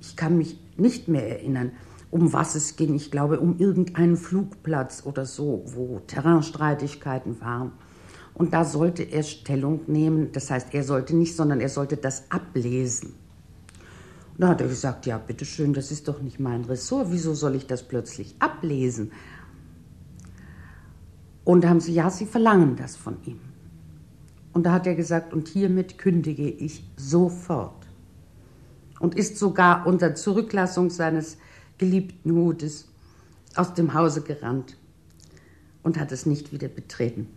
Ich 0.00 0.16
kann 0.16 0.38
mich 0.38 0.58
nicht 0.76 1.08
mehr 1.08 1.28
erinnern 1.28 1.72
um 2.10 2.32
was 2.32 2.54
es 2.54 2.76
ging. 2.76 2.94
Ich 2.94 3.10
glaube, 3.10 3.40
um 3.40 3.58
irgendeinen 3.58 4.16
Flugplatz 4.16 5.02
oder 5.04 5.26
so, 5.26 5.62
wo 5.66 6.00
Terrainstreitigkeiten 6.06 7.40
waren. 7.40 7.72
Und 8.34 8.52
da 8.52 8.64
sollte 8.64 9.02
er 9.02 9.22
Stellung 9.22 9.80
nehmen. 9.86 10.32
Das 10.32 10.50
heißt, 10.50 10.74
er 10.74 10.82
sollte 10.82 11.16
nicht, 11.16 11.34
sondern 11.36 11.60
er 11.60 11.68
sollte 11.68 11.96
das 11.96 12.30
ablesen. 12.30 13.14
Da 14.38 14.48
hat 14.48 14.60
er 14.60 14.68
gesagt, 14.68 15.06
ja, 15.06 15.16
bitteschön, 15.18 15.72
das 15.72 15.90
ist 15.90 16.08
doch 16.08 16.20
nicht 16.20 16.38
mein 16.38 16.64
Ressort. 16.64 17.10
Wieso 17.10 17.34
soll 17.34 17.54
ich 17.54 17.66
das 17.66 17.82
plötzlich 17.88 18.34
ablesen? 18.38 19.12
Und 21.44 21.64
da 21.64 21.68
haben 21.68 21.80
sie, 21.80 21.94
ja, 21.94 22.10
sie 22.10 22.26
verlangen 22.26 22.76
das 22.76 22.96
von 22.96 23.16
ihm. 23.24 23.40
Und 24.52 24.64
da 24.64 24.72
hat 24.72 24.86
er 24.86 24.94
gesagt, 24.94 25.32
und 25.32 25.48
hiermit 25.48 25.96
kündige 25.96 26.50
ich 26.50 26.84
sofort. 26.96 27.86
Und 29.00 29.14
ist 29.14 29.38
sogar 29.38 29.86
unter 29.86 30.14
Zurücklassung 30.14 30.90
seines 30.90 31.38
geliebten 31.78 32.32
Hutes 32.32 32.88
aus 33.54 33.74
dem 33.74 33.94
Hause 33.94 34.22
gerannt 34.22 34.76
und 35.82 35.98
hat 35.98 36.12
es 36.12 36.26
nicht 36.26 36.52
wieder 36.52 36.68
betreten. 36.68 37.28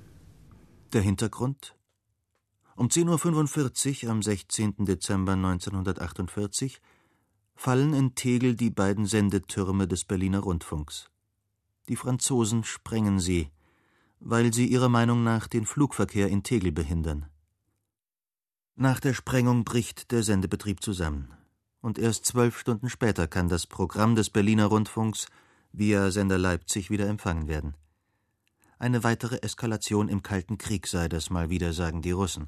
Der 0.94 1.02
Hintergrund? 1.02 1.76
Um 2.76 2.88
10.45 2.88 4.06
Uhr 4.06 4.12
am 4.12 4.24
16. 4.24 4.86
Dezember 4.86 5.34
1948 5.34 6.82
fallen 7.60 7.94
in 7.94 8.16
Tegel 8.16 8.56
die 8.56 8.70
beiden 8.70 9.06
Sendetürme 9.06 9.86
des 9.86 10.06
Berliner 10.06 10.40
Rundfunks. 10.40 11.10
Die 11.90 11.98
Franzosen 11.98 12.64
sprengen 12.64 13.20
sie, 13.20 13.50
weil 14.22 14.54
sie 14.54 14.66
ihrer 14.66 14.88
Meinung 14.88 15.26
nach 15.26 15.46
den 15.46 15.66
Flugverkehr 15.66 16.30
in 16.30 16.42
Tegel 16.42 16.72
behindern. 16.72 17.26
Nach 18.78 19.02
der 19.02 19.14
Sprengung 19.14 19.66
bricht 19.66 20.12
der 20.12 20.24
Sendebetrieb 20.24 20.82
zusammen 20.82 21.34
und 21.82 22.00
erst 22.00 22.26
zwölf 22.26 22.58
Stunden 22.58 22.90
später 22.90 23.28
kann 23.28 23.50
das 23.50 23.68
Programm 23.68 24.16
des 24.16 24.30
Berliner 24.30 24.68
Rundfunks 24.68 25.28
via 25.74 26.12
Sender 26.12 26.38
Leipzig 26.38 26.90
wieder 26.90 27.10
empfangen 27.10 27.50
werden. 27.50 27.76
Eine 28.78 29.04
weitere 29.04 29.42
Eskalation 29.42 30.08
im 30.08 30.24
Kalten 30.24 30.58
Krieg 30.58 30.88
sei 30.88 31.10
das 31.10 31.30
mal 31.30 31.50
wieder, 31.50 31.74
sagen 31.74 32.02
die 32.02 32.12
Russen, 32.12 32.48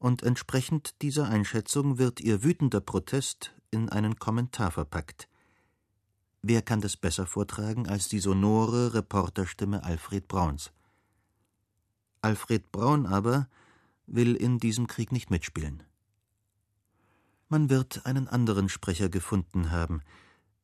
und 0.00 0.24
entsprechend 0.24 1.00
dieser 1.00 1.28
Einschätzung 1.28 1.98
wird 1.98 2.20
ihr 2.20 2.42
wütender 2.42 2.80
Protest 2.80 3.54
in 3.70 3.88
einen 3.88 4.18
Kommentar 4.18 4.70
verpackt. 4.70 5.28
Wer 6.42 6.62
kann 6.62 6.80
das 6.80 6.96
besser 6.96 7.26
vortragen 7.26 7.88
als 7.88 8.08
die 8.08 8.20
sonore 8.20 8.94
Reporterstimme 8.94 9.82
Alfred 9.82 10.28
Brauns? 10.28 10.72
Alfred 12.22 12.70
Braun 12.72 13.06
aber 13.06 13.48
will 14.06 14.34
in 14.34 14.58
diesem 14.58 14.86
Krieg 14.86 15.12
nicht 15.12 15.30
mitspielen. 15.30 15.82
Man 17.48 17.70
wird 17.70 18.04
einen 18.06 18.28
anderen 18.28 18.68
Sprecher 18.68 19.08
gefunden 19.08 19.70
haben. 19.70 20.02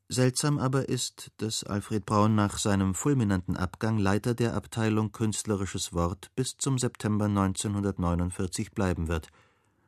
Seltsam 0.09 0.59
aber 0.59 0.89
ist, 0.89 1.31
dass 1.39 1.65
Alfred 1.65 2.05
Braun 2.05 2.35
nach 2.35 2.59
seinem 2.59 2.95
fulminanten 2.95 3.57
Abgang 3.57 3.99
Leiter 3.99 4.35
der 4.35 4.55
Abteilung 4.55 5.11
Künstlerisches 5.13 5.95
Wort 5.95 6.31
bis 6.37 6.59
zum 6.59 6.79
September 6.79 7.25
1949 7.25 8.73
bleiben 8.73 9.09
wird, 9.09 9.29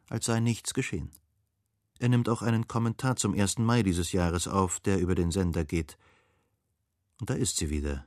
als 0.08 0.24
sei 0.26 0.40
nichts 0.40 0.72
geschehen. 0.72 1.10
Er 1.98 2.08
nimmt 2.08 2.28
auch 2.28 2.42
einen 2.42 2.68
Kommentar 2.68 3.16
zum 3.16 3.34
1. 3.34 3.58
Mai 3.58 3.82
dieses 3.82 4.12
Jahres 4.12 4.48
auf, 4.48 4.80
der 4.80 4.98
über 4.98 5.14
den 5.14 5.30
Sender 5.30 5.64
geht. 5.64 5.96
Und 7.20 7.30
da 7.30 7.34
ist 7.34 7.56
sie 7.56 7.70
wieder, 7.70 8.06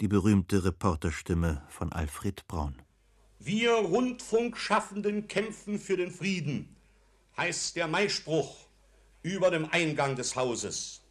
die 0.00 0.08
berühmte 0.08 0.64
Reporterstimme 0.64 1.62
von 1.68 1.92
Alfred 1.92 2.46
Braun. 2.46 2.76
Wir 3.38 3.72
Rundfunkschaffenden 3.72 5.28
kämpfen 5.28 5.78
für 5.78 5.96
den 5.96 6.10
Frieden 6.10 6.76
heißt 7.36 7.76
der 7.76 7.86
Maispruch 7.86 8.56
über 9.22 9.50
dem 9.50 9.68
Eingang 9.70 10.16
des 10.16 10.36
Hauses. 10.36 11.02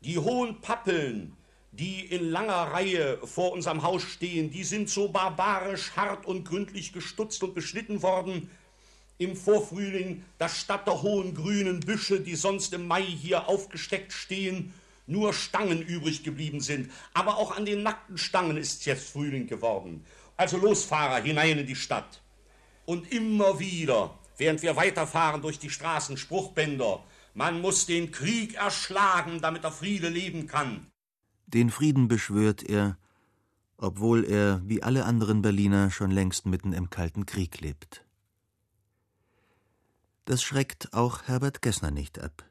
Die 0.00 0.18
hohen 0.18 0.60
Pappeln, 0.60 1.36
die 1.72 2.06
in 2.06 2.30
langer 2.30 2.72
Reihe 2.72 3.18
vor 3.24 3.52
unserem 3.52 3.82
Haus 3.82 4.02
stehen, 4.02 4.50
die 4.50 4.64
sind 4.64 4.88
so 4.88 5.08
barbarisch 5.08 5.92
hart 5.96 6.26
und 6.26 6.44
gründlich 6.44 6.92
gestutzt 6.92 7.42
und 7.42 7.54
beschnitten 7.54 8.02
worden 8.02 8.50
im 9.18 9.36
Vorfrühling, 9.36 10.24
dass 10.38 10.56
statt 10.56 10.86
der 10.86 11.02
hohen 11.02 11.34
grünen 11.34 11.80
Büsche, 11.80 12.20
die 12.20 12.36
sonst 12.36 12.72
im 12.72 12.86
Mai 12.86 13.02
hier 13.02 13.48
aufgesteckt 13.48 14.12
stehen, 14.12 14.72
nur 15.06 15.32
Stangen 15.32 15.82
übrig 15.82 16.22
geblieben 16.22 16.60
sind. 16.60 16.90
Aber 17.14 17.38
auch 17.38 17.56
an 17.56 17.66
den 17.66 17.82
nackten 17.82 18.18
Stangen 18.18 18.56
ist 18.56 18.86
jetzt 18.86 19.10
Frühling 19.10 19.46
geworden. 19.46 20.04
Also 20.36 20.56
los, 20.56 20.84
Fahrer, 20.84 21.22
hinein 21.22 21.58
in 21.58 21.66
die 21.66 21.76
Stadt. 21.76 22.22
Und 22.84 23.12
immer 23.12 23.58
wieder, 23.58 24.16
während 24.36 24.62
wir 24.62 24.76
weiterfahren 24.76 25.42
durch 25.42 25.58
die 25.58 25.70
Straßen, 25.70 26.16
Spruchbänder. 26.16 27.02
Man 27.34 27.60
muss 27.60 27.86
den 27.86 28.12
Krieg 28.12 28.54
erschlagen, 28.54 29.40
damit 29.40 29.64
der 29.64 29.72
Friede 29.72 30.08
leben 30.08 30.46
kann. 30.46 30.86
Den 31.46 31.70
Frieden 31.70 32.08
beschwört 32.08 32.62
er, 32.62 32.98
obwohl 33.76 34.24
er, 34.24 34.60
wie 34.64 34.82
alle 34.82 35.04
anderen 35.04 35.42
Berliner, 35.42 35.90
schon 35.90 36.10
längst 36.10 36.46
mitten 36.46 36.72
im 36.72 36.90
Kalten 36.90 37.26
Krieg 37.26 37.60
lebt. 37.60 38.04
Das 40.28 40.42
schreckt 40.42 40.92
auch 40.92 41.22
Herbert 41.22 41.62
Gessner 41.62 41.90
nicht 41.90 42.18
ab. 42.22 42.44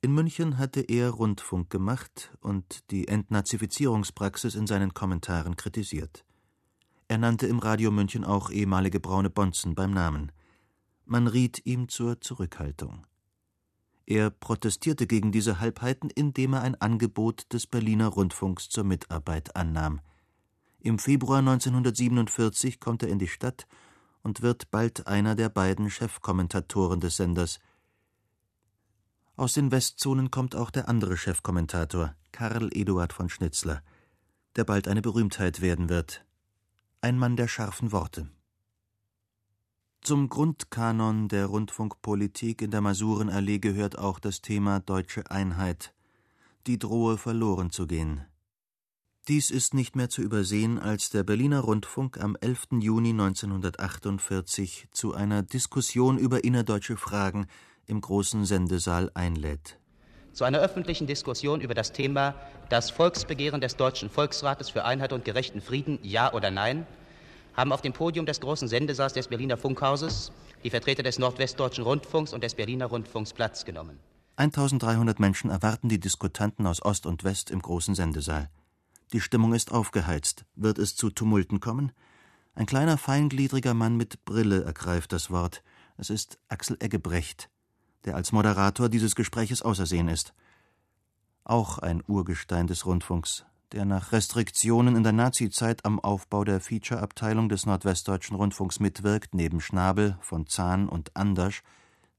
In 0.00 0.12
München 0.12 0.58
hatte 0.58 0.80
er 0.80 1.10
Rundfunk 1.10 1.70
gemacht 1.70 2.36
und 2.40 2.90
die 2.90 3.06
Entnazifizierungspraxis 3.06 4.56
in 4.56 4.66
seinen 4.66 4.92
Kommentaren 4.92 5.54
kritisiert. 5.54 6.24
Er 7.06 7.18
nannte 7.18 7.46
im 7.46 7.60
Radio 7.60 7.92
München 7.92 8.24
auch 8.24 8.50
ehemalige 8.50 8.98
braune 8.98 9.30
Bonzen 9.30 9.76
beim 9.76 9.92
Namen. 9.92 10.32
Man 11.04 11.28
riet 11.28 11.64
ihm 11.64 11.88
zur 11.88 12.20
Zurückhaltung. 12.20 13.06
Er 14.06 14.30
protestierte 14.30 15.06
gegen 15.06 15.30
diese 15.30 15.60
Halbheiten, 15.60 16.10
indem 16.10 16.54
er 16.54 16.62
ein 16.62 16.74
Angebot 16.74 17.52
des 17.52 17.68
Berliner 17.68 18.08
Rundfunks 18.08 18.68
zur 18.68 18.82
Mitarbeit 18.82 19.54
annahm. 19.54 20.00
Im 20.80 20.98
Februar 20.98 21.38
1947 21.38 22.80
kommt 22.80 23.04
er 23.04 23.10
in 23.10 23.20
die 23.20 23.28
Stadt 23.28 23.68
und 24.26 24.42
wird 24.42 24.72
bald 24.72 25.06
einer 25.06 25.36
der 25.36 25.48
beiden 25.48 25.88
Chefkommentatoren 25.88 26.98
des 26.98 27.16
Senders. 27.16 27.60
Aus 29.36 29.52
den 29.52 29.70
Westzonen 29.70 30.32
kommt 30.32 30.56
auch 30.56 30.72
der 30.72 30.88
andere 30.88 31.16
Chefkommentator, 31.16 32.16
Karl 32.32 32.70
Eduard 32.72 33.12
von 33.12 33.28
Schnitzler, 33.28 33.82
der 34.56 34.64
bald 34.64 34.88
eine 34.88 35.00
Berühmtheit 35.00 35.60
werden 35.60 35.88
wird. 35.88 36.24
Ein 37.02 37.20
Mann 37.20 37.36
der 37.36 37.46
scharfen 37.46 37.92
Worte. 37.92 38.28
Zum 40.00 40.28
Grundkanon 40.28 41.28
der 41.28 41.46
Rundfunkpolitik 41.46 42.62
in 42.62 42.72
der 42.72 42.80
Masurenallee 42.80 43.60
gehört 43.60 43.96
auch 43.96 44.18
das 44.18 44.42
Thema 44.42 44.80
deutsche 44.80 45.30
Einheit, 45.30 45.94
die 46.66 46.80
drohe 46.80 47.16
verloren 47.16 47.70
zu 47.70 47.86
gehen. 47.86 48.24
Dies 49.28 49.50
ist 49.50 49.74
nicht 49.74 49.96
mehr 49.96 50.08
zu 50.08 50.22
übersehen, 50.22 50.78
als 50.78 51.10
der 51.10 51.24
Berliner 51.24 51.58
Rundfunk 51.58 52.22
am 52.22 52.36
11. 52.40 52.78
Juni 52.78 53.10
1948 53.10 54.86
zu 54.92 55.14
einer 55.14 55.42
Diskussion 55.42 56.16
über 56.16 56.44
innerdeutsche 56.44 56.96
Fragen 56.96 57.48
im 57.86 58.00
großen 58.00 58.44
Sendesaal 58.44 59.10
einlädt. 59.14 59.80
Zu 60.32 60.44
einer 60.44 60.60
öffentlichen 60.60 61.08
Diskussion 61.08 61.60
über 61.60 61.74
das 61.74 61.90
Thema 61.90 62.36
das 62.68 62.90
Volksbegehren 62.90 63.60
des 63.60 63.74
Deutschen 63.74 64.10
Volksrates 64.10 64.70
für 64.70 64.84
Einheit 64.84 65.12
und 65.12 65.24
gerechten 65.24 65.60
Frieden, 65.60 65.98
ja 66.02 66.32
oder 66.32 66.52
nein, 66.52 66.86
haben 67.56 67.72
auf 67.72 67.82
dem 67.82 67.94
Podium 67.94 68.26
des 68.26 68.40
großen 68.40 68.68
Sendesaals 68.68 69.14
des 69.14 69.26
Berliner 69.26 69.56
Funkhauses 69.56 70.30
die 70.62 70.70
Vertreter 70.70 71.02
des 71.02 71.18
Nordwestdeutschen 71.18 71.82
Rundfunks 71.82 72.32
und 72.32 72.44
des 72.44 72.54
Berliner 72.54 72.86
Rundfunks 72.86 73.32
Platz 73.32 73.64
genommen. 73.64 73.98
1300 74.36 75.18
Menschen 75.18 75.50
erwarten 75.50 75.88
die 75.88 75.98
Diskutanten 75.98 76.64
aus 76.64 76.80
Ost 76.80 77.06
und 77.06 77.24
West 77.24 77.50
im 77.50 77.60
großen 77.60 77.96
Sendesaal. 77.96 78.50
Die 79.12 79.20
Stimmung 79.20 79.54
ist 79.54 79.70
aufgeheizt. 79.70 80.44
Wird 80.56 80.78
es 80.78 80.96
zu 80.96 81.10
Tumulten 81.10 81.60
kommen? 81.60 81.92
Ein 82.54 82.66
kleiner, 82.66 82.98
feingliedriger 82.98 83.74
Mann 83.74 83.96
mit 83.96 84.24
Brille 84.24 84.64
ergreift 84.64 85.12
das 85.12 85.30
Wort. 85.30 85.62
Es 85.96 86.10
ist 86.10 86.38
Axel 86.48 86.76
Eggebrecht, 86.80 87.48
der 88.04 88.16
als 88.16 88.32
Moderator 88.32 88.88
dieses 88.88 89.14
Gespräches 89.14 89.62
ausersehen 89.62 90.08
ist. 90.08 90.34
Auch 91.44 91.78
ein 91.78 92.02
Urgestein 92.06 92.66
des 92.66 92.84
Rundfunks, 92.84 93.44
der 93.72 93.84
nach 93.84 94.10
Restriktionen 94.10 94.96
in 94.96 95.04
der 95.04 95.12
Nazizeit 95.12 95.84
am 95.84 96.00
Aufbau 96.00 96.42
der 96.42 96.60
Feature-Abteilung 96.60 97.48
des 97.48 97.66
Nordwestdeutschen 97.66 98.36
Rundfunks 98.36 98.80
mitwirkt, 98.80 99.34
neben 99.34 99.60
Schnabel, 99.60 100.18
von 100.20 100.46
Zahn 100.46 100.88
und 100.88 101.16
Andersch, 101.16 101.62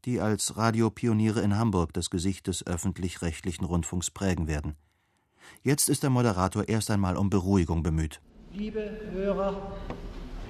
die 0.06 0.22
als 0.22 0.56
Radiopioniere 0.56 1.42
in 1.42 1.58
Hamburg 1.58 1.92
das 1.94 2.10
Gesicht 2.10 2.48
des 2.48 2.66
öffentlich-rechtlichen 2.66 3.66
Rundfunks 3.66 4.10
prägen 4.12 4.48
werden. 4.48 4.78
Jetzt 5.64 5.90
ist 5.90 6.04
der 6.04 6.10
Moderator 6.10 6.68
erst 6.68 6.92
einmal 6.92 7.18
um 7.18 7.30
Beruhigung 7.30 7.84
bemüht. 7.84 8.20
Liebe 8.54 8.90
Hörer, 9.14 9.62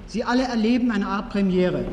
Sie 0.07 0.23
alle 0.23 0.43
erleben 0.43 0.91
eine 0.91 1.07
Art 1.07 1.29
Premiere. 1.29 1.83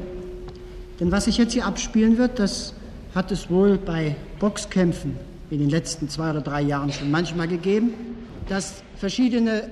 Denn 1.01 1.11
was 1.11 1.25
sich 1.25 1.37
jetzt 1.37 1.53
hier 1.53 1.67
abspielen 1.67 2.17
wird, 2.17 2.39
das 2.39 2.75
hat 3.15 3.33
es 3.33 3.51
wohl 3.51 3.77
bei 3.77 4.15
Boxkämpfen 4.39 5.17
in 5.51 5.59
den 5.59 5.69
letzten 5.69 6.09
zwei 6.09 6.31
oder 6.31 6.41
drei 6.41 6.63
Jahren 6.63 6.93
schon 6.93 7.11
manchmal 7.11 7.49
gegeben, 7.49 7.93
dass 8.49 8.83
verschiedene 8.97 9.69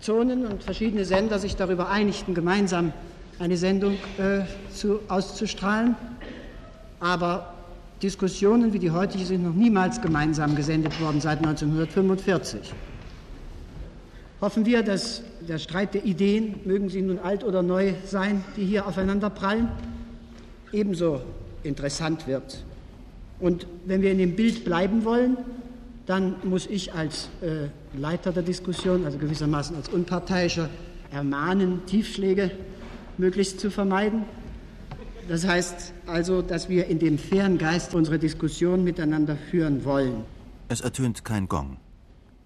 Zonen 0.00 0.46
und 0.46 0.62
verschiedene 0.62 1.04
Sender 1.04 1.38
sich 1.38 1.56
darüber 1.56 1.88
einigten, 1.88 2.34
gemeinsam 2.34 2.92
eine 3.38 3.56
Sendung 3.56 3.94
äh, 4.18 4.42
zu, 4.72 5.00
auszustrahlen. 5.08 5.96
Aber 7.00 7.51
Diskussionen 8.02 8.72
wie 8.72 8.80
die 8.80 8.90
heutige 8.90 9.24
sind 9.24 9.44
noch 9.44 9.54
niemals 9.54 10.00
gemeinsam 10.00 10.56
gesendet 10.56 11.00
worden 11.00 11.20
seit 11.20 11.38
1945. 11.38 12.72
Hoffen 14.40 14.66
wir, 14.66 14.82
dass 14.82 15.22
der 15.48 15.58
Streit 15.58 15.94
der 15.94 16.04
Ideen, 16.04 16.56
mögen 16.64 16.88
sie 16.88 17.00
nun 17.00 17.20
alt 17.20 17.44
oder 17.44 17.62
neu 17.62 17.94
sein, 18.04 18.44
die 18.56 18.64
hier 18.64 18.88
aufeinanderprallen, 18.88 19.68
ebenso 20.72 21.20
interessant 21.62 22.26
wird. 22.26 22.64
Und 23.38 23.68
wenn 23.86 24.02
wir 24.02 24.10
in 24.10 24.18
dem 24.18 24.34
Bild 24.34 24.64
bleiben 24.64 25.04
wollen, 25.04 25.36
dann 26.06 26.34
muss 26.42 26.66
ich 26.66 26.92
als 26.94 27.28
äh, 27.40 27.68
Leiter 27.96 28.32
der 28.32 28.42
Diskussion, 28.42 29.04
also 29.04 29.18
gewissermaßen 29.18 29.76
als 29.76 29.88
Unparteiischer, 29.88 30.68
ermahnen, 31.12 31.86
Tiefschläge 31.86 32.50
möglichst 33.16 33.60
zu 33.60 33.70
vermeiden. 33.70 34.24
Das 35.28 35.46
heißt 35.46 35.92
also, 36.06 36.42
dass 36.42 36.68
wir 36.68 36.86
in 36.86 36.98
dem 36.98 37.18
fairen 37.18 37.58
Geist 37.58 37.94
unsere 37.94 38.18
Diskussion 38.18 38.84
miteinander 38.84 39.36
führen 39.36 39.84
wollen. 39.84 40.24
Es 40.68 40.80
ertönt 40.80 41.24
kein 41.24 41.48
Gong. 41.48 41.78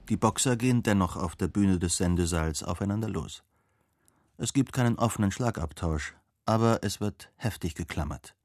Die 0.09 0.17
Boxer 0.17 0.57
gehen 0.57 0.83
dennoch 0.83 1.17
auf 1.17 1.37
der 1.37 1.49
Bühne 1.49 1.79
des 1.79 1.97
Sendesaals 1.97 2.63
aufeinander 2.63 3.09
los. 3.09 3.43
Es 4.39 4.53
gibt 4.53 4.73
keinen 4.73 4.99
offenen 4.99 5.33
Schlagabtausch, 5.33 6.15
aber 6.45 6.81
es 6.83 7.01
wird 7.01 7.31
heftig 7.37 7.75
geklammert. 7.75 8.37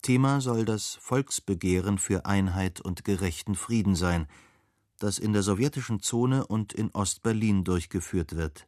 Thema 0.00 0.40
soll 0.40 0.64
das 0.64 0.96
Volksbegehren 1.00 1.98
für 1.98 2.26
Einheit 2.26 2.80
und 2.80 3.04
gerechten 3.04 3.54
Frieden 3.54 3.94
sein, 3.94 4.26
das 4.98 5.18
in 5.18 5.32
der 5.32 5.42
sowjetischen 5.42 6.00
Zone 6.00 6.46
und 6.46 6.72
in 6.72 6.90
Ostberlin 6.92 7.62
durchgeführt 7.62 8.36
wird. 8.36 8.66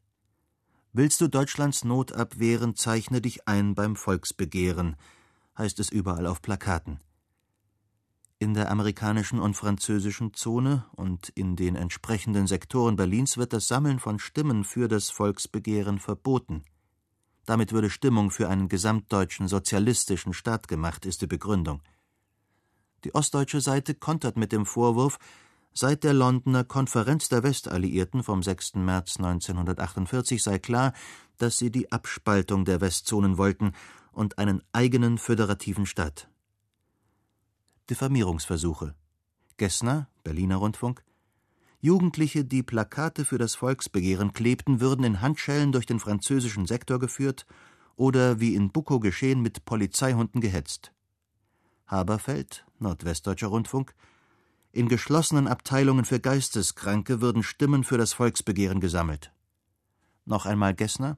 Willst 0.96 1.20
du 1.20 1.26
Deutschlands 1.26 1.83
Not 1.83 2.12
abwehren, 2.12 2.76
zeichne 2.76 3.20
dich 3.20 3.48
ein 3.48 3.74
beim 3.74 3.96
Volksbegehren, 3.96 4.94
heißt 5.59 5.80
es 5.80 5.88
überall 5.88 6.24
auf 6.24 6.40
Plakaten. 6.40 7.00
In 8.38 8.54
der 8.54 8.70
amerikanischen 8.70 9.40
und 9.40 9.54
französischen 9.54 10.35
Zone 10.35 10.85
und 10.92 11.30
in 11.30 11.57
den 11.57 11.74
entsprechenden 11.74 12.46
Sektoren 12.46 12.94
Berlins 12.94 13.37
wird 13.37 13.52
das 13.52 13.66
Sammeln 13.66 13.98
von 13.98 14.20
Stimmen 14.20 14.62
für 14.62 14.87
das 14.87 15.11
Volksbegehren 15.11 15.98
verboten. 15.98 16.62
Damit 17.44 17.72
würde 17.72 17.90
Stimmung 17.90 18.30
für 18.30 18.48
einen 18.48 18.68
gesamtdeutschen 18.68 19.48
sozialistischen 19.48 20.33
Staat 20.33 20.68
gemacht, 20.68 21.07
ist 21.07 21.22
die 21.22 21.26
Begründung. 21.26 21.83
Die 23.02 23.16
ostdeutsche 23.16 23.61
Seite 23.61 23.96
kontert 23.96 24.37
mit 24.37 24.52
dem 24.52 24.64
Vorwurf, 24.64 25.18
Seit 25.77 26.05
der 26.05 26.15
Londoner 26.15 26.63
Konferenz 26.63 27.29
der 27.29 27.43
Westalliierten 27.43 28.23
vom 28.23 28.45
6. 28.45 28.77
März 28.77 29.17
1948 29.17 30.41
sei 30.41 30.61
klar, 30.61 30.93
dass 31.39 31.59
sie 31.59 31.73
die 31.73 31.91
Abspaltung 31.91 32.65
der 32.65 32.81
Westzonen 32.81 33.39
wollten 33.39 33.73
und 34.13 34.39
einen 34.39 34.63
eigenen 34.73 35.19
föderativen 35.19 35.85
Staat. 35.85 36.29
Diffamierungsversuche. 37.91 38.95
Gessner, 39.57 40.09
Berliner 40.23 40.57
Rundfunk. 40.57 41.03
Jugendliche, 41.81 42.45
die 42.45 42.63
Plakate 42.63 43.25
für 43.25 43.39
das 43.39 43.57
Volksbegehren 43.57 44.33
klebten, 44.33 44.81
würden 44.81 45.05
in 45.05 45.21
Handschellen 45.21 45.73
durch 45.73 45.87
den 45.87 45.99
französischen 45.99 46.67
Sektor 46.67 47.01
geführt 47.01 47.47
oder 47.97 48.39
wie 48.39 48.55
in 48.55 48.71
Bukow 48.71 49.01
geschehen 49.01 49.43
mit 49.43 49.65
Polizeihunden 49.65 50.41
gehetzt. 50.41 50.93
Haberfeld, 51.89 52.65
Nordwestdeutscher 52.79 53.49
Rundfunk, 53.49 53.93
in 54.75 54.89
geschlossenen 54.89 55.47
Abteilungen 55.47 56.05
für 56.05 56.19
Geisteskranke 56.19 57.21
würden 57.21 57.43
Stimmen 57.45 57.85
für 57.85 57.97
das 57.97 58.13
Volksbegehren 58.13 58.81
gesammelt. 58.81 59.33
Noch 60.25 60.47
einmal 60.47 60.75
Gessner? 60.75 61.17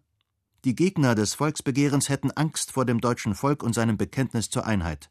Die 0.64 0.74
Gegner 0.74 1.14
des 1.14 1.34
Volksbegehrens 1.34 2.08
hätten 2.08 2.30
Angst 2.32 2.72
vor 2.72 2.84
dem 2.84 3.00
deutschen 3.00 3.34
Volk 3.34 3.62
und 3.62 3.72
seinem 3.72 3.96
Bekenntnis 3.96 4.50
zur 4.50 4.66
Einheit. 4.66 5.10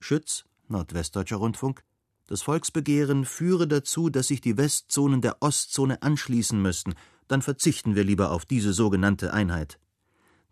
Schütz, 0.00 0.46
Nordwestdeutscher 0.66 1.36
Rundfunk, 1.36 1.84
das 2.26 2.42
Volksbegehren 2.42 3.24
führe 3.24 3.68
dazu, 3.68 4.10
dass 4.10 4.28
sich 4.28 4.40
die 4.40 4.56
Westzonen 4.56 5.20
der 5.20 5.40
Ostzone 5.40 6.02
anschließen 6.02 6.60
müssten, 6.60 6.94
dann 7.28 7.42
verzichten 7.42 7.94
wir 7.94 8.04
lieber 8.04 8.32
auf 8.32 8.46
diese 8.46 8.72
sogenannte 8.72 9.32
Einheit. 9.32 9.78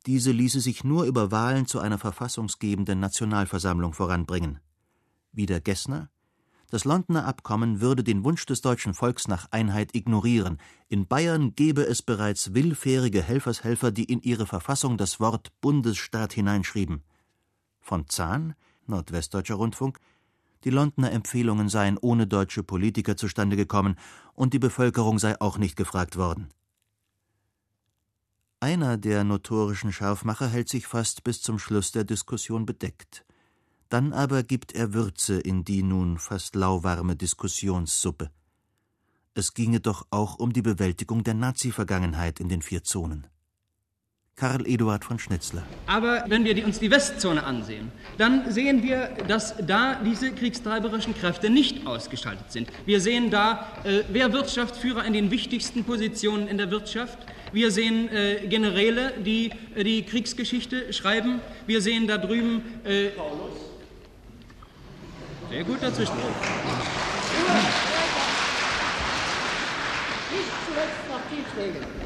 Diese 0.07 0.31
ließe 0.31 0.61
sich 0.61 0.85
nur 0.85 1.05
über 1.05 1.33
Wahlen 1.33 1.67
zu 1.67 1.81
einer 1.81 1.99
verfassungsgebenden 1.99 3.01
Nationalversammlung 3.01 3.93
voranbringen. 3.93 4.61
Wieder 5.33 5.61
Gessner? 5.61 6.11
Das 6.69 6.85
Londoner 6.85 7.27
Abkommen 7.27 7.81
würde 7.81 8.03
den 8.03 8.25
Wunsch 8.25 8.45
des 8.45 8.61
deutschen 8.61 8.93
Volks 8.93 9.29
nach 9.29 9.47
Einheit 9.53 9.95
ignorieren. 9.95 10.59
In 10.89 11.07
Bayern 11.07 11.55
gebe 11.55 11.87
es 11.87 12.03
bereits 12.03 12.55
willfährige 12.55 13.23
Helfershelfer, 13.23 13.93
die 13.93 14.05
in 14.05 14.21
ihre 14.21 14.47
Verfassung 14.47 14.99
das 14.99 15.21
Wort 15.21 15.53
Bundesstaat 15.61 16.33
hineinschrieben. 16.33 17.03
Von 17.81 18.09
Zahn, 18.09 18.55
Nordwestdeutscher 18.87 19.55
Rundfunk, 19.55 20.01
die 20.65 20.71
Londoner 20.71 21.13
Empfehlungen 21.13 21.69
seien 21.69 21.99
ohne 21.99 22.27
deutsche 22.27 22.65
Politiker 22.65 23.17
zustande 23.17 23.57
gekommen 23.57 23.97
und 24.35 24.53
die 24.53 24.59
Bevölkerung 24.59 25.21
sei 25.21 25.41
auch 25.41 25.59
nicht 25.59 25.77
gefragt 25.77 26.17
worden. 26.17 26.49
Einer 28.59 28.97
der 28.97 29.23
notorischen 29.23 29.93
Scharfmacher 29.93 30.49
hält 30.49 30.69
sich 30.69 30.87
fast 30.87 31.23
bis 31.23 31.43
zum 31.43 31.59
Schluss 31.59 31.93
der 31.93 32.05
Diskussion 32.05 32.67
bedeckt. 32.67 33.26
Dann 33.89 34.13
aber 34.13 34.43
gibt 34.43 34.73
er 34.73 34.95
Würze 34.95 35.39
in 35.39 35.65
die 35.65 35.83
nun 35.83 36.19
fast 36.19 36.57
lauwarme 36.57 37.15
Diskussionssuppe. 37.15 38.31
Es 39.35 39.55
ginge 39.55 39.81
doch 39.81 40.07
auch 40.11 40.39
um 40.39 40.53
die 40.53 40.63
Bewältigung 40.63 41.23
der 41.23 41.35
Nazi-Vergangenheit 41.35 42.41
in 42.41 42.49
den 42.49 42.63
vier 42.63 42.83
Zonen. 42.83 43.27
Karl 44.35 44.67
Eduard 44.67 45.03
von 45.03 45.19
Schnitzler. 45.19 45.63
Aber 45.87 46.25
wenn 46.29 46.45
wir 46.45 46.63
uns 46.67 46.79
die 46.79 46.91
Westzone 46.91 47.43
ansehen, 47.43 47.91
dann 48.19 48.51
sehen 48.53 48.83
wir, 48.83 49.09
dass 49.29 49.55
da 49.67 49.95
diese 50.05 50.31
kriegstreiberischen 50.31 51.15
Kräfte 51.15 51.49
nicht 51.49 51.87
ausgeschaltet 51.87 52.53
sind. 52.53 52.69
Wir 52.85 53.01
sehen 53.01 53.31
da 53.31 53.67
äh, 53.85 54.03
Wehrwirtschaftsführer 54.13 55.05
in 55.07 55.15
den 55.15 55.31
wichtigsten 55.31 55.85
Positionen 55.85 56.49
in 56.49 56.59
der 56.59 56.71
Wirtschaft. 56.71 57.19
Wir 57.53 57.71
sehen 57.71 58.11
äh, 58.11 58.47
Generäle, 58.47 59.15
die 59.25 59.53
äh, 59.75 59.85
die 59.85 60.03
Kriegsgeschichte 60.03 60.93
schreiben. 60.93 61.41
Wir 61.67 61.81
sehen 61.81 62.07
da 62.07 62.19
drüben. 62.19 62.63
Äh, 62.85 63.13
sehr 65.51 65.65
gut 65.65 65.83
dazwischen. 65.83 66.17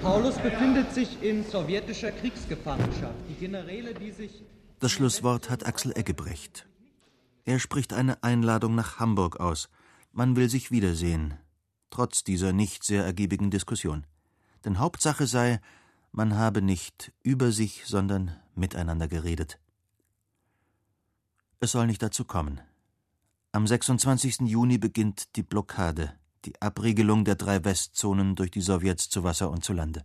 Paulus 0.03 0.37
befindet 0.39 0.95
sich 0.95 1.23
in 1.23 1.45
sowjetischer 1.45 2.13
Kriegsgefangenschaft. 2.13 3.15
Die 3.29 3.35
Generäle, 3.35 3.95
die 3.95 4.13
sich. 4.13 4.43
Das 4.79 4.93
Schlusswort 4.93 5.51
hat 5.51 5.67
Axel 5.67 5.97
Eggebrecht. 5.97 6.67
Er 7.45 7.59
spricht 7.59 7.93
eine 7.93 8.23
Einladung 8.23 8.75
nach 8.75 8.99
Hamburg 8.99 9.41
aus. 9.41 9.69
Man 10.13 10.37
will 10.37 10.49
sich 10.49 10.71
wiedersehen, 10.71 11.35
trotz 11.91 12.25
dieser 12.25 12.53
nicht 12.53 12.85
sehr 12.85 13.05
ergiebigen 13.05 13.51
Diskussion. 13.51 14.07
Denn 14.65 14.79
Hauptsache 14.79 15.27
sei, 15.27 15.61
man 16.13 16.37
habe 16.37 16.63
nicht 16.63 17.13
über 17.23 17.53
sich, 17.53 17.85
sondern 17.87 18.37
miteinander 18.55 19.09
geredet. 19.09 19.59
Es 21.61 21.73
soll 21.73 21.87
nicht 21.87 22.03
dazu 22.03 22.25
kommen. 22.25 22.61
Am 23.53 23.67
26. 23.67 24.43
Juni 24.43 24.79
beginnt 24.79 25.35
die 25.35 25.43
Blockade, 25.43 26.13
die 26.45 26.63
Abriegelung 26.63 27.25
der 27.25 27.35
drei 27.35 27.65
Westzonen 27.65 28.37
durch 28.37 28.53
die 28.53 28.61
Sowjets 28.61 29.09
zu 29.09 29.25
Wasser 29.25 29.51
und 29.51 29.65
zu 29.65 29.73
Lande. 29.73 30.05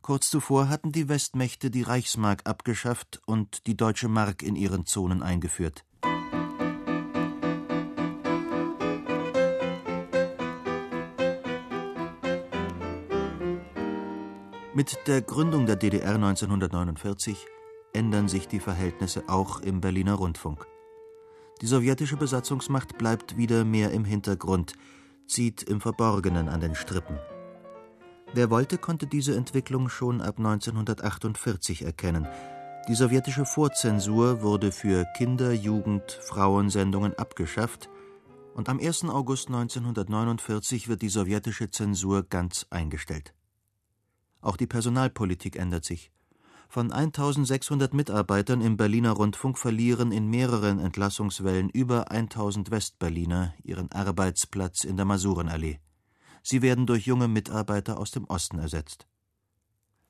Kurz 0.00 0.30
zuvor 0.30 0.70
hatten 0.70 0.92
die 0.92 1.10
Westmächte 1.10 1.70
die 1.70 1.82
Reichsmark 1.82 2.48
abgeschafft 2.48 3.20
und 3.26 3.66
die 3.66 3.76
deutsche 3.76 4.08
Mark 4.08 4.42
in 4.42 4.56
ihren 4.56 4.86
Zonen 4.86 5.22
eingeführt. 5.22 5.84
Mit 14.72 15.06
der 15.06 15.20
Gründung 15.20 15.66
der 15.66 15.76
DDR 15.76 16.14
1949 16.14 17.46
ändern 17.92 18.28
sich 18.28 18.48
die 18.48 18.58
Verhältnisse 18.58 19.28
auch 19.28 19.60
im 19.60 19.82
Berliner 19.82 20.14
Rundfunk. 20.14 20.71
Die 21.62 21.68
sowjetische 21.68 22.16
Besatzungsmacht 22.16 22.98
bleibt 22.98 23.36
wieder 23.36 23.64
mehr 23.64 23.92
im 23.92 24.04
Hintergrund, 24.04 24.74
zieht 25.28 25.62
im 25.62 25.80
Verborgenen 25.80 26.48
an 26.48 26.60
den 26.60 26.74
Strippen. 26.74 27.16
Wer 28.34 28.50
wollte, 28.50 28.78
konnte 28.78 29.06
diese 29.06 29.36
Entwicklung 29.36 29.88
schon 29.88 30.20
ab 30.20 30.38
1948 30.38 31.84
erkennen. 31.84 32.26
Die 32.88 32.96
sowjetische 32.96 33.44
Vorzensur 33.44 34.42
wurde 34.42 34.72
für 34.72 35.06
Kinder-, 35.16 35.52
Jugend-, 35.52 36.18
Frauensendungen 36.20 37.14
abgeschafft 37.14 37.88
und 38.54 38.68
am 38.68 38.80
1. 38.80 39.04
August 39.04 39.46
1949 39.46 40.88
wird 40.88 41.00
die 41.00 41.08
sowjetische 41.08 41.70
Zensur 41.70 42.24
ganz 42.24 42.66
eingestellt. 42.70 43.34
Auch 44.40 44.56
die 44.56 44.66
Personalpolitik 44.66 45.54
ändert 45.54 45.84
sich. 45.84 46.11
Von 46.72 46.90
1600 46.90 47.92
Mitarbeitern 47.92 48.62
im 48.62 48.78
Berliner 48.78 49.10
Rundfunk 49.10 49.58
verlieren 49.58 50.10
in 50.10 50.30
mehreren 50.30 50.78
Entlassungswellen 50.78 51.68
über 51.68 52.10
1000 52.10 52.70
Westberliner 52.70 53.52
ihren 53.62 53.92
Arbeitsplatz 53.92 54.84
in 54.84 54.96
der 54.96 55.04
Masurenallee. 55.04 55.80
Sie 56.42 56.62
werden 56.62 56.86
durch 56.86 57.04
junge 57.04 57.28
Mitarbeiter 57.28 57.98
aus 57.98 58.10
dem 58.10 58.24
Osten 58.24 58.58
ersetzt. 58.58 59.06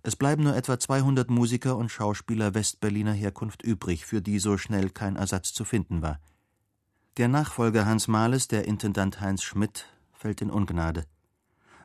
Es 0.04 0.14
bleiben 0.14 0.44
nur 0.44 0.54
etwa 0.54 0.78
200 0.78 1.30
Musiker 1.30 1.76
und 1.76 1.90
Schauspieler 1.90 2.54
Westberliner 2.54 3.12
Herkunft 3.12 3.62
übrig, 3.62 4.06
für 4.06 4.22
die 4.22 4.38
so 4.38 4.56
schnell 4.56 4.90
kein 4.90 5.16
Ersatz 5.16 5.52
zu 5.52 5.64
finden 5.64 6.00
war. 6.00 6.20
Der 7.16 7.26
Nachfolger 7.26 7.86
Hans 7.86 8.06
Mahles, 8.06 8.46
der 8.46 8.68
Intendant 8.68 9.20
Heinz 9.20 9.42
Schmidt, 9.42 9.86
fällt 10.12 10.40
in 10.40 10.50
Ungnade. 10.50 11.06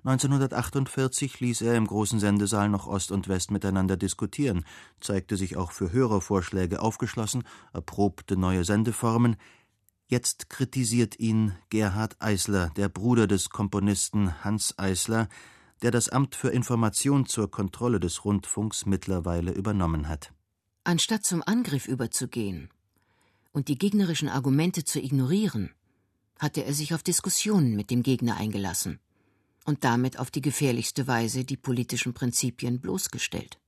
1948 0.08 1.42
ließ 1.42 1.62
er 1.64 1.76
im 1.76 1.86
großen 1.86 2.22
Sendesaal 2.22 2.70
noch 2.70 2.88
Ost 2.88 3.12
und 3.12 3.28
West 3.28 3.52
miteinander 3.52 3.98
diskutieren, 3.98 4.64
zeigte 5.02 5.36
sich 5.36 5.58
auch 5.58 5.74
für 5.74 5.92
Hörervorschläge 5.92 6.82
aufgeschlossen, 6.82 7.44
erprobte 7.74 8.38
neue 8.38 8.64
Sendeformen. 8.64 9.36
Jetzt 10.08 10.50
kritisiert 10.50 11.20
ihn 11.20 11.56
Gerhard 11.70 12.16
Eisler, 12.20 12.70
der 12.78 12.88
Bruder 12.88 13.28
des 13.28 13.50
Komponisten 13.50 14.46
Hans 14.46 14.80
Eisler, 14.80 15.28
der 15.82 15.92
das 15.92 16.08
Amt 16.08 16.36
für 16.36 16.52
Information 16.52 17.26
zur 17.26 17.52
Kontrolle 17.52 18.00
des 18.00 18.24
Rundfunks 18.24 18.86
mittlerweile 18.86 19.52
übernommen 19.52 20.08
hat. 20.08 20.32
Anstatt 20.86 21.26
zum 21.26 21.44
Angriff 21.46 21.86
überzugehen 21.86 22.70
und 23.52 23.68
die 23.68 23.78
gegnerischen 23.78 24.30
Argumente 24.30 24.86
zu 24.86 25.02
ignorieren, 25.02 25.74
hatte 26.40 26.64
er 26.64 26.74
sich 26.74 26.94
auf 26.94 27.04
Diskussionen 27.04 27.76
mit 27.76 27.92
dem 27.92 28.04
Gegner 28.04 28.38
eingelassen 28.38 29.02
und 29.68 29.84
damit 29.84 30.18
auf 30.18 30.32
die 30.32 30.42
gefährlichste 30.42 31.08
Weise 31.08 31.44
die 31.44 31.58
politischen 31.58 32.14
Prinzipien 32.14 32.80
bloßgestellt. 32.80 33.60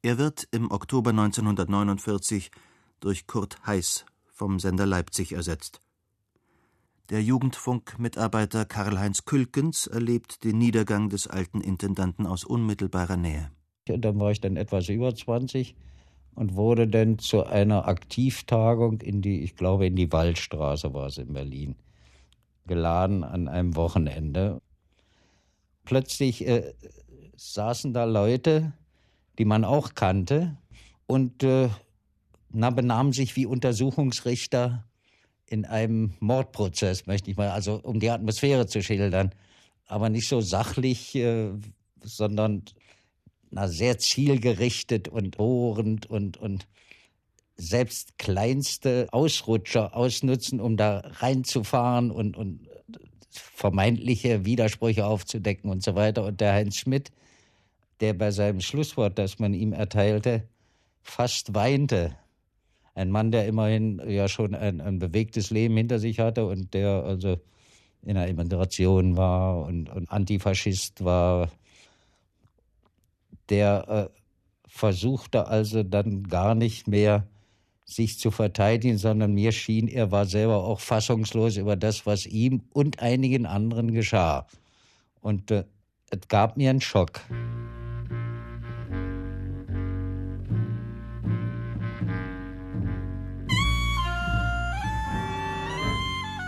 Er 0.00 0.16
wird 0.16 0.48
im 0.52 0.70
Oktober 0.70 1.10
1949 1.10 2.50
durch 3.00 3.26
Kurt 3.26 3.66
Heiß 3.66 4.06
vom 4.28 4.60
Sender 4.60 4.86
Leipzig 4.86 5.32
ersetzt. 5.32 5.80
Der 7.10 7.22
Jugendfunk-Mitarbeiter 7.22 8.64
Karl-Heinz 8.64 9.24
Külkens 9.24 9.88
erlebt 9.88 10.44
den 10.44 10.58
Niedergang 10.58 11.08
des 11.08 11.26
alten 11.26 11.60
Intendanten 11.60 12.26
aus 12.26 12.44
unmittelbarer 12.44 13.16
Nähe. 13.16 13.50
Und 13.88 14.04
dann 14.04 14.20
war 14.20 14.30
ich 14.30 14.40
dann 14.40 14.56
etwas 14.56 14.88
über 14.88 15.12
20 15.12 15.74
und 16.36 16.54
wurde 16.54 16.86
dann 16.86 17.18
zu 17.18 17.44
einer 17.44 17.88
Aktivtagung 17.88 19.00
in 19.00 19.20
die, 19.20 19.42
ich 19.42 19.56
glaube, 19.56 19.86
in 19.86 19.96
die 19.96 20.12
Waldstraße 20.12 20.94
war 20.94 21.08
es 21.08 21.18
in 21.18 21.32
Berlin, 21.32 21.74
geladen 22.66 23.24
an 23.24 23.48
einem 23.48 23.74
Wochenende 23.74 24.62
plötzlich 25.90 26.46
äh, 26.46 26.72
saßen 27.34 27.92
da 27.92 28.04
Leute, 28.04 28.72
die 29.40 29.44
man 29.44 29.64
auch 29.64 29.96
kannte 29.96 30.56
und 31.08 31.42
äh, 31.42 31.68
na, 32.52 32.70
benahmen 32.70 33.12
sich 33.12 33.34
wie 33.34 33.44
Untersuchungsrichter 33.44 34.84
in 35.46 35.64
einem 35.64 36.14
Mordprozess, 36.20 37.08
möchte 37.08 37.28
ich 37.32 37.36
mal, 37.36 37.50
also 37.50 37.80
um 37.82 37.98
die 37.98 38.08
Atmosphäre 38.08 38.68
zu 38.68 38.84
schildern, 38.84 39.34
aber 39.84 40.10
nicht 40.10 40.28
so 40.28 40.40
sachlich, 40.40 41.16
äh, 41.16 41.50
sondern 42.04 42.62
na, 43.50 43.66
sehr 43.66 43.98
zielgerichtet 43.98 45.08
und 45.08 45.38
bohrend 45.38 46.06
und, 46.06 46.36
und 46.36 46.68
selbst 47.56 48.16
kleinste 48.16 49.08
Ausrutscher 49.10 49.96
ausnutzen, 49.96 50.60
um 50.60 50.76
da 50.76 51.02
reinzufahren 51.18 52.12
und, 52.12 52.36
und 52.36 52.69
vermeintliche 53.30 54.44
Widersprüche 54.44 55.06
aufzudecken 55.06 55.70
und 55.70 55.82
so 55.82 55.94
weiter. 55.94 56.24
Und 56.24 56.40
der 56.40 56.52
Heinz 56.52 56.76
Schmidt, 56.76 57.12
der 58.00 58.14
bei 58.14 58.30
seinem 58.30 58.60
Schlusswort, 58.60 59.18
das 59.18 59.38
man 59.38 59.54
ihm 59.54 59.72
erteilte, 59.72 60.48
fast 61.02 61.54
weinte. 61.54 62.16
Ein 62.94 63.10
Mann, 63.10 63.30
der 63.30 63.46
immerhin 63.46 64.02
ja 64.06 64.28
schon 64.28 64.54
ein, 64.54 64.80
ein 64.80 64.98
bewegtes 64.98 65.50
Leben 65.50 65.76
hinter 65.76 65.98
sich 65.98 66.18
hatte 66.18 66.46
und 66.46 66.74
der 66.74 67.04
also 67.04 67.38
in 68.02 68.14
der 68.14 68.28
Immigration 68.28 69.16
war 69.16 69.64
und, 69.64 69.88
und 69.90 70.10
Antifaschist 70.10 71.04
war, 71.04 71.50
der 73.48 73.84
äh, 73.88 74.20
versuchte 74.66 75.46
also 75.46 75.82
dann 75.82 76.24
gar 76.24 76.54
nicht 76.54 76.88
mehr 76.88 77.26
sich 77.90 78.18
zu 78.18 78.30
verteidigen, 78.30 78.98
sondern 78.98 79.34
mir 79.34 79.52
schien, 79.52 79.88
er 79.88 80.10
war 80.12 80.26
selber 80.26 80.64
auch 80.64 80.80
fassungslos 80.80 81.56
über 81.56 81.76
das, 81.76 82.06
was 82.06 82.26
ihm 82.26 82.62
und 82.72 83.00
einigen 83.00 83.46
anderen 83.46 83.92
geschah. 83.92 84.46
Und 85.20 85.50
äh, 85.50 85.64
es 86.10 86.28
gab 86.28 86.56
mir 86.56 86.70
einen 86.70 86.80
Schock. 86.80 87.20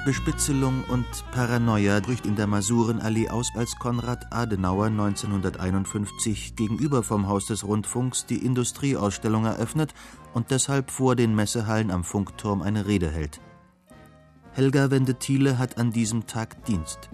Bespitzelung 0.04 0.82
und 0.88 1.06
Paranoia 1.30 2.00
bricht 2.00 2.26
in 2.26 2.34
der 2.34 2.48
Masurenallee 2.48 3.28
aus, 3.28 3.52
als 3.54 3.76
Konrad 3.78 4.32
Adenauer 4.32 4.86
1951 4.86 6.56
gegenüber 6.56 7.04
vom 7.04 7.28
Haus 7.28 7.46
des 7.46 7.64
Rundfunks 7.64 8.26
die 8.26 8.44
Industrieausstellung 8.44 9.44
eröffnet 9.44 9.94
und 10.34 10.50
deshalb 10.50 10.90
vor 10.90 11.14
den 11.14 11.36
Messehallen 11.36 11.92
am 11.92 12.02
Funkturm 12.02 12.62
eine 12.62 12.88
Rede 12.88 13.12
hält. 13.12 13.40
Helga 14.50 14.90
Wende-Thiele 14.90 15.56
hat 15.56 15.78
an 15.78 15.92
diesem 15.92 16.26
Tag 16.26 16.64
Dienst. 16.64 17.08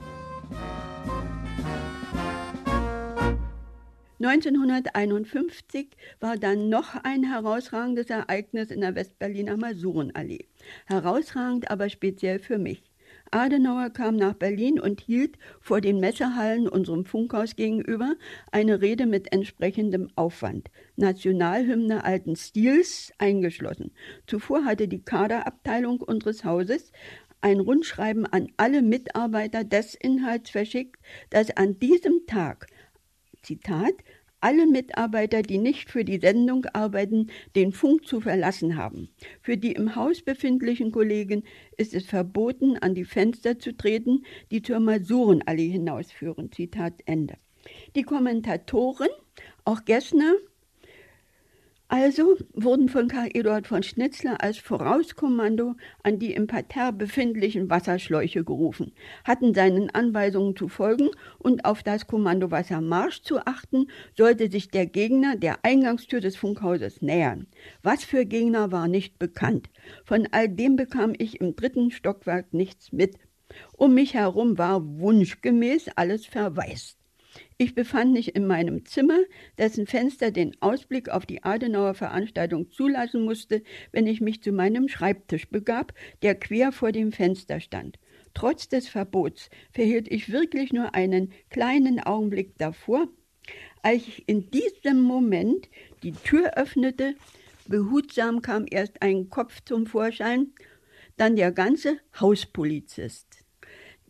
1951 4.20 5.88
war 6.20 6.38
dann 6.38 6.70
noch 6.70 6.96
ein 7.04 7.22
herausragendes 7.22 8.08
Ereignis 8.08 8.70
in 8.70 8.80
der 8.80 8.94
Westberliner 8.94 9.58
Masurenallee 9.58 10.46
herausragend 10.86 11.70
aber 11.70 11.88
speziell 11.88 12.38
für 12.38 12.58
mich. 12.58 12.82
Adenauer 13.30 13.90
kam 13.90 14.16
nach 14.16 14.34
Berlin 14.34 14.80
und 14.80 15.00
hielt 15.00 15.38
vor 15.60 15.80
den 15.80 16.00
Messehallen 16.00 16.68
unserem 16.68 17.04
Funkhaus 17.04 17.56
gegenüber 17.56 18.14
eine 18.52 18.80
Rede 18.80 19.06
mit 19.06 19.32
entsprechendem 19.32 20.08
Aufwand, 20.14 20.70
Nationalhymne 20.96 22.04
alten 22.04 22.36
Stils 22.36 23.12
eingeschlossen. 23.18 23.92
Zuvor 24.26 24.64
hatte 24.64 24.88
die 24.88 25.02
Kaderabteilung 25.02 26.00
unseres 26.00 26.44
Hauses 26.44 26.92
ein 27.40 27.60
Rundschreiben 27.60 28.26
an 28.26 28.48
alle 28.56 28.82
Mitarbeiter 28.82 29.62
des 29.62 29.94
Inhalts 29.94 30.50
verschickt, 30.50 31.00
dass 31.30 31.50
an 31.56 31.78
diesem 31.78 32.26
Tag 32.26 32.66
Zitat 33.42 33.94
alle 34.40 34.66
Mitarbeiter, 34.66 35.42
die 35.42 35.58
nicht 35.58 35.90
für 35.90 36.04
die 36.04 36.18
Sendung 36.18 36.64
arbeiten, 36.66 37.30
den 37.56 37.72
Funk 37.72 38.06
zu 38.06 38.20
verlassen 38.20 38.76
haben. 38.76 39.08
Für 39.42 39.56
die 39.56 39.72
im 39.72 39.96
Haus 39.96 40.22
befindlichen 40.22 40.92
Kollegen 40.92 41.44
ist 41.76 41.94
es 41.94 42.06
verboten, 42.06 42.76
an 42.78 42.94
die 42.94 43.04
Fenster 43.04 43.58
zu 43.58 43.76
treten, 43.76 44.24
die 44.50 44.62
zur 44.62 44.80
Masurenallee 44.80 45.68
hinausführen. 45.68 46.52
Zitat 46.52 46.94
Ende. 47.06 47.36
Die 47.96 48.02
Kommentatoren, 48.02 49.08
auch 49.64 49.84
Gessner, 49.84 50.34
also 51.88 52.36
wurden 52.52 52.90
von 52.90 53.08
Karl 53.08 53.30
Eduard 53.32 53.66
von 53.66 53.82
Schnitzler 53.82 54.42
als 54.42 54.58
Vorauskommando 54.58 55.74
an 56.02 56.18
die 56.18 56.34
im 56.34 56.46
Parterre 56.46 56.92
befindlichen 56.92 57.70
Wasserschläuche 57.70 58.44
gerufen, 58.44 58.92
hatten 59.24 59.54
seinen 59.54 59.88
Anweisungen 59.88 60.54
zu 60.54 60.68
folgen 60.68 61.08
und 61.38 61.64
auf 61.64 61.82
das 61.82 62.06
Kommando 62.06 62.50
Wassermarsch 62.50 63.22
zu 63.22 63.38
achten, 63.38 63.86
sollte 64.14 64.50
sich 64.50 64.70
der 64.70 64.84
Gegner 64.84 65.36
der 65.36 65.64
Eingangstür 65.64 66.20
des 66.20 66.36
Funkhauses 66.36 67.00
nähern. 67.00 67.46
Was 67.82 68.04
für 68.04 68.26
Gegner 68.26 68.70
war 68.70 68.86
nicht 68.86 69.18
bekannt. 69.18 69.70
Von 70.04 70.28
all 70.30 70.50
dem 70.50 70.76
bekam 70.76 71.14
ich 71.16 71.40
im 71.40 71.56
dritten 71.56 71.90
Stockwerk 71.90 72.52
nichts 72.52 72.92
mit. 72.92 73.16
Um 73.78 73.94
mich 73.94 74.12
herum 74.12 74.58
war 74.58 74.84
wunschgemäß 74.84 75.88
alles 75.96 76.26
verwaist. 76.26 76.97
Ich 77.56 77.74
befand 77.74 78.12
mich 78.12 78.34
in 78.34 78.46
meinem 78.46 78.84
Zimmer, 78.84 79.18
dessen 79.58 79.86
Fenster 79.86 80.30
den 80.30 80.56
Ausblick 80.60 81.08
auf 81.08 81.26
die 81.26 81.42
Adenauer 81.42 81.94
Veranstaltung 81.94 82.70
zulassen 82.70 83.24
musste, 83.24 83.62
wenn 83.92 84.06
ich 84.06 84.20
mich 84.20 84.42
zu 84.42 84.52
meinem 84.52 84.88
Schreibtisch 84.88 85.48
begab, 85.48 85.92
der 86.22 86.34
quer 86.34 86.72
vor 86.72 86.92
dem 86.92 87.12
Fenster 87.12 87.60
stand. 87.60 87.98
Trotz 88.34 88.68
des 88.68 88.88
Verbots 88.88 89.50
verhielt 89.72 90.08
ich 90.08 90.30
wirklich 90.30 90.72
nur 90.72 90.94
einen 90.94 91.32
kleinen 91.50 92.00
Augenblick 92.00 92.56
davor, 92.58 93.08
als 93.82 94.06
ich 94.06 94.28
in 94.28 94.50
diesem 94.50 95.02
Moment 95.02 95.68
die 96.02 96.12
Tür 96.12 96.54
öffnete, 96.56 97.14
behutsam 97.66 98.42
kam 98.42 98.66
erst 98.68 99.02
ein 99.02 99.30
Kopf 99.30 99.60
zum 99.64 99.86
Vorschein, 99.86 100.52
dann 101.16 101.36
der 101.36 101.52
ganze 101.52 101.98
Hauspolizist, 102.18 103.44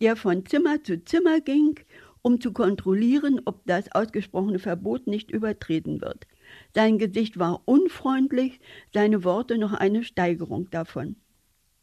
der 0.00 0.16
von 0.16 0.46
Zimmer 0.46 0.82
zu 0.82 1.02
Zimmer 1.04 1.40
ging 1.40 1.78
um 2.22 2.40
zu 2.40 2.52
kontrollieren, 2.52 3.40
ob 3.44 3.64
das 3.66 3.92
ausgesprochene 3.92 4.58
Verbot 4.58 5.06
nicht 5.06 5.30
übertreten 5.30 6.00
wird. 6.00 6.26
Sein 6.74 6.98
Gesicht 6.98 7.38
war 7.38 7.62
unfreundlich, 7.66 8.60
seine 8.92 9.24
Worte 9.24 9.58
noch 9.58 9.72
eine 9.72 10.04
Steigerung 10.04 10.70
davon. 10.70 11.16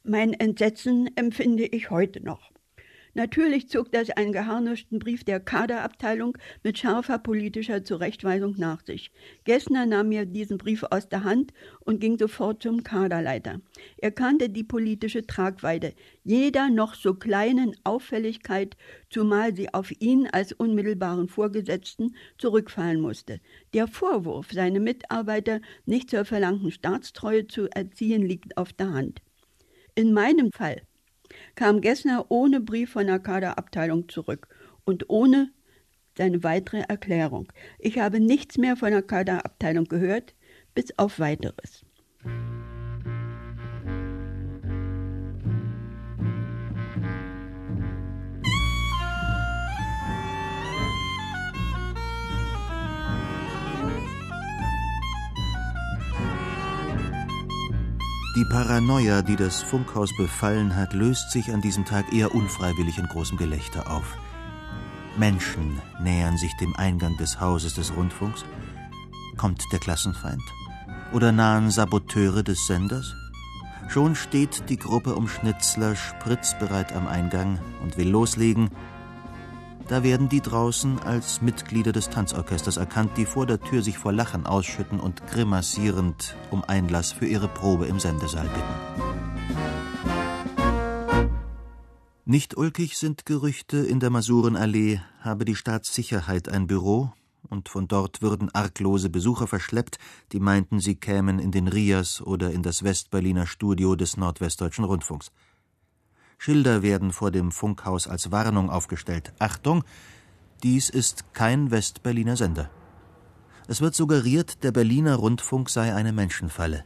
Mein 0.03 0.33
Entsetzen 0.33 1.09
empfinde 1.15 1.65
ich 1.65 1.89
heute 1.89 2.23
noch. 2.23 2.55
Natürlich 3.18 3.70
zog 3.70 3.93
das 3.93 4.09
einen 4.09 4.34
geharnischten 4.34 4.99
Brief 4.99 5.24
der 5.24 5.39
Kaderabteilung 5.39 6.38
mit 6.63 6.78
scharfer 6.78 7.18
politischer 7.18 7.82
Zurechtweisung 7.82 8.55
nach 8.57 8.86
sich. 8.86 9.09
Gessner 9.45 9.86
nahm 9.86 10.09
mir 10.09 10.26
diesen 10.26 10.57
Brief 10.57 10.84
aus 10.84 11.07
der 11.07 11.24
Hand 11.24 11.53
und 11.80 12.01
ging 12.01 12.18
sofort 12.18 12.61
zum 12.61 12.84
Kaderleiter. 12.84 13.61
Er 13.95 14.11
kannte 14.11 14.49
die 14.49 14.66
politische 14.66 15.26
Tragweite 15.26 15.93
jeder 16.26 16.70
noch 16.70 16.93
so 16.93 17.13
kleinen 17.13 17.78
Auffälligkeit, 17.86 18.76
zumal 19.09 19.55
sie 19.55 19.74
auf 19.74 19.93
ihn 20.01 20.28
als 20.28 20.51
unmittelbaren 20.51 21.30
Vorgesetzten 21.30 22.18
zurückfallen 22.38 22.99
musste. 22.99 23.39
Der 23.74 23.88
Vorwurf, 23.88 24.51
seine 24.51 24.82
Mitarbeiter 24.82 25.61
nicht 25.86 26.09
zur 26.09 26.26
verlangten 26.26 26.70
Staatstreue 26.70 27.47
zu 27.47 27.70
erziehen, 27.70 28.24
liegt 28.24 28.57
auf 28.57 28.74
der 28.74 28.91
Hand. 28.91 29.22
In 29.95 30.11
meinem 30.11 30.51
Fall 30.51 30.82
kam 31.53 31.81
Gessner 31.81 32.25
ohne 32.29 32.59
Brief 32.59 32.91
von 32.91 33.07
der 33.07 33.19
Kaderabteilung 33.19 34.09
zurück 34.09 34.47
und 34.83 35.09
ohne 35.09 35.51
seine 36.17 36.43
weitere 36.43 36.81
Erklärung. 36.81 37.51
Ich 37.79 37.99
habe 37.99 38.19
nichts 38.19 38.57
mehr 38.57 38.75
von 38.77 38.91
der 38.91 39.01
Kaderabteilung 39.01 39.85
gehört, 39.85 40.33
bis 40.73 40.97
auf 40.97 41.19
weiteres. 41.19 41.85
Die 58.36 58.43
Paranoia, 58.43 59.21
die 59.21 59.38
das 59.38 59.61
Funkhaus 59.61 60.09
befallen 60.17 60.75
hat, 60.75 60.91
löst 60.91 61.31
sich 61.31 61.53
an 61.53 61.61
diesem 61.61 61.86
Tag 61.86 62.11
eher 62.11 62.36
unfreiwillig 62.36 62.97
in 62.97 63.07
großem 63.07 63.38
Gelächter 63.38 63.89
auf. 63.89 64.17
Menschen 65.17 65.81
nähern 66.01 66.36
sich 66.38 66.51
dem 66.57 66.75
Eingang 66.75 67.15
des 67.15 67.39
Hauses 67.39 67.75
des 67.75 67.95
Rundfunks. 67.95 68.43
Kommt 69.38 69.63
der 69.71 69.79
Klassenfeind? 69.79 70.41
Oder 71.13 71.31
nahen 71.31 71.71
Saboteure 71.71 72.43
des 72.43 72.67
Senders? 72.67 73.15
Schon 73.88 74.15
steht 74.15 74.69
die 74.69 74.77
Gruppe 74.77 75.15
um 75.15 75.29
Schnitzler 75.29 75.95
spritzbereit 75.95 76.91
am 76.91 77.07
Eingang 77.07 77.59
und 77.81 77.95
will 77.97 78.09
loslegen, 78.09 78.69
da 79.88 80.03
werden 80.03 80.29
die 80.29 80.41
draußen 80.41 80.99
als 80.99 81.41
Mitglieder 81.41 81.91
des 81.91 82.09
Tanzorchesters 82.09 82.77
erkannt, 82.77 83.11
die 83.17 83.25
vor 83.25 83.45
der 83.45 83.59
Tür 83.59 83.81
sich 83.81 83.97
vor 83.97 84.11
Lachen 84.11 84.45
ausschütten 84.45 84.99
und 84.99 85.25
grimassierend 85.27 86.36
um 86.51 86.63
Einlass 86.63 87.11
für 87.11 87.27
ihre 87.27 87.47
Probe 87.47 87.86
im 87.86 87.99
Sendesaal 87.99 88.47
bitten. 88.47 89.05
Nicht 92.27 92.57
ulkig 92.57 92.97
sind 92.97 93.27
Gerüchte, 93.27 93.77
in 93.77 93.99
der 93.99 94.09
Masurenallee 94.09 94.99
habe 95.19 95.45
die 95.45 95.55
Staatssicherheit 95.55 96.49
ein 96.49 96.65
Büro 96.65 97.13
und 97.49 97.69
von 97.69 97.88
dort 97.88 98.23
würden 98.23 98.49
arglose 98.53 99.11
Besucher 99.11 99.45
verschleppt, 99.45 99.99
die 100.31 100.39
meinten, 100.39 100.79
sie 100.79 100.95
kämen 100.95 101.38
in 101.38 101.51
den 101.51 101.67
Rias 101.67 102.21
oder 102.21 102.49
in 102.49 102.63
das 102.63 102.83
Westberliner 102.83 103.45
Studio 103.45 103.95
des 103.95 104.17
Nordwestdeutschen 104.17 104.86
Rundfunks. 104.86 105.31
Schilder 106.38 106.81
werden 106.81 107.11
vor 107.11 107.31
dem 107.31 107.51
Funkhaus 107.51 108.07
als 108.07 108.31
Warnung 108.31 108.69
aufgestellt. 108.69 109.33
Achtung, 109.39 109.83
dies 110.63 110.89
ist 110.89 111.33
kein 111.33 111.71
Westberliner 111.71 112.36
Sender. 112.36 112.69
Es 113.67 113.81
wird 113.81 113.95
suggeriert, 113.95 114.63
der 114.63 114.71
Berliner 114.71 115.15
Rundfunk 115.15 115.69
sei 115.69 115.93
eine 115.93 116.13
Menschenfalle. 116.13 116.83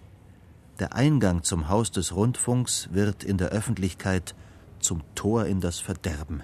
Der 0.80 0.96
Eingang 0.96 1.44
zum 1.44 1.68
Haus 1.68 1.92
des 1.92 2.16
Rundfunks 2.16 2.90
wird 2.94 3.24
in 3.24 3.38
der 3.38 3.50
Öffentlichkeit 3.50 4.34
zum 4.80 5.02
Tor 5.14 5.46
in 5.46 5.60
das 5.60 5.80
Verderben. 5.80 6.44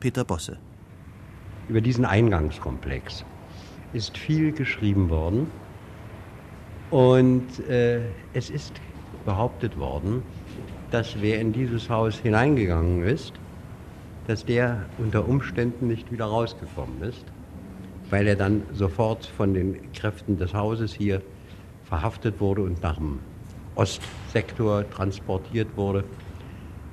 Peter 0.00 0.24
Bosse. 0.24 0.58
Über 1.68 1.80
diesen 1.80 2.04
Eingangskomplex 2.04 3.24
ist 3.92 4.18
viel 4.18 4.52
geschrieben 4.52 5.08
worden 5.08 5.50
und 6.90 7.58
äh, 7.68 8.02
es 8.34 8.50
ist 8.50 8.74
behauptet 9.24 9.78
worden, 9.78 10.22
dass 10.90 11.20
wer 11.20 11.40
in 11.40 11.52
dieses 11.52 11.90
Haus 11.90 12.18
hineingegangen 12.18 13.02
ist, 13.02 13.32
dass 14.26 14.44
der 14.44 14.86
unter 14.98 15.28
Umständen 15.28 15.88
nicht 15.88 16.10
wieder 16.12 16.26
rausgekommen 16.26 17.02
ist, 17.02 17.24
weil 18.10 18.26
er 18.26 18.36
dann 18.36 18.62
sofort 18.72 19.26
von 19.26 19.54
den 19.54 19.92
Kräften 19.92 20.38
des 20.38 20.54
Hauses 20.54 20.94
hier 20.94 21.22
verhaftet 21.84 22.40
wurde 22.40 22.62
und 22.62 22.82
nach 22.82 22.96
dem 22.96 23.18
Ostsektor 23.74 24.88
transportiert 24.90 25.68
wurde. 25.76 26.04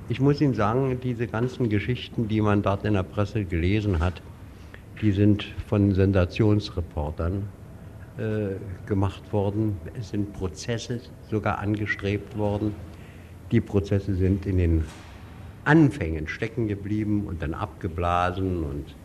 Ich 0.09 0.19
muss 0.19 0.41
Ihnen 0.41 0.53
sagen, 0.53 0.99
diese 1.01 1.27
ganzen 1.27 1.69
Geschichten, 1.69 2.27
die 2.27 2.41
man 2.41 2.61
dort 2.61 2.85
in 2.85 2.93
der 2.93 3.03
Presse 3.03 3.45
gelesen 3.45 3.99
hat, 3.99 4.21
die 5.01 5.11
sind 5.11 5.43
von 5.67 5.93
Sensationsreportern 5.93 7.43
äh, 8.17 8.55
gemacht 8.85 9.31
worden. 9.31 9.77
Es 9.99 10.09
sind 10.09 10.33
Prozesse 10.33 10.99
sogar 11.29 11.59
angestrebt 11.59 12.37
worden 12.37 12.75
die 13.53 13.61
Prozesse 13.61 14.15
sind 14.15 14.45
in 14.47 14.57
den 14.57 14.83
Anfängen 15.63 16.27
stecken 16.27 16.67
geblieben 16.67 17.25
und 17.25 17.41
dann 17.41 17.53
abgeblasen 17.53 18.63
und 18.63 18.95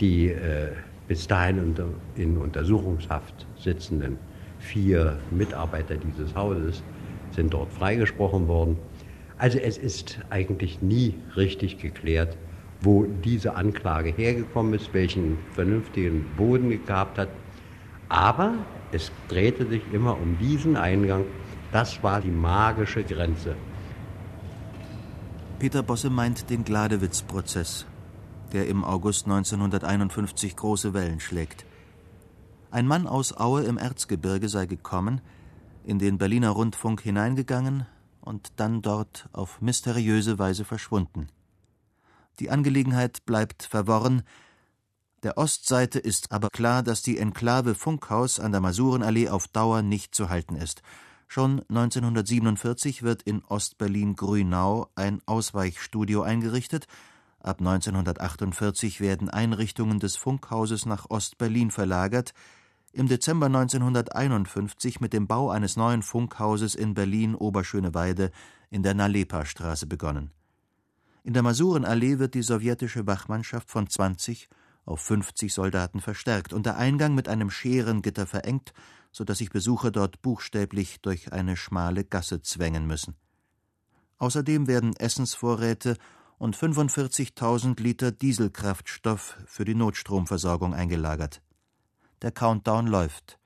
die 0.00 0.26
äh, 0.26 0.72
bis 1.08 1.26
dahin 1.26 1.60
unter, 1.60 1.86
in 2.16 2.36
Untersuchungshaft 2.36 3.46
sitzenden 3.58 4.18
vier 4.58 5.18
Mitarbeiter 5.30 5.94
dieses 5.96 6.34
Hauses 6.34 6.82
sind 7.30 7.54
dort 7.54 7.72
freigesprochen 7.72 8.48
worden. 8.48 8.76
Also 9.38 9.58
es 9.58 9.78
ist 9.78 10.18
eigentlich 10.30 10.82
nie 10.82 11.14
richtig 11.36 11.78
geklärt, 11.78 12.36
wo 12.80 13.06
diese 13.24 13.54
Anklage 13.54 14.10
hergekommen 14.10 14.74
ist, 14.74 14.92
welchen 14.92 15.38
vernünftigen 15.52 16.26
Boden 16.36 16.84
gehabt 16.84 17.18
hat. 17.18 17.28
Aber 18.08 18.54
es 18.92 19.12
drehte 19.28 19.66
sich 19.66 19.82
immer 19.92 20.18
um 20.18 20.36
diesen 20.38 20.76
Eingang. 20.76 21.24
Das 21.72 22.02
war 22.02 22.20
die 22.20 22.30
magische 22.30 23.02
Grenze. 23.02 23.54
Peter 25.58 25.82
Bosse 25.82 26.10
meint 26.10 26.50
den 26.50 26.64
Gladewitz-Prozess, 26.64 27.86
der 28.52 28.68
im 28.68 28.84
August 28.84 29.24
1951 29.24 30.54
große 30.54 30.92
Wellen 30.92 31.18
schlägt. 31.18 31.64
Ein 32.70 32.86
Mann 32.86 33.06
aus 33.06 33.34
Aue 33.34 33.62
im 33.62 33.78
Erzgebirge 33.78 34.50
sei 34.50 34.66
gekommen, 34.66 35.22
in 35.82 35.98
den 35.98 36.18
Berliner 36.18 36.50
Rundfunk 36.50 37.00
hineingegangen 37.00 37.86
und 38.20 38.52
dann 38.56 38.82
dort 38.82 39.30
auf 39.32 39.62
mysteriöse 39.62 40.38
Weise 40.38 40.66
verschwunden. 40.66 41.28
Die 42.38 42.50
Angelegenheit 42.50 43.24
bleibt 43.24 43.62
verworren. 43.62 44.24
Der 45.22 45.38
Ostseite 45.38 45.98
ist 45.98 46.32
aber 46.32 46.50
klar, 46.50 46.82
dass 46.82 47.00
die 47.00 47.16
Enklave 47.16 47.74
Funkhaus 47.74 48.38
an 48.38 48.52
der 48.52 48.60
Masurenallee 48.60 49.30
auf 49.30 49.48
Dauer 49.48 49.80
nicht 49.80 50.14
zu 50.14 50.28
halten 50.28 50.56
ist. 50.56 50.82
Schon 51.26 51.60
1947 51.68 53.02
wird 53.02 53.22
in 53.22 53.42
Ostberlin-Grünau 53.44 54.88
ein 54.94 55.20
Ausweichstudio 55.26 56.22
eingerichtet. 56.22 56.86
Ab 57.40 57.60
1948 57.60 59.00
werden 59.00 59.28
Einrichtungen 59.28 59.98
des 59.98 60.16
Funkhauses 60.16 60.86
nach 60.86 61.10
Ostberlin 61.10 61.70
verlagert. 61.70 62.32
Im 62.92 63.08
Dezember 63.08 63.46
1951 63.46 65.00
mit 65.00 65.12
dem 65.12 65.26
Bau 65.26 65.50
eines 65.50 65.76
neuen 65.76 66.02
Funkhauses 66.02 66.74
in 66.74 66.94
Berlin-Oberschöneweide 66.94 68.30
in 68.70 68.82
der 68.82 68.94
Nalepa-Straße 68.94 69.86
begonnen. 69.86 70.30
In 71.22 71.34
der 71.34 71.42
Masurenallee 71.42 72.18
wird 72.18 72.34
die 72.34 72.42
sowjetische 72.42 73.06
Wachmannschaft 73.06 73.68
von 73.68 73.88
20 73.88 74.48
auf 74.86 75.00
50 75.00 75.52
Soldaten 75.52 76.00
verstärkt 76.00 76.52
und 76.52 76.64
der 76.64 76.78
Eingang 76.78 77.14
mit 77.14 77.28
einem 77.28 77.50
Scherengitter 77.50 78.26
verengt, 78.26 78.72
so 79.12 79.24
dass 79.24 79.38
sich 79.38 79.50
Besucher 79.50 79.90
dort 79.90 80.22
buchstäblich 80.22 81.00
durch 81.02 81.32
eine 81.32 81.56
schmale 81.56 82.04
Gasse 82.04 82.40
zwängen 82.40 82.86
müssen. 82.86 83.16
Außerdem 84.18 84.66
werden 84.66 84.96
Essensvorräte 84.96 85.96
und 86.38 86.56
45.000 86.56 87.80
Liter 87.82 88.12
Dieselkraftstoff 88.12 89.36
für 89.46 89.64
die 89.64 89.74
Notstromversorgung 89.74 90.74
eingelagert. 90.74 91.42
Der 92.22 92.32
Countdown 92.32 92.86
läuft 92.86 93.38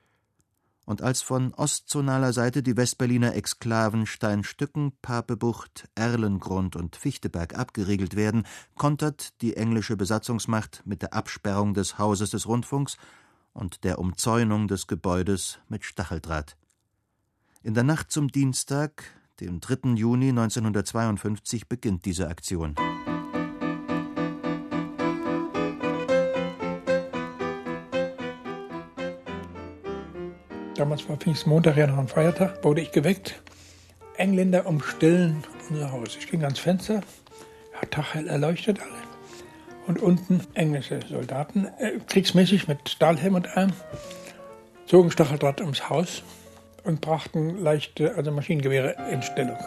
und 0.91 1.01
als 1.01 1.21
von 1.21 1.53
ostzonaler 1.53 2.33
Seite 2.33 2.61
die 2.61 2.75
Westberliner 2.75 3.33
Exklaven 3.33 4.05
Steinstücken, 4.05 4.91
Papebucht, 5.01 5.87
Erlengrund 5.95 6.75
und 6.75 6.97
Fichteberg 6.97 7.57
abgeriegelt 7.57 8.17
werden, 8.17 8.45
kontert 8.75 9.41
die 9.41 9.55
englische 9.55 9.95
Besatzungsmacht 9.95 10.81
mit 10.83 11.01
der 11.01 11.13
Absperrung 11.13 11.73
des 11.73 11.97
Hauses 11.97 12.31
des 12.31 12.45
Rundfunks 12.45 12.97
und 13.53 13.85
der 13.85 13.99
Umzäunung 13.99 14.67
des 14.67 14.85
Gebäudes 14.85 15.59
mit 15.69 15.85
Stacheldraht. 15.85 16.57
In 17.63 17.73
der 17.73 17.83
Nacht 17.83 18.11
zum 18.11 18.27
Dienstag, 18.27 19.05
dem 19.39 19.61
3. 19.61 19.93
Juni 19.95 20.29
1952, 20.29 21.69
beginnt 21.69 22.03
diese 22.03 22.27
Aktion. 22.27 22.75
Damals 30.81 31.07
war 31.07 31.15
Pfingstmontag 31.15 31.77
ja 31.77 31.85
noch 31.85 31.99
ein 31.99 32.07
Feiertag, 32.07 32.63
wurde 32.63 32.81
ich 32.81 32.91
geweckt. 32.91 33.39
Engländer 34.17 34.65
umstellen 34.65 35.43
unser 35.69 35.91
Haus. 35.91 36.17
Ich 36.17 36.27
ging 36.27 36.43
ans 36.43 36.57
Fenster, 36.57 37.01
hat 37.79 37.91
taghell 37.91 38.27
erleuchtet 38.27 38.79
alle. 38.79 38.89
Und 39.85 40.01
unten 40.01 40.41
englische 40.55 40.99
Soldaten, 41.07 41.67
äh, 41.77 41.99
kriegsmäßig 42.07 42.67
mit 42.67 42.89
Stahlhelm 42.89 43.35
und 43.35 43.55
allem, 43.55 43.73
zogen 44.87 45.11
Stacheldraht 45.11 45.61
ums 45.61 45.87
Haus 45.87 46.23
und 46.83 46.99
brachten 46.99 47.59
leichte, 47.59 48.15
also 48.15 48.31
Maschinengewehre 48.31 48.95
in 49.11 49.21
Stellung. 49.21 49.59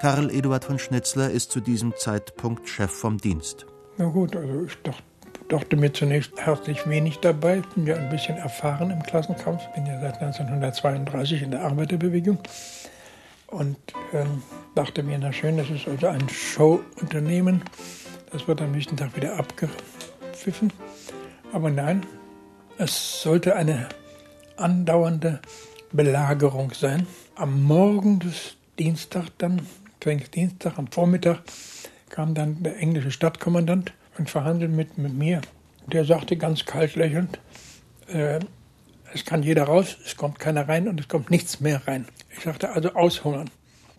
Karl 0.00 0.30
Eduard 0.30 0.64
von 0.64 0.78
Schnitzler 0.78 1.30
ist 1.30 1.50
zu 1.50 1.60
diesem 1.60 1.94
Zeitpunkt 1.94 2.70
Chef 2.70 2.90
vom 2.90 3.18
Dienst. 3.18 3.66
Na 3.98 4.06
gut, 4.06 4.34
also 4.34 4.64
ich 4.64 4.82
dachte, 4.82 5.02
dachte 5.48 5.76
mir 5.76 5.92
zunächst 5.92 6.32
herzlich 6.36 6.88
wenig 6.88 7.18
dabei. 7.20 7.62
Bin 7.74 7.86
ja 7.86 7.96
ein 7.96 8.10
bisschen 8.10 8.36
erfahren 8.36 8.90
im 8.90 9.02
Klassenkampf. 9.02 9.62
Bin 9.74 9.86
ja 9.86 10.00
seit 10.00 10.20
1932 10.20 11.42
in 11.42 11.50
der 11.50 11.62
Arbeiterbewegung. 11.62 12.38
Und 13.48 13.76
ähm, 14.12 14.42
dachte 14.74 15.02
mir, 15.02 15.18
na 15.18 15.32
schön, 15.32 15.56
das 15.56 15.70
ist 15.70 15.86
also 15.86 16.08
ein 16.08 16.28
Showunternehmen. 16.28 17.62
Das 18.32 18.48
wird 18.48 18.60
am 18.60 18.72
nächsten 18.72 18.96
Tag 18.96 19.14
wieder 19.16 19.36
abgepfiffen. 19.36 20.72
Aber 21.52 21.70
nein, 21.70 22.04
es 22.78 23.22
sollte 23.22 23.54
eine 23.54 23.88
andauernde 24.56 25.40
Belagerung 25.92 26.72
sein. 26.72 27.06
Am 27.36 27.62
Morgen 27.62 28.18
des 28.18 28.56
Dienstag 28.78 29.26
dann, 29.38 29.66
Dienstag 30.34 30.78
am 30.78 30.88
Vormittag, 30.88 31.42
kam 32.10 32.34
dann 32.34 32.62
der 32.62 32.76
englische 32.78 33.10
Stadtkommandant 33.10 33.92
und 34.18 34.30
verhandeln 34.30 34.74
mit, 34.74 34.98
mit 34.98 35.14
mir. 35.14 35.40
Der 35.86 36.04
sagte 36.04 36.36
ganz 36.36 36.64
kalt 36.64 36.94
lächelnd, 36.94 37.38
äh, 38.08 38.40
es 39.12 39.24
kann 39.24 39.42
jeder 39.42 39.64
raus, 39.64 39.96
es 40.04 40.16
kommt 40.16 40.38
keiner 40.38 40.68
rein 40.68 40.88
und 40.88 40.98
es 40.98 41.08
kommt 41.08 41.30
nichts 41.30 41.60
mehr 41.60 41.86
rein. 41.86 42.06
Ich 42.36 42.42
sagte 42.42 42.70
also 42.70 42.94
aushungern. 42.94 43.50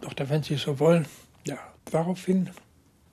Doch 0.01 0.13
wenn 0.29 0.43
Sie 0.43 0.55
so 0.55 0.79
wollen, 0.79 1.05
ja. 1.47 1.57
Daraufhin 1.91 2.49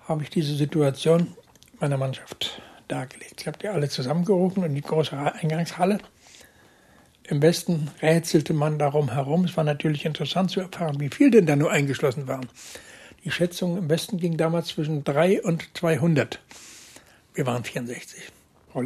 habe 0.00 0.22
ich 0.22 0.30
diese 0.30 0.56
Situation 0.56 1.36
meiner 1.78 1.96
Mannschaft 1.96 2.60
dargelegt. 2.88 3.40
Ich 3.40 3.46
habe 3.46 3.58
die 3.58 3.68
alle 3.68 3.88
zusammengerufen 3.88 4.64
in 4.64 4.74
die 4.74 4.80
große 4.80 5.16
Eingangshalle. 5.16 5.98
Im 7.24 7.40
Westen 7.40 7.90
rätselte 8.00 8.52
man 8.52 8.78
darum 8.78 9.12
herum. 9.12 9.44
Es 9.44 9.56
war 9.56 9.64
natürlich 9.64 10.04
interessant 10.04 10.50
zu 10.50 10.60
erfahren, 10.60 10.98
wie 11.00 11.08
viele 11.08 11.30
denn 11.30 11.46
da 11.46 11.54
nur 11.54 11.70
eingeschlossen 11.70 12.26
waren. 12.26 12.48
Die 13.24 13.30
Schätzung 13.30 13.78
im 13.78 13.88
Westen 13.88 14.18
ging 14.18 14.36
damals 14.36 14.68
zwischen 14.68 15.04
3 15.04 15.42
und 15.42 15.68
200. 15.74 16.40
Wir 17.34 17.46
waren 17.46 17.64
64. 17.64 18.22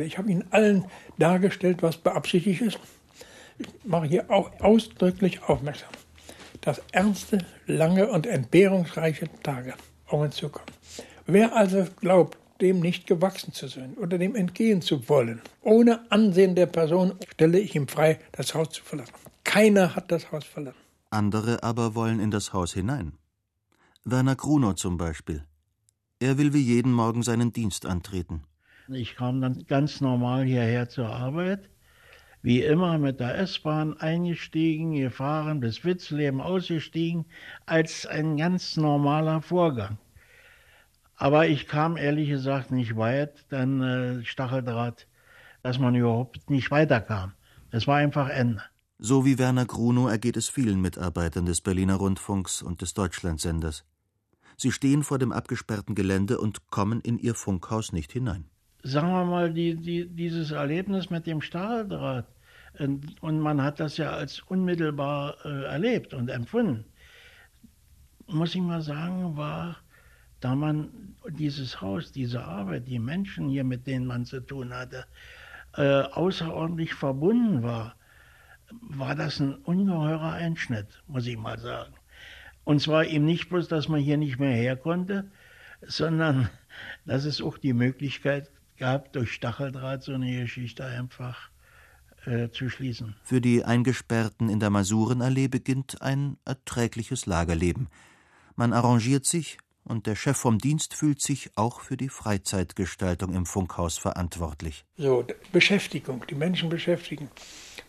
Ich 0.01 0.19
habe 0.19 0.31
Ihnen 0.31 0.45
allen 0.51 0.85
dargestellt, 1.19 1.83
was 1.83 1.97
beabsichtigt 1.97 2.61
ist. 2.61 2.79
Ich 3.59 3.69
mache 3.85 4.07
hier 4.07 4.31
auch 4.31 4.51
ausdrücklich 4.61 5.43
aufmerksam, 5.45 5.91
dass 6.61 6.83
ernste, 6.93 7.39
lange 7.67 8.09
und 8.09 8.27
entbehrungsreiche 8.27 9.29
Tage 9.43 9.75
auf 10.07 10.21
uns 10.21 10.37
zukommen. 10.37 10.67
Wer 11.27 11.57
also 11.57 11.87
glaubt, 12.01 12.37
dem 12.61 12.81
nicht 12.81 13.07
gewachsen 13.07 13.53
zu 13.53 13.69
sein 13.69 13.95
oder 13.95 14.19
dem 14.19 14.35
entgehen 14.35 14.83
zu 14.83 15.09
wollen, 15.09 15.41
ohne 15.63 16.11
Ansehen 16.11 16.55
der 16.55 16.67
Person, 16.67 17.15
stelle 17.33 17.59
ich 17.59 17.75
ihm 17.75 17.89
frei, 17.89 18.19
das 18.33 18.55
Haus 18.55 18.71
zu 18.71 18.83
verlassen. 18.83 19.13
Keiner 19.45 19.95
hat 19.95 20.11
das 20.11 20.33
Haus 20.33 20.45
verlassen. 20.45 20.79
Andere 21.11 21.63
aber 21.63 21.95
wollen 21.95 22.21
in 22.21 22.31
das 22.31 22.53
Haus 22.53 22.75
hinein. 22.75 23.13
Werner 24.05 24.37
Grunow 24.37 24.75
zum 24.75 24.97
Beispiel. 24.97 25.45
Er 26.19 26.39
will 26.39 26.55
wie 26.55 26.63
jeden 26.63 26.93
Morgen 26.93 27.23
seinen 27.23 27.53
Dienst 27.53 27.85
antreten. 27.85 28.43
Ich 28.89 29.17
kam 29.17 29.43
dann 29.43 29.65
ganz 29.67 30.01
normal 30.01 30.45
hierher 30.45 30.89
zur 30.89 31.09
Arbeit. 31.09 31.69
Wie 32.41 32.63
immer 32.63 32.97
mit 32.99 33.21
der 33.21 33.39
S-Bahn 33.39 33.99
eingestiegen, 33.99 34.95
gefahren, 34.95 35.61
bis 35.61 35.85
Witzleben 35.85 36.41
ausgestiegen, 36.41 37.27
als 37.67 38.07
ein 38.07 38.37
ganz 38.37 38.77
normaler 38.77 39.43
Vorgang. 39.43 39.99
Aber 41.17 41.49
ich 41.49 41.67
kam 41.67 41.97
ehrlich 41.97 42.29
gesagt 42.29 42.71
nicht 42.71 42.97
weit, 42.97 43.45
dann 43.51 43.83
äh, 43.83 44.25
Stacheldraht, 44.25 45.07
dass 45.63 45.79
man 45.79 45.95
überhaupt 45.95 46.49
nicht 46.49 46.71
weiterkam. 46.71 47.33
Es 47.71 47.87
war 47.87 47.97
einfach 47.97 48.29
Ende. 48.29 48.63
So 48.99 49.27
wie 49.27 49.39
Werner 49.39 49.67
Grunow 49.67 50.09
ergeht 50.09 50.39
es 50.39 50.49
vielen 50.49 50.81
Mitarbeitern 50.81 51.45
des 51.45 51.61
Berliner 51.61 51.97
Rundfunks 51.97 52.63
und 52.63 52.81
des 52.81 52.95
Deutschlandsenders. 52.95 53.85
Sie 54.57 54.73
stehen 54.73 55.03
vor 55.03 55.19
dem 55.19 55.33
abgesperrten 55.33 55.95
Gelände 55.95 56.39
und 56.39 56.71
kommen 56.71 57.01
in 57.01 57.19
ihr 57.19 57.35
Funkhaus 57.35 57.93
nicht 57.93 58.13
hinein. 58.13 58.47
Sagen 58.83 59.09
wir 59.09 59.25
mal, 59.25 59.53
die, 59.53 59.75
die, 59.75 60.09
dieses 60.09 60.51
Erlebnis 60.51 61.11
mit 61.11 61.27
dem 61.27 61.43
Stahldraht, 61.43 62.27
und, 62.79 63.23
und 63.23 63.41
man 63.41 63.63
hat 63.63 63.81
das 63.81 63.97
ja 63.97 64.11
als 64.11 64.41
unmittelbar 64.41 65.37
äh, 65.45 65.65
erlebt 65.65 66.15
und 66.15 66.29
empfunden, 66.29 66.85
muss 68.27 68.55
ich 68.55 68.61
mal 68.61 68.83
sagen, 68.83 69.37
war, 69.37 69.77
da 70.41 70.55
man 70.55 71.17
dieses 71.29 71.81
Haus, 71.81 72.13
diese 72.13 72.45
Arbeit, 72.45 72.87
die 72.87 72.99
Menschen 72.99 73.49
hier, 73.49 73.65
mit 73.65 73.87
denen 73.87 74.07
man 74.07 74.25
zu 74.25 74.41
tun 74.41 74.75
hatte, 74.75 75.07
äh, 75.77 76.03
außerordentlich 76.03 76.95
verbunden 76.95 77.63
war, 77.63 77.95
war 78.81 79.15
das 79.15 79.41
ein 79.41 79.55
ungeheurer 79.55 80.33
Einschnitt, 80.33 81.03
muss 81.07 81.27
ich 81.27 81.37
mal 81.37 81.59
sagen. 81.59 81.95
Und 82.67 82.81
zwar 82.81 83.07
eben 83.07 83.25
nicht 83.25 83.49
bloß, 83.49 83.69
dass 83.69 83.87
man 83.89 84.01
hier 84.01 84.17
nicht 84.17 84.41
mehr 84.41 84.55
her 84.55 84.77
konnte, 84.77 85.31
sondern 85.87 86.51
dass 87.07 87.25
es 87.25 87.41
auch 87.41 87.59
die 87.59 87.73
Möglichkeit 87.73 88.51
gab, 88.77 89.13
durch 89.13 89.33
Stacheldraht 89.33 90.03
so 90.03 90.13
eine 90.13 90.41
Geschichte 90.41 90.85
einfach 90.85 91.49
äh, 92.27 92.51
zu 92.51 92.69
schließen. 92.69 93.15
Für 93.23 93.41
die 93.41 93.65
Eingesperrten 93.65 94.49
in 94.49 94.59
der 94.59 94.71
Masurenallee 94.71 95.47
beginnt 95.47 96.03
ein 96.03 96.39
erträgliches 96.45 97.25
Lagerleben. 97.25 97.89
Man 98.57 98.73
arrangiert 98.73 99.27
sich 99.27 99.59
und 99.85 100.09
der 100.09 100.17
Chef 100.17 100.37
vom 100.37 100.59
Dienst 100.59 100.93
fühlt 100.93 101.23
sich 101.23 101.53
auch 101.55 101.81
für 101.81 101.97
die 101.97 102.09
Freizeitgestaltung 102.09 103.33
im 103.33 103.47
Funkhaus 103.47 103.97
verantwortlich. 103.97 104.85
So, 104.97 105.25
Beschäftigung, 105.53 106.25
die 106.29 106.35
Menschen 106.35 106.69
beschäftigen. 106.69 107.31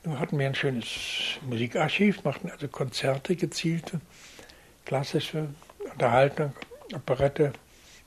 Nun 0.03 0.19
hatten 0.19 0.37
wir 0.37 0.45
ein 0.45 0.53
schönes 0.53 1.39
Musikarchiv, 1.49 2.23
machten 2.23 2.51
also 2.51 2.67
Konzerte, 2.67 3.35
gezielte, 3.35 4.01
klassische 4.87 5.49
Unterhaltung, 5.91 6.53
Operette, 6.95 7.51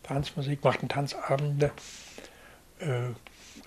Tanzmusik, 0.02 0.64
machten 0.64 0.88
Tanzabende, 0.88 1.72
äh, 2.78 3.10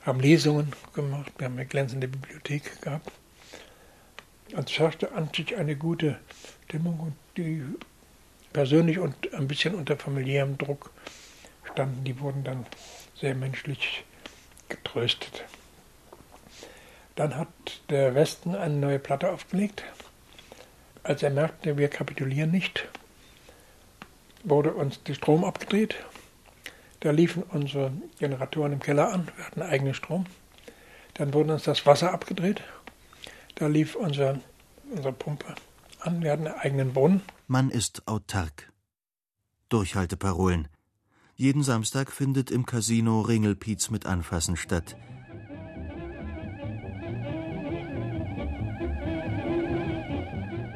haben 0.03 0.19
Lesungen 0.19 0.73
gemacht, 0.95 1.31
wir 1.37 1.45
haben 1.45 1.53
eine 1.53 1.67
glänzende 1.67 2.07
Bibliothek 2.07 2.81
gehabt. 2.81 3.11
Und 4.55 4.67
es 4.67 4.79
herrschte 4.79 5.11
an 5.11 5.29
sich 5.33 5.55
eine 5.55 5.75
gute 5.75 6.17
Stimmung 6.65 6.99
und 6.99 7.15
die 7.37 7.63
persönlich 8.51 8.97
und 8.97 9.31
ein 9.33 9.47
bisschen 9.47 9.75
unter 9.75 9.95
familiärem 9.95 10.57
Druck 10.57 10.91
standen, 11.71 12.03
die 12.03 12.19
wurden 12.19 12.43
dann 12.43 12.65
sehr 13.15 13.35
menschlich 13.35 14.03
getröstet. 14.69 15.43
Dann 17.15 17.37
hat 17.37 17.47
der 17.89 18.15
Westen 18.15 18.55
eine 18.55 18.73
neue 18.73 18.97
Platte 18.97 19.31
aufgelegt. 19.31 19.83
Als 21.03 21.21
er 21.21 21.29
merkte, 21.29 21.77
wir 21.77 21.89
kapitulieren 21.89 22.49
nicht, 22.49 22.87
wurde 24.43 24.73
uns 24.73 25.01
der 25.03 25.13
Strom 25.13 25.43
abgedreht. 25.43 25.95
Da 26.99 27.11
liefen 27.11 27.43
unsere 27.43 27.91
Generatoren 28.19 28.73
im 28.73 28.79
Keller 28.79 29.11
an, 29.11 29.27
wir 29.35 29.45
hatten 29.45 29.61
eigenen 29.61 29.93
Strom. 29.93 30.25
Dann 31.15 31.33
wurde 31.33 31.53
uns 31.53 31.63
das 31.63 31.85
Wasser 31.85 32.13
abgedreht. 32.13 32.61
Da 33.55 33.67
lief 33.67 33.95
unser, 33.95 34.39
unsere 34.89 35.13
Pumpe 35.13 35.55
an, 35.99 36.21
wir 36.21 36.31
hatten 36.31 36.47
einen 36.47 36.59
eigenen 36.59 36.93
Brunnen. 36.93 37.21
Man 37.47 37.69
ist 37.69 38.07
autark. 38.07 38.71
Durchhalteparolen. 39.69 40.67
Jeden 41.35 41.63
Samstag 41.63 42.11
findet 42.11 42.51
im 42.51 42.65
Casino 42.65 43.21
Ringelpiez 43.21 43.89
mit 43.89 44.05
Anfassen 44.05 44.55
statt. 44.55 44.95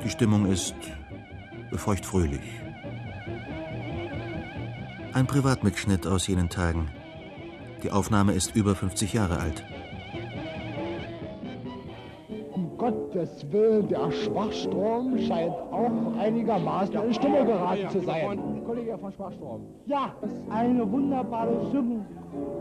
Die 0.04 0.10
Stimmung 0.10 0.52
ist 0.52 0.76
befeucht-fröhlich. 1.70 2.67
Ein 5.18 5.26
Privatmitschnitt 5.26 6.06
aus 6.06 6.28
jenen 6.28 6.48
Tagen. 6.48 6.90
Die 7.82 7.90
Aufnahme 7.90 8.34
ist 8.34 8.56
über 8.56 8.76
50 8.76 9.14
Jahre 9.14 9.40
alt. 9.40 9.66
Um 12.54 12.78
Gottes 12.78 13.52
Willen, 13.52 13.88
der 13.88 14.12
Schwachstrom 14.12 15.18
scheint 15.18 15.54
auch 15.72 16.20
einigermaßen 16.20 16.94
in 17.04 17.14
Stimmung 17.16 17.48
geraten 17.48 17.90
zu 17.90 18.02
sein. 18.02 18.62
Kollege 18.64 18.96
von 19.00 19.12
Schwachstrom. 19.12 19.62
Ja, 19.88 20.14
eine 20.52 20.92
wunderbare 20.92 21.66
Stimmung 21.70 22.06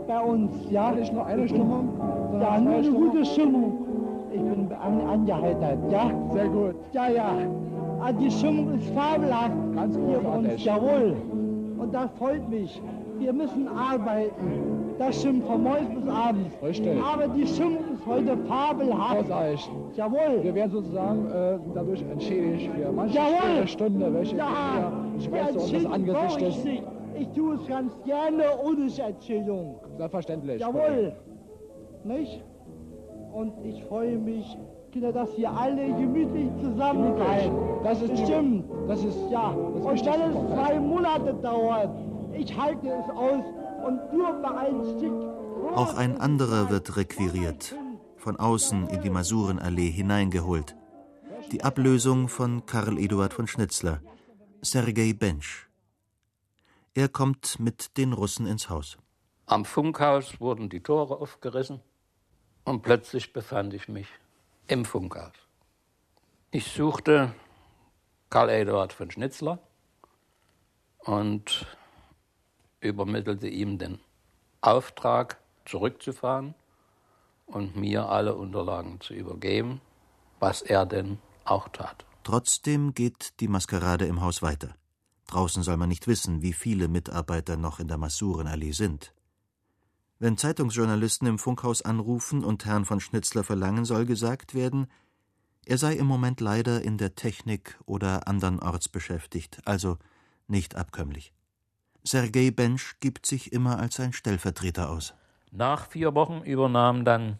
bei 0.07 0.19
uns. 0.19 0.51
Ja, 0.71 0.89
nicht 0.93 1.13
nur 1.13 1.27
eine 1.27 1.47
Stimmung, 1.47 1.93
Ja, 2.41 2.59
nur 2.59 2.73
eine 2.73 2.91
gute 2.91 3.23
Stimmung. 3.23 3.85
Ich 4.33 4.41
bin 4.41 4.73
an, 4.73 5.01
angeheitert, 5.01 5.77
ja? 5.91 6.11
Sehr 6.33 6.47
gut. 6.47 6.73
Ja, 6.91 7.07
ja. 7.07 7.37
Ah, 8.01 8.11
Die 8.11 8.31
Stimmung 8.31 8.79
ist 8.79 8.89
fabelhaft. 8.95 9.53
Ganz 9.75 9.95
hier 9.95 10.17
bei 10.17 10.37
uns, 10.37 10.63
jawohl. 10.63 11.15
Und 11.79 11.93
das 11.93 12.09
freut 12.17 12.47
mich. 12.49 12.81
Wir 13.19 13.33
müssen 13.33 13.67
arbeiten. 13.67 14.93
Das 14.97 15.19
stimmt 15.19 15.45
von 15.45 15.61
morgens 15.63 15.89
bis 15.93 16.09
abends. 16.11 16.55
Richtig. 16.63 16.97
Aber 17.03 17.27
die 17.27 17.45
Stimmung 17.45 17.83
ist 17.93 18.05
heute 18.05 18.35
fabelhaft. 18.47 19.21
Großartig. 19.27 19.69
Jawohl. 19.95 20.39
Wir 20.43 20.55
werden 20.55 20.71
sozusagen 20.71 21.29
äh, 21.29 21.57
dadurch 21.75 22.01
entschädigt 22.01 22.71
für 22.75 22.91
manche 22.91 23.15
Jawohl. 23.15 23.67
Stunde, 23.67 24.13
welche 24.13 24.37
Ja, 24.37 24.91
zu 25.19 25.29
unseres 25.59 25.85
Angesichtes. 25.85 26.55
brauche 26.57 26.69
ich. 26.69 26.83
Ich 27.19 27.27
tue 27.29 27.55
es 27.55 27.67
ganz 27.67 27.91
gerne 28.05 28.43
ohne 28.63 28.89
Erzählung. 28.99 29.75
Selbstverständlich. 29.97 30.59
Jawohl. 30.61 31.13
Nicht? 32.03 32.43
Und 33.33 33.53
ich 33.63 33.83
freue 33.85 34.17
mich, 34.17 34.57
Kinder, 34.97 35.13
dass 35.13 35.37
wir 35.37 35.51
alle 35.51 35.85
gemütlich 35.93 36.49
zusammenkommen. 36.59 37.83
Das 37.83 38.01
ist 38.01 38.15
Bestimmt. 38.15 38.65
Das 38.87 39.03
ist 39.03 39.15
ja. 39.29 39.53
das 39.53 39.55
und 39.55 40.05
wenn 40.05 40.21
es 40.21 40.55
zwei. 40.55 40.79
Monate 40.79 41.33
dauert, 41.35 41.91
ich 42.33 42.57
halte 42.57 42.87
es 42.87 43.09
aus 43.11 43.43
und 43.85 44.13
nur 44.13 44.33
bei 44.41 44.57
einem 44.57 44.97
Stück. 44.97 45.75
Auch 45.75 45.95
ein 45.95 46.19
anderer 46.19 46.71
wird 46.71 46.97
requiriert, 46.97 47.75
von 48.17 48.37
außen 48.37 48.87
in 48.87 49.01
die 49.03 49.11
Masurenallee 49.11 49.91
hineingeholt. 49.91 50.75
Die 51.51 51.63
Ablösung 51.63 52.27
von 52.27 52.65
Karl 52.65 52.97
Eduard 52.97 53.33
von 53.33 53.45
Schnitzler, 53.45 54.01
Sergei 54.63 55.13
Bensch. 55.13 55.69
Er 56.95 57.07
kommt 57.07 57.59
mit 57.59 57.97
den 57.97 58.13
Russen 58.13 58.47
ins 58.47 58.71
Haus. 58.71 58.97
Am 59.45 59.63
Funkhaus 59.63 60.41
wurden 60.41 60.69
die 60.69 60.81
Tore 60.81 61.17
aufgerissen 61.17 61.81
und 62.65 62.81
plötzlich 62.81 63.31
befand 63.31 63.75
ich 63.75 63.87
mich 63.87 64.07
im 64.67 64.85
Funkhaus. 64.85 65.33
Ich 66.51 66.71
suchte 66.71 67.33
Karl 68.29 68.49
Eduard 68.49 68.93
von 68.93 69.11
Schnitzler 69.11 69.59
und 70.99 71.65
übermittelte 72.79 73.47
ihm 73.47 73.77
den 73.77 73.99
Auftrag, 74.61 75.39
zurückzufahren 75.65 76.55
und 77.45 77.75
mir 77.75 78.07
alle 78.09 78.35
Unterlagen 78.35 78.99
zu 79.01 79.13
übergeben, 79.13 79.81
was 80.39 80.61
er 80.61 80.85
denn 80.85 81.19
auch 81.45 81.69
tat. 81.69 82.05
Trotzdem 82.23 82.93
geht 82.93 83.39
die 83.39 83.47
Maskerade 83.47 84.05
im 84.05 84.21
Haus 84.21 84.41
weiter. 84.41 84.75
Draußen 85.27 85.63
soll 85.63 85.77
man 85.77 85.89
nicht 85.89 86.07
wissen, 86.07 86.41
wie 86.41 86.53
viele 86.53 86.87
Mitarbeiter 86.87 87.57
noch 87.57 87.79
in 87.79 87.87
der 87.87 87.97
Masurenallee 87.97 88.71
sind. 88.71 89.13
Wenn 90.19 90.37
Zeitungsjournalisten 90.37 91.27
im 91.27 91.37
Funkhaus 91.37 91.83
anrufen 91.83 92.43
und 92.43 92.65
Herrn 92.65 92.85
von 92.85 92.99
Schnitzler 92.99 93.43
verlangen, 93.43 93.85
soll 93.85 94.05
gesagt 94.05 94.55
werden, 94.55 94.87
er 95.65 95.77
sei 95.77 95.93
im 95.93 96.07
Moment 96.07 96.39
leider 96.39 96.81
in 96.81 96.97
der 96.97 97.15
Technik 97.15 97.77
oder 97.85 98.27
andernorts 98.27 98.89
beschäftigt, 98.89 99.59
also 99.65 99.97
nicht 100.47 100.75
abkömmlich. 100.75 101.33
Sergei 102.03 102.51
Bensch 102.51 102.99
gibt 102.99 103.25
sich 103.25 103.51
immer 103.51 103.79
als 103.79 103.99
ein 103.99 104.13
Stellvertreter 104.13 104.89
aus. 104.89 105.13
Nach 105.51 105.87
vier 105.87 106.15
Wochen 106.15 106.41
übernahm 106.41 107.03
dann 107.05 107.39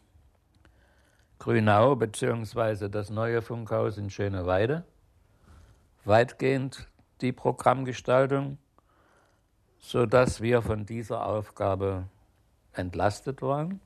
Grünau 1.39 1.95
bzw. 1.95 2.89
das 2.89 3.09
neue 3.09 3.41
Funkhaus 3.41 3.97
in 3.97 4.09
Schöneweide 4.09 4.85
weitgehend 6.03 6.87
die 7.21 7.31
Programmgestaltung, 7.31 8.57
sodass 9.79 10.41
wir 10.41 10.61
von 10.61 10.85
dieser 10.85 11.25
Aufgabe 11.25 12.07
entlastet 12.77 13.41
waren 13.41 13.79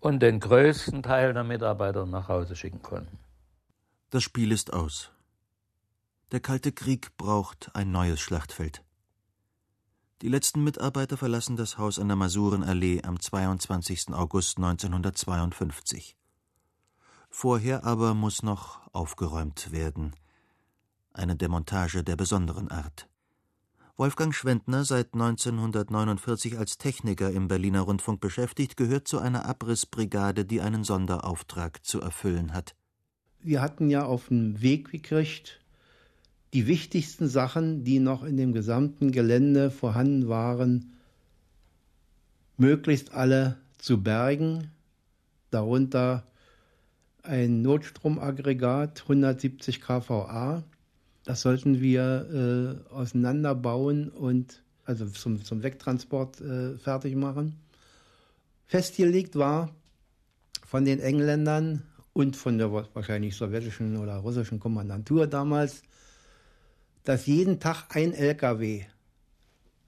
und 0.00 0.20
den 0.20 0.40
größten 0.40 1.02
Teil 1.02 1.32
der 1.32 1.44
Mitarbeiter 1.44 2.06
nach 2.06 2.28
Hause 2.28 2.56
schicken 2.56 2.82
konnten. 2.82 3.18
Das 4.10 4.22
Spiel 4.22 4.52
ist 4.52 4.72
aus. 4.72 5.10
Der 6.32 6.40
Kalte 6.40 6.72
Krieg 6.72 7.16
braucht 7.16 7.70
ein 7.74 7.92
neues 7.92 8.20
Schlachtfeld. 8.20 8.82
Die 10.22 10.28
letzten 10.28 10.62
Mitarbeiter 10.62 11.16
verlassen 11.16 11.56
das 11.56 11.78
Haus 11.78 11.98
an 11.98 12.08
der 12.08 12.16
Masurenallee 12.16 13.02
am 13.02 13.18
22. 13.18 14.12
August 14.12 14.58
1952. 14.58 16.16
Vorher 17.28 17.84
aber 17.84 18.14
muss 18.14 18.42
noch 18.42 18.80
aufgeräumt 18.92 19.72
werden. 19.72 20.14
Eine 21.12 21.36
Demontage 21.36 22.04
der 22.04 22.16
besonderen 22.16 22.70
Art. 22.70 23.08
Wolfgang 23.98 24.34
Schwendner, 24.34 24.84
seit 24.84 25.12
1949 25.12 26.58
als 26.58 26.78
Techniker 26.78 27.30
im 27.30 27.46
Berliner 27.46 27.82
Rundfunk 27.82 28.20
beschäftigt, 28.20 28.76
gehört 28.78 29.06
zu 29.06 29.18
einer 29.18 29.44
Abrissbrigade, 29.46 30.46
die 30.46 30.62
einen 30.62 30.82
Sonderauftrag 30.82 31.84
zu 31.84 32.00
erfüllen 32.00 32.54
hat. 32.54 32.74
Wir 33.40 33.60
hatten 33.60 33.90
ja 33.90 34.04
auf 34.06 34.28
den 34.28 34.62
Weg 34.62 34.90
gekriegt, 34.90 35.60
die 36.54 36.66
wichtigsten 36.66 37.28
Sachen, 37.28 37.84
die 37.84 37.98
noch 37.98 38.24
in 38.24 38.38
dem 38.38 38.52
gesamten 38.52 39.12
Gelände 39.12 39.70
vorhanden 39.70 40.28
waren, 40.28 40.94
möglichst 42.56 43.12
alle 43.12 43.58
zu 43.76 44.02
bergen, 44.02 44.70
darunter 45.50 46.26
ein 47.22 47.60
Notstromaggregat 47.62 49.02
170 49.02 49.80
kVA. 49.80 50.64
Das 51.24 51.42
sollten 51.42 51.80
wir 51.80 52.82
äh, 52.90 52.92
auseinanderbauen 52.92 54.08
und 54.08 54.62
also 54.84 55.06
zum, 55.06 55.44
zum 55.44 55.62
Wegtransport 55.62 56.40
äh, 56.40 56.78
fertig 56.78 57.14
machen. 57.14 57.60
Festgelegt 58.66 59.36
war 59.36 59.70
von 60.66 60.84
den 60.84 60.98
Engländern 60.98 61.82
und 62.12 62.36
von 62.36 62.58
der 62.58 62.72
wahrscheinlich 62.72 63.36
sowjetischen 63.36 63.96
oder 63.96 64.16
russischen 64.16 64.58
Kommandantur 64.58 65.26
damals, 65.26 65.82
dass 67.04 67.26
jeden 67.26 67.60
Tag 67.60 67.94
ein 67.94 68.12
LKW 68.12 68.84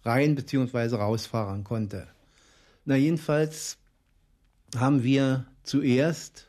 rein 0.05 0.35
bzw. 0.35 0.97
rausfahren 0.97 1.64
konnte. 1.64 2.07
Na 2.85 2.97
jedenfalls 2.97 3.78
haben 4.76 5.03
wir 5.03 5.47
zuerst, 5.62 6.49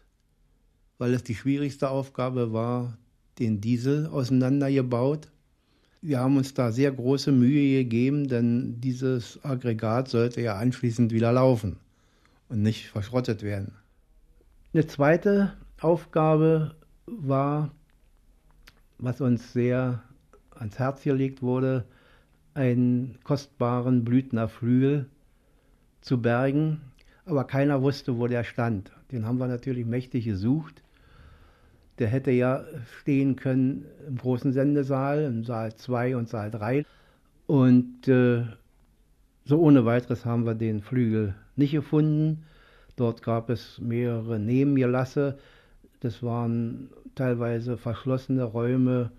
weil 0.98 1.14
es 1.14 1.24
die 1.24 1.36
schwierigste 1.36 1.90
Aufgabe 1.90 2.52
war, 2.54 2.98
den 3.40 3.62
Diesel 3.62 4.08
auseinandergebaut. 4.08 5.32
Wir 6.02 6.20
haben 6.20 6.38
uns 6.38 6.54
da 6.54 6.72
sehr 6.72 6.92
große 6.92 7.32
Mühe 7.32 7.84
gegeben, 7.84 8.28
denn 8.28 8.80
dieses 8.80 9.44
Aggregat 9.44 10.08
sollte 10.08 10.42
ja 10.42 10.56
anschließend 10.56 11.12
wieder 11.12 11.32
laufen 11.32 11.78
und 12.50 12.62
nicht 12.62 12.88
verschrottet 12.88 13.44
werden. 13.44 13.74
Eine 14.74 14.88
zweite 14.88 15.54
Aufgabe 15.80 16.76
war, 17.06 17.72
was 18.98 19.22
uns 19.22 19.54
sehr 19.54 20.04
ans 20.52 20.80
Herz 20.80 21.04
gelegt 21.04 21.42
wurde, 21.42 21.86
einen 22.54 23.18
kostbaren 23.24 24.06
Blüthner 24.06 24.48
Flügel 24.48 25.10
zu 26.02 26.22
bergen, 26.22 26.82
aber 27.26 27.44
keiner 27.44 27.82
wusste, 27.82 28.18
wo 28.18 28.28
der 28.28 28.44
stand. 28.44 28.92
Den 29.12 29.26
haben 29.26 29.40
wir 29.40 29.48
natürlich 29.48 29.86
mächtig 29.86 30.26
gesucht. 30.26 30.82
Der 32.00 32.08
hätte 32.08 32.32
ja 32.32 32.66
stehen 33.00 33.36
können 33.36 33.86
im 34.08 34.18
großen 34.18 34.52
Sendesaal, 34.52 35.24
im 35.24 35.44
Saal 35.44 35.76
2 35.76 36.18
und 36.18 36.28
Saal 36.28 36.52
3. 36.52 36.86
Und 37.48 38.08
äh, 38.08 38.44
so 39.46 39.60
ohne 39.60 39.86
weiteres 39.86 40.26
haben 40.26 40.46
wir 40.46 40.56
den 40.56 40.82
Flügel 40.82 41.36
nicht 41.56 41.72
gefunden. 41.72 42.44
Dort 42.96 43.22
gab 43.22 43.50
es 43.50 43.80
mehrere 43.80 44.40
Nebengelasse. 44.40 45.38
Das 46.00 46.24
waren 46.24 46.90
teilweise 47.16 47.78
verschlossene 47.78 48.44
Räume 48.44 49.12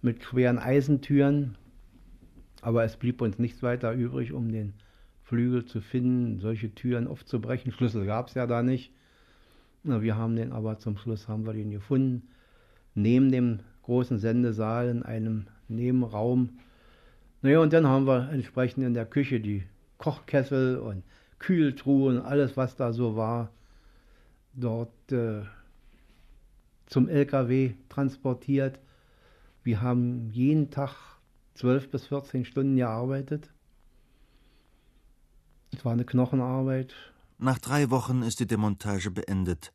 mit 0.00 0.22
schweren 0.22 0.58
Eisentüren. 0.58 1.56
Aber 2.60 2.84
es 2.84 2.96
blieb 2.96 3.20
uns 3.20 3.38
nichts 3.38 3.62
weiter 3.62 3.92
übrig, 3.92 4.32
um 4.32 4.52
den 4.52 4.74
Flügel 5.24 5.64
zu 5.64 5.80
finden, 5.80 6.40
solche 6.40 6.74
Türen 6.74 7.06
aufzubrechen. 7.06 7.72
Schlüssel 7.72 8.06
gab 8.06 8.28
es 8.28 8.34
ja 8.34 8.46
da 8.46 8.62
nicht. 8.62 8.92
Na, 9.84 10.00
wir 10.00 10.16
haben 10.16 10.36
den 10.36 10.52
aber 10.52 10.78
zum 10.78 10.96
Schluss 10.96 11.28
haben 11.28 11.44
wir 11.44 11.52
den 11.52 11.70
gefunden. 11.70 12.28
Neben 12.94 13.32
dem 13.32 13.60
großen 13.82 14.18
Sendesaal 14.18 14.88
in 14.88 15.02
einem 15.02 15.46
Nebenraum. 15.68 16.50
Naja, 17.40 17.58
und 17.60 17.72
dann 17.72 17.86
haben 17.86 18.06
wir 18.06 18.30
entsprechend 18.30 18.84
in 18.84 18.94
der 18.94 19.06
Küche 19.06 19.40
die 19.40 19.64
Kochkessel 19.98 20.78
und 20.78 21.02
Kühltruhen, 21.40 22.20
alles 22.20 22.56
was 22.56 22.76
da 22.76 22.92
so 22.92 23.16
war, 23.16 23.50
dort 24.54 25.10
äh, 25.10 25.42
zum 26.86 27.08
LKW 27.08 27.74
transportiert. 27.88 28.78
Wir 29.64 29.80
haben 29.80 30.30
jeden 30.30 30.70
Tag 30.70 30.94
12 31.54 31.90
bis 31.90 32.06
14 32.06 32.44
Stunden 32.44 32.76
gearbeitet. 32.76 33.50
Es 35.72 35.84
war 35.84 35.92
eine 35.92 36.04
Knochenarbeit. 36.04 36.94
Nach 37.42 37.58
drei 37.58 37.90
Wochen 37.90 38.22
ist 38.22 38.38
die 38.38 38.46
Demontage 38.46 39.10
beendet 39.10 39.72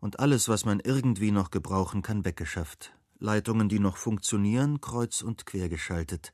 und 0.00 0.18
alles, 0.18 0.48
was 0.48 0.64
man 0.64 0.80
irgendwie 0.80 1.30
noch 1.30 1.50
gebrauchen 1.50 2.00
kann, 2.00 2.24
weggeschafft. 2.24 2.96
Leitungen, 3.18 3.68
die 3.68 3.80
noch 3.80 3.98
funktionieren, 3.98 4.80
kreuz 4.80 5.20
und 5.20 5.44
quer 5.44 5.68
geschaltet. 5.68 6.32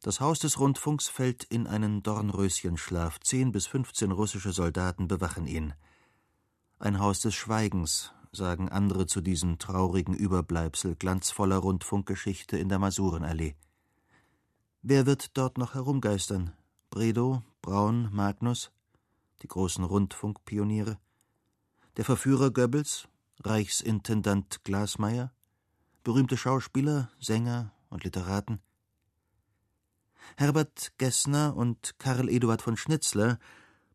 Das 0.00 0.18
Haus 0.18 0.38
des 0.38 0.58
Rundfunks 0.58 1.08
fällt 1.08 1.44
in 1.44 1.66
einen 1.66 2.02
Dornröschenschlaf. 2.02 3.20
Zehn 3.20 3.52
bis 3.52 3.66
fünfzehn 3.66 4.12
russische 4.12 4.52
Soldaten 4.52 5.08
bewachen 5.08 5.46
ihn. 5.46 5.74
Ein 6.78 6.98
Haus 6.98 7.20
des 7.20 7.34
Schweigens, 7.34 8.14
sagen 8.32 8.70
andere 8.70 9.04
zu 9.04 9.20
diesem 9.20 9.58
traurigen 9.58 10.14
Überbleibsel 10.14 10.96
glanzvoller 10.96 11.58
Rundfunkgeschichte 11.58 12.56
in 12.56 12.70
der 12.70 12.78
Masurenallee. 12.78 13.56
Wer 14.80 15.04
wird 15.04 15.36
dort 15.36 15.58
noch 15.58 15.74
herumgeistern? 15.74 16.54
Bredow, 16.88 17.42
Braun, 17.60 18.08
Magnus, 18.10 18.70
die 19.42 19.48
großen 19.48 19.84
Rundfunkpioniere? 19.84 20.98
Der 21.96 22.04
Verführer 22.04 22.50
Goebbels, 22.50 23.08
Reichsintendant 23.42 24.64
Glasmeier, 24.64 25.32
berühmte 26.04 26.36
Schauspieler, 26.36 27.10
Sänger 27.18 27.72
und 27.88 28.04
Literaten? 28.04 28.60
Herbert 30.36 30.92
Gessner 30.98 31.56
und 31.56 31.94
Karl 31.98 32.28
Eduard 32.28 32.62
von 32.62 32.76
Schnitzler 32.76 33.38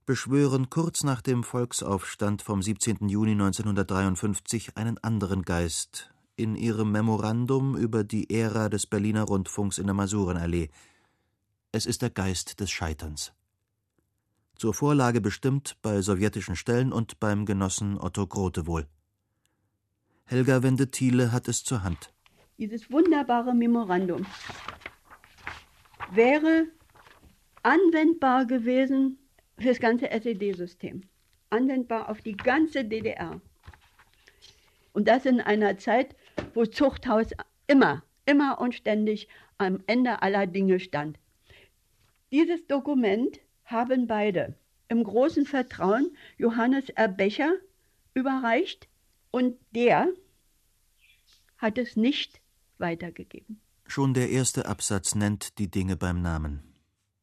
beschwören 0.06 0.70
kurz 0.70 1.04
nach 1.04 1.22
dem 1.22 1.44
Volksaufstand 1.44 2.42
vom 2.42 2.62
17. 2.62 3.08
Juni 3.10 3.32
1953 3.32 4.78
einen 4.78 4.98
anderen 4.98 5.44
Geist 5.44 6.12
in 6.36 6.56
ihrem 6.56 6.92
Memorandum 6.92 7.78
über 7.78 8.04
die 8.04 8.30
Ära 8.30 8.70
des 8.70 8.88
Berliner 8.88 9.24
Rundfunks 9.24 9.78
in 9.78 9.86
der 9.86 9.94
Masurenallee. 9.94 10.70
Es 11.72 11.86
ist 11.86 12.02
der 12.02 12.10
Geist 12.10 12.60
des 12.60 12.72
Scheiterns. 12.72 13.34
Zur 14.62 14.76
Vorlage 14.76 15.22
bestimmt 15.22 15.76
bei 15.82 16.04
sowjetischen 16.04 16.56
Stellen 16.56 16.94
und 16.94 17.20
beim 17.20 17.48
Genossen 17.48 18.00
Otto 18.00 18.28
Grote 18.28 18.68
wohl. 18.68 18.86
Helga 20.26 20.62
Wende-Thiele 20.62 21.32
hat 21.32 21.48
es 21.48 21.64
zur 21.64 21.82
Hand. 21.84 22.14
Dieses 22.60 22.92
wunderbare 22.92 23.56
Memorandum 23.56 24.24
wäre 26.12 26.68
anwendbar 27.64 28.46
gewesen 28.46 29.18
für 29.58 29.70
das 29.70 29.80
ganze 29.80 30.12
SED-System. 30.12 31.06
Anwendbar 31.50 32.08
auf 32.08 32.22
die 32.22 32.38
ganze 32.38 32.86
DDR. 32.86 33.42
Und 34.94 35.08
das 35.08 35.26
in 35.26 35.42
einer 35.42 35.80
Zeit, 35.80 36.16
wo 36.54 36.68
Zuchthaus 36.68 37.30
immer, 37.66 38.04
immer 38.28 38.62
und 38.62 38.76
ständig 38.76 39.28
am 39.58 39.80
Ende 39.88 40.22
aller 40.22 40.46
Dinge 40.46 40.80
stand. 40.80 41.18
Dieses 42.32 42.68
Dokument 42.68 43.40
haben 43.72 44.08
beide 44.08 44.56
im 44.90 45.04
großen 45.04 45.46
Vertrauen 45.46 46.16
Johannes 46.38 46.90
Erbecher 46.90 47.54
überreicht 48.14 48.88
und 49.32 49.56
der 49.72 50.08
hat 51.58 51.78
es 51.78 51.96
nicht 51.96 52.42
weitergegeben. 52.78 53.62
Schon 53.88 54.14
der 54.14 54.30
erste 54.30 54.66
Absatz 54.66 55.16
nennt 55.16 55.58
die 55.60 55.70
Dinge 55.70 55.96
beim 55.96 56.22
Namen. 56.22 56.64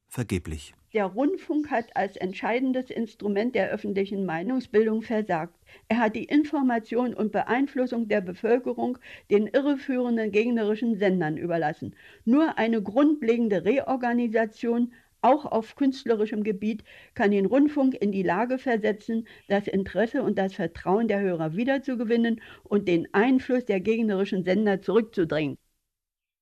Vergeblich. 0.09 0.75
Der 0.95 1.05
Rundfunk 1.05 1.71
hat 1.71 1.95
als 1.95 2.17
entscheidendes 2.17 2.89
Instrument 2.89 3.55
der 3.55 3.69
öffentlichen 3.69 4.25
Meinungsbildung 4.25 5.03
versagt. 5.03 5.55
Er 5.89 5.99
hat 5.99 6.17
die 6.17 6.25
Information 6.25 7.13
und 7.13 7.31
Beeinflussung 7.31 8.09
der 8.09 8.23
Bevölkerung 8.23 8.97
den 9.31 9.49
irreführenden 9.49 10.33
gegnerischen 10.33 10.99
Sendern 10.99 11.37
überlassen. 11.37 11.95
Nur 12.25 12.57
eine 12.57 12.83
grundlegende 12.83 13.67
Reorganisation, 13.67 14.93
auch 15.21 15.45
auf 15.45 15.75
künstlerischem 15.77 16.43
Gebiet, 16.45 16.85
kann 17.15 17.31
den 17.31 17.47
Rundfunk 17.47 17.95
in 17.95 18.13
die 18.13 18.23
Lage 18.23 18.59
versetzen, 18.59 19.27
das 19.49 19.67
Interesse 19.67 20.23
und 20.23 20.39
das 20.39 20.55
Vertrauen 20.55 21.09
der 21.09 21.21
Hörer 21.21 21.55
wiederzugewinnen 21.55 22.41
und 22.65 22.89
den 22.89 23.13
Einfluss 23.13 23.65
der 23.65 23.81
gegnerischen 23.81 24.45
Sender 24.45 24.81
zurückzudrängen. 24.81 25.57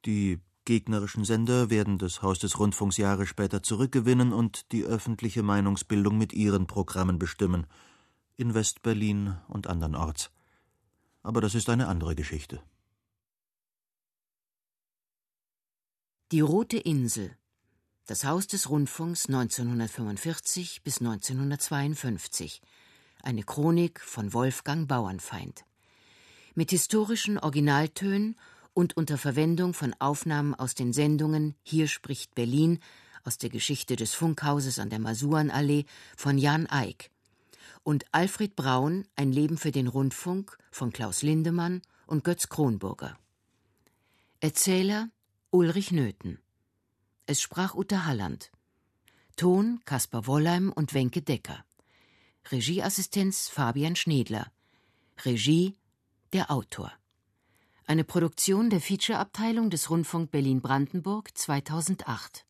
Die 0.05 0.39
gegnerischen 0.65 1.25
Sender 1.25 1.71
werden 1.71 1.99
das 1.99 2.23
Haus 2.23 2.39
des 2.39 2.59
Rundfunks 2.59 2.97
Jahre 2.97 3.27
später 3.27 3.63
zurückgewinnen 3.63 4.33
und 4.33 4.73
die 4.73 4.85
öffentliche 4.85 5.43
Meinungsbildung 5.43 6.19
mit 6.19 6.33
ihren 6.33 6.67
Programmen 6.67 7.19
bestimmen, 7.19 7.67
in 8.37 8.55
West-Berlin 8.55 9.37
und 9.49 9.67
andernorts. 9.67 10.31
Aber 11.23 11.41
das 11.41 11.55
ist 11.55 11.71
eine 11.71 11.89
andere 11.89 12.15
Geschichte. 12.15 12.61
Die 16.33 16.41
Rote 16.41 16.77
Insel. 16.77 17.37
Das 18.09 18.25
Haus 18.25 18.47
des 18.47 18.71
Rundfunks 18.71 19.27
1945 19.27 20.85
bis 20.85 21.01
1952. 21.01 22.63
Eine 23.21 23.43
Chronik 23.43 24.01
von 24.01 24.33
Wolfgang 24.33 24.87
Bauernfeind. 24.87 25.65
Mit 26.55 26.71
historischen 26.71 27.37
Originaltönen 27.37 28.37
und 28.75 28.97
unter 28.97 29.19
Verwendung 29.19 29.75
von 29.75 29.93
Aufnahmen 29.99 30.55
aus 30.55 30.77
den 30.77 30.93
Sendungen 30.93 31.57
Hier 31.65 31.89
spricht 31.89 32.37
Berlin 32.37 32.79
aus 33.25 33.39
der 33.39 33.51
Geschichte 33.51 33.97
des 33.97 34.15
Funkhauses 34.15 34.79
an 34.79 34.89
der 34.89 35.01
Masurenallee 35.01 35.85
von 36.17 36.39
Jan 36.39 36.69
Eick 36.69 37.11
und 37.83 38.05
Alfred 38.13 38.55
Braun 38.55 39.05
Ein 39.17 39.33
Leben 39.33 39.59
für 39.59 39.73
den 39.73 39.89
Rundfunk 39.89 40.57
von 40.71 40.93
Klaus 40.93 41.23
Lindemann 41.23 41.83
und 42.07 42.23
Götz 42.23 42.49
Kronburger. 42.49 43.19
Erzähler 44.39 45.09
Ulrich 45.51 45.91
Nöthen. 45.91 46.39
Es 47.29 47.41
sprach 47.41 47.75
Uta 47.75 48.05
Halland. 48.05 48.53
Ton 49.35 49.81
Kaspar 49.85 50.29
Wollheim 50.29 50.71
und 50.71 50.95
Wenke 50.95 51.23
Decker. 51.23 51.65
Regieassistenz 52.53 53.49
Fabian 53.49 53.97
Schnedler. 53.97 54.53
Regie 55.25 55.77
der 56.33 56.53
Autor. 56.53 56.93
Eine 57.85 58.05
Produktion 58.05 58.71
der 58.71 58.81
Featureabteilung 58.81 59.71
des 59.71 59.91
Rundfunk 59.91 60.31
Berlin-Brandenburg 60.31 61.37
2008. 61.37 62.47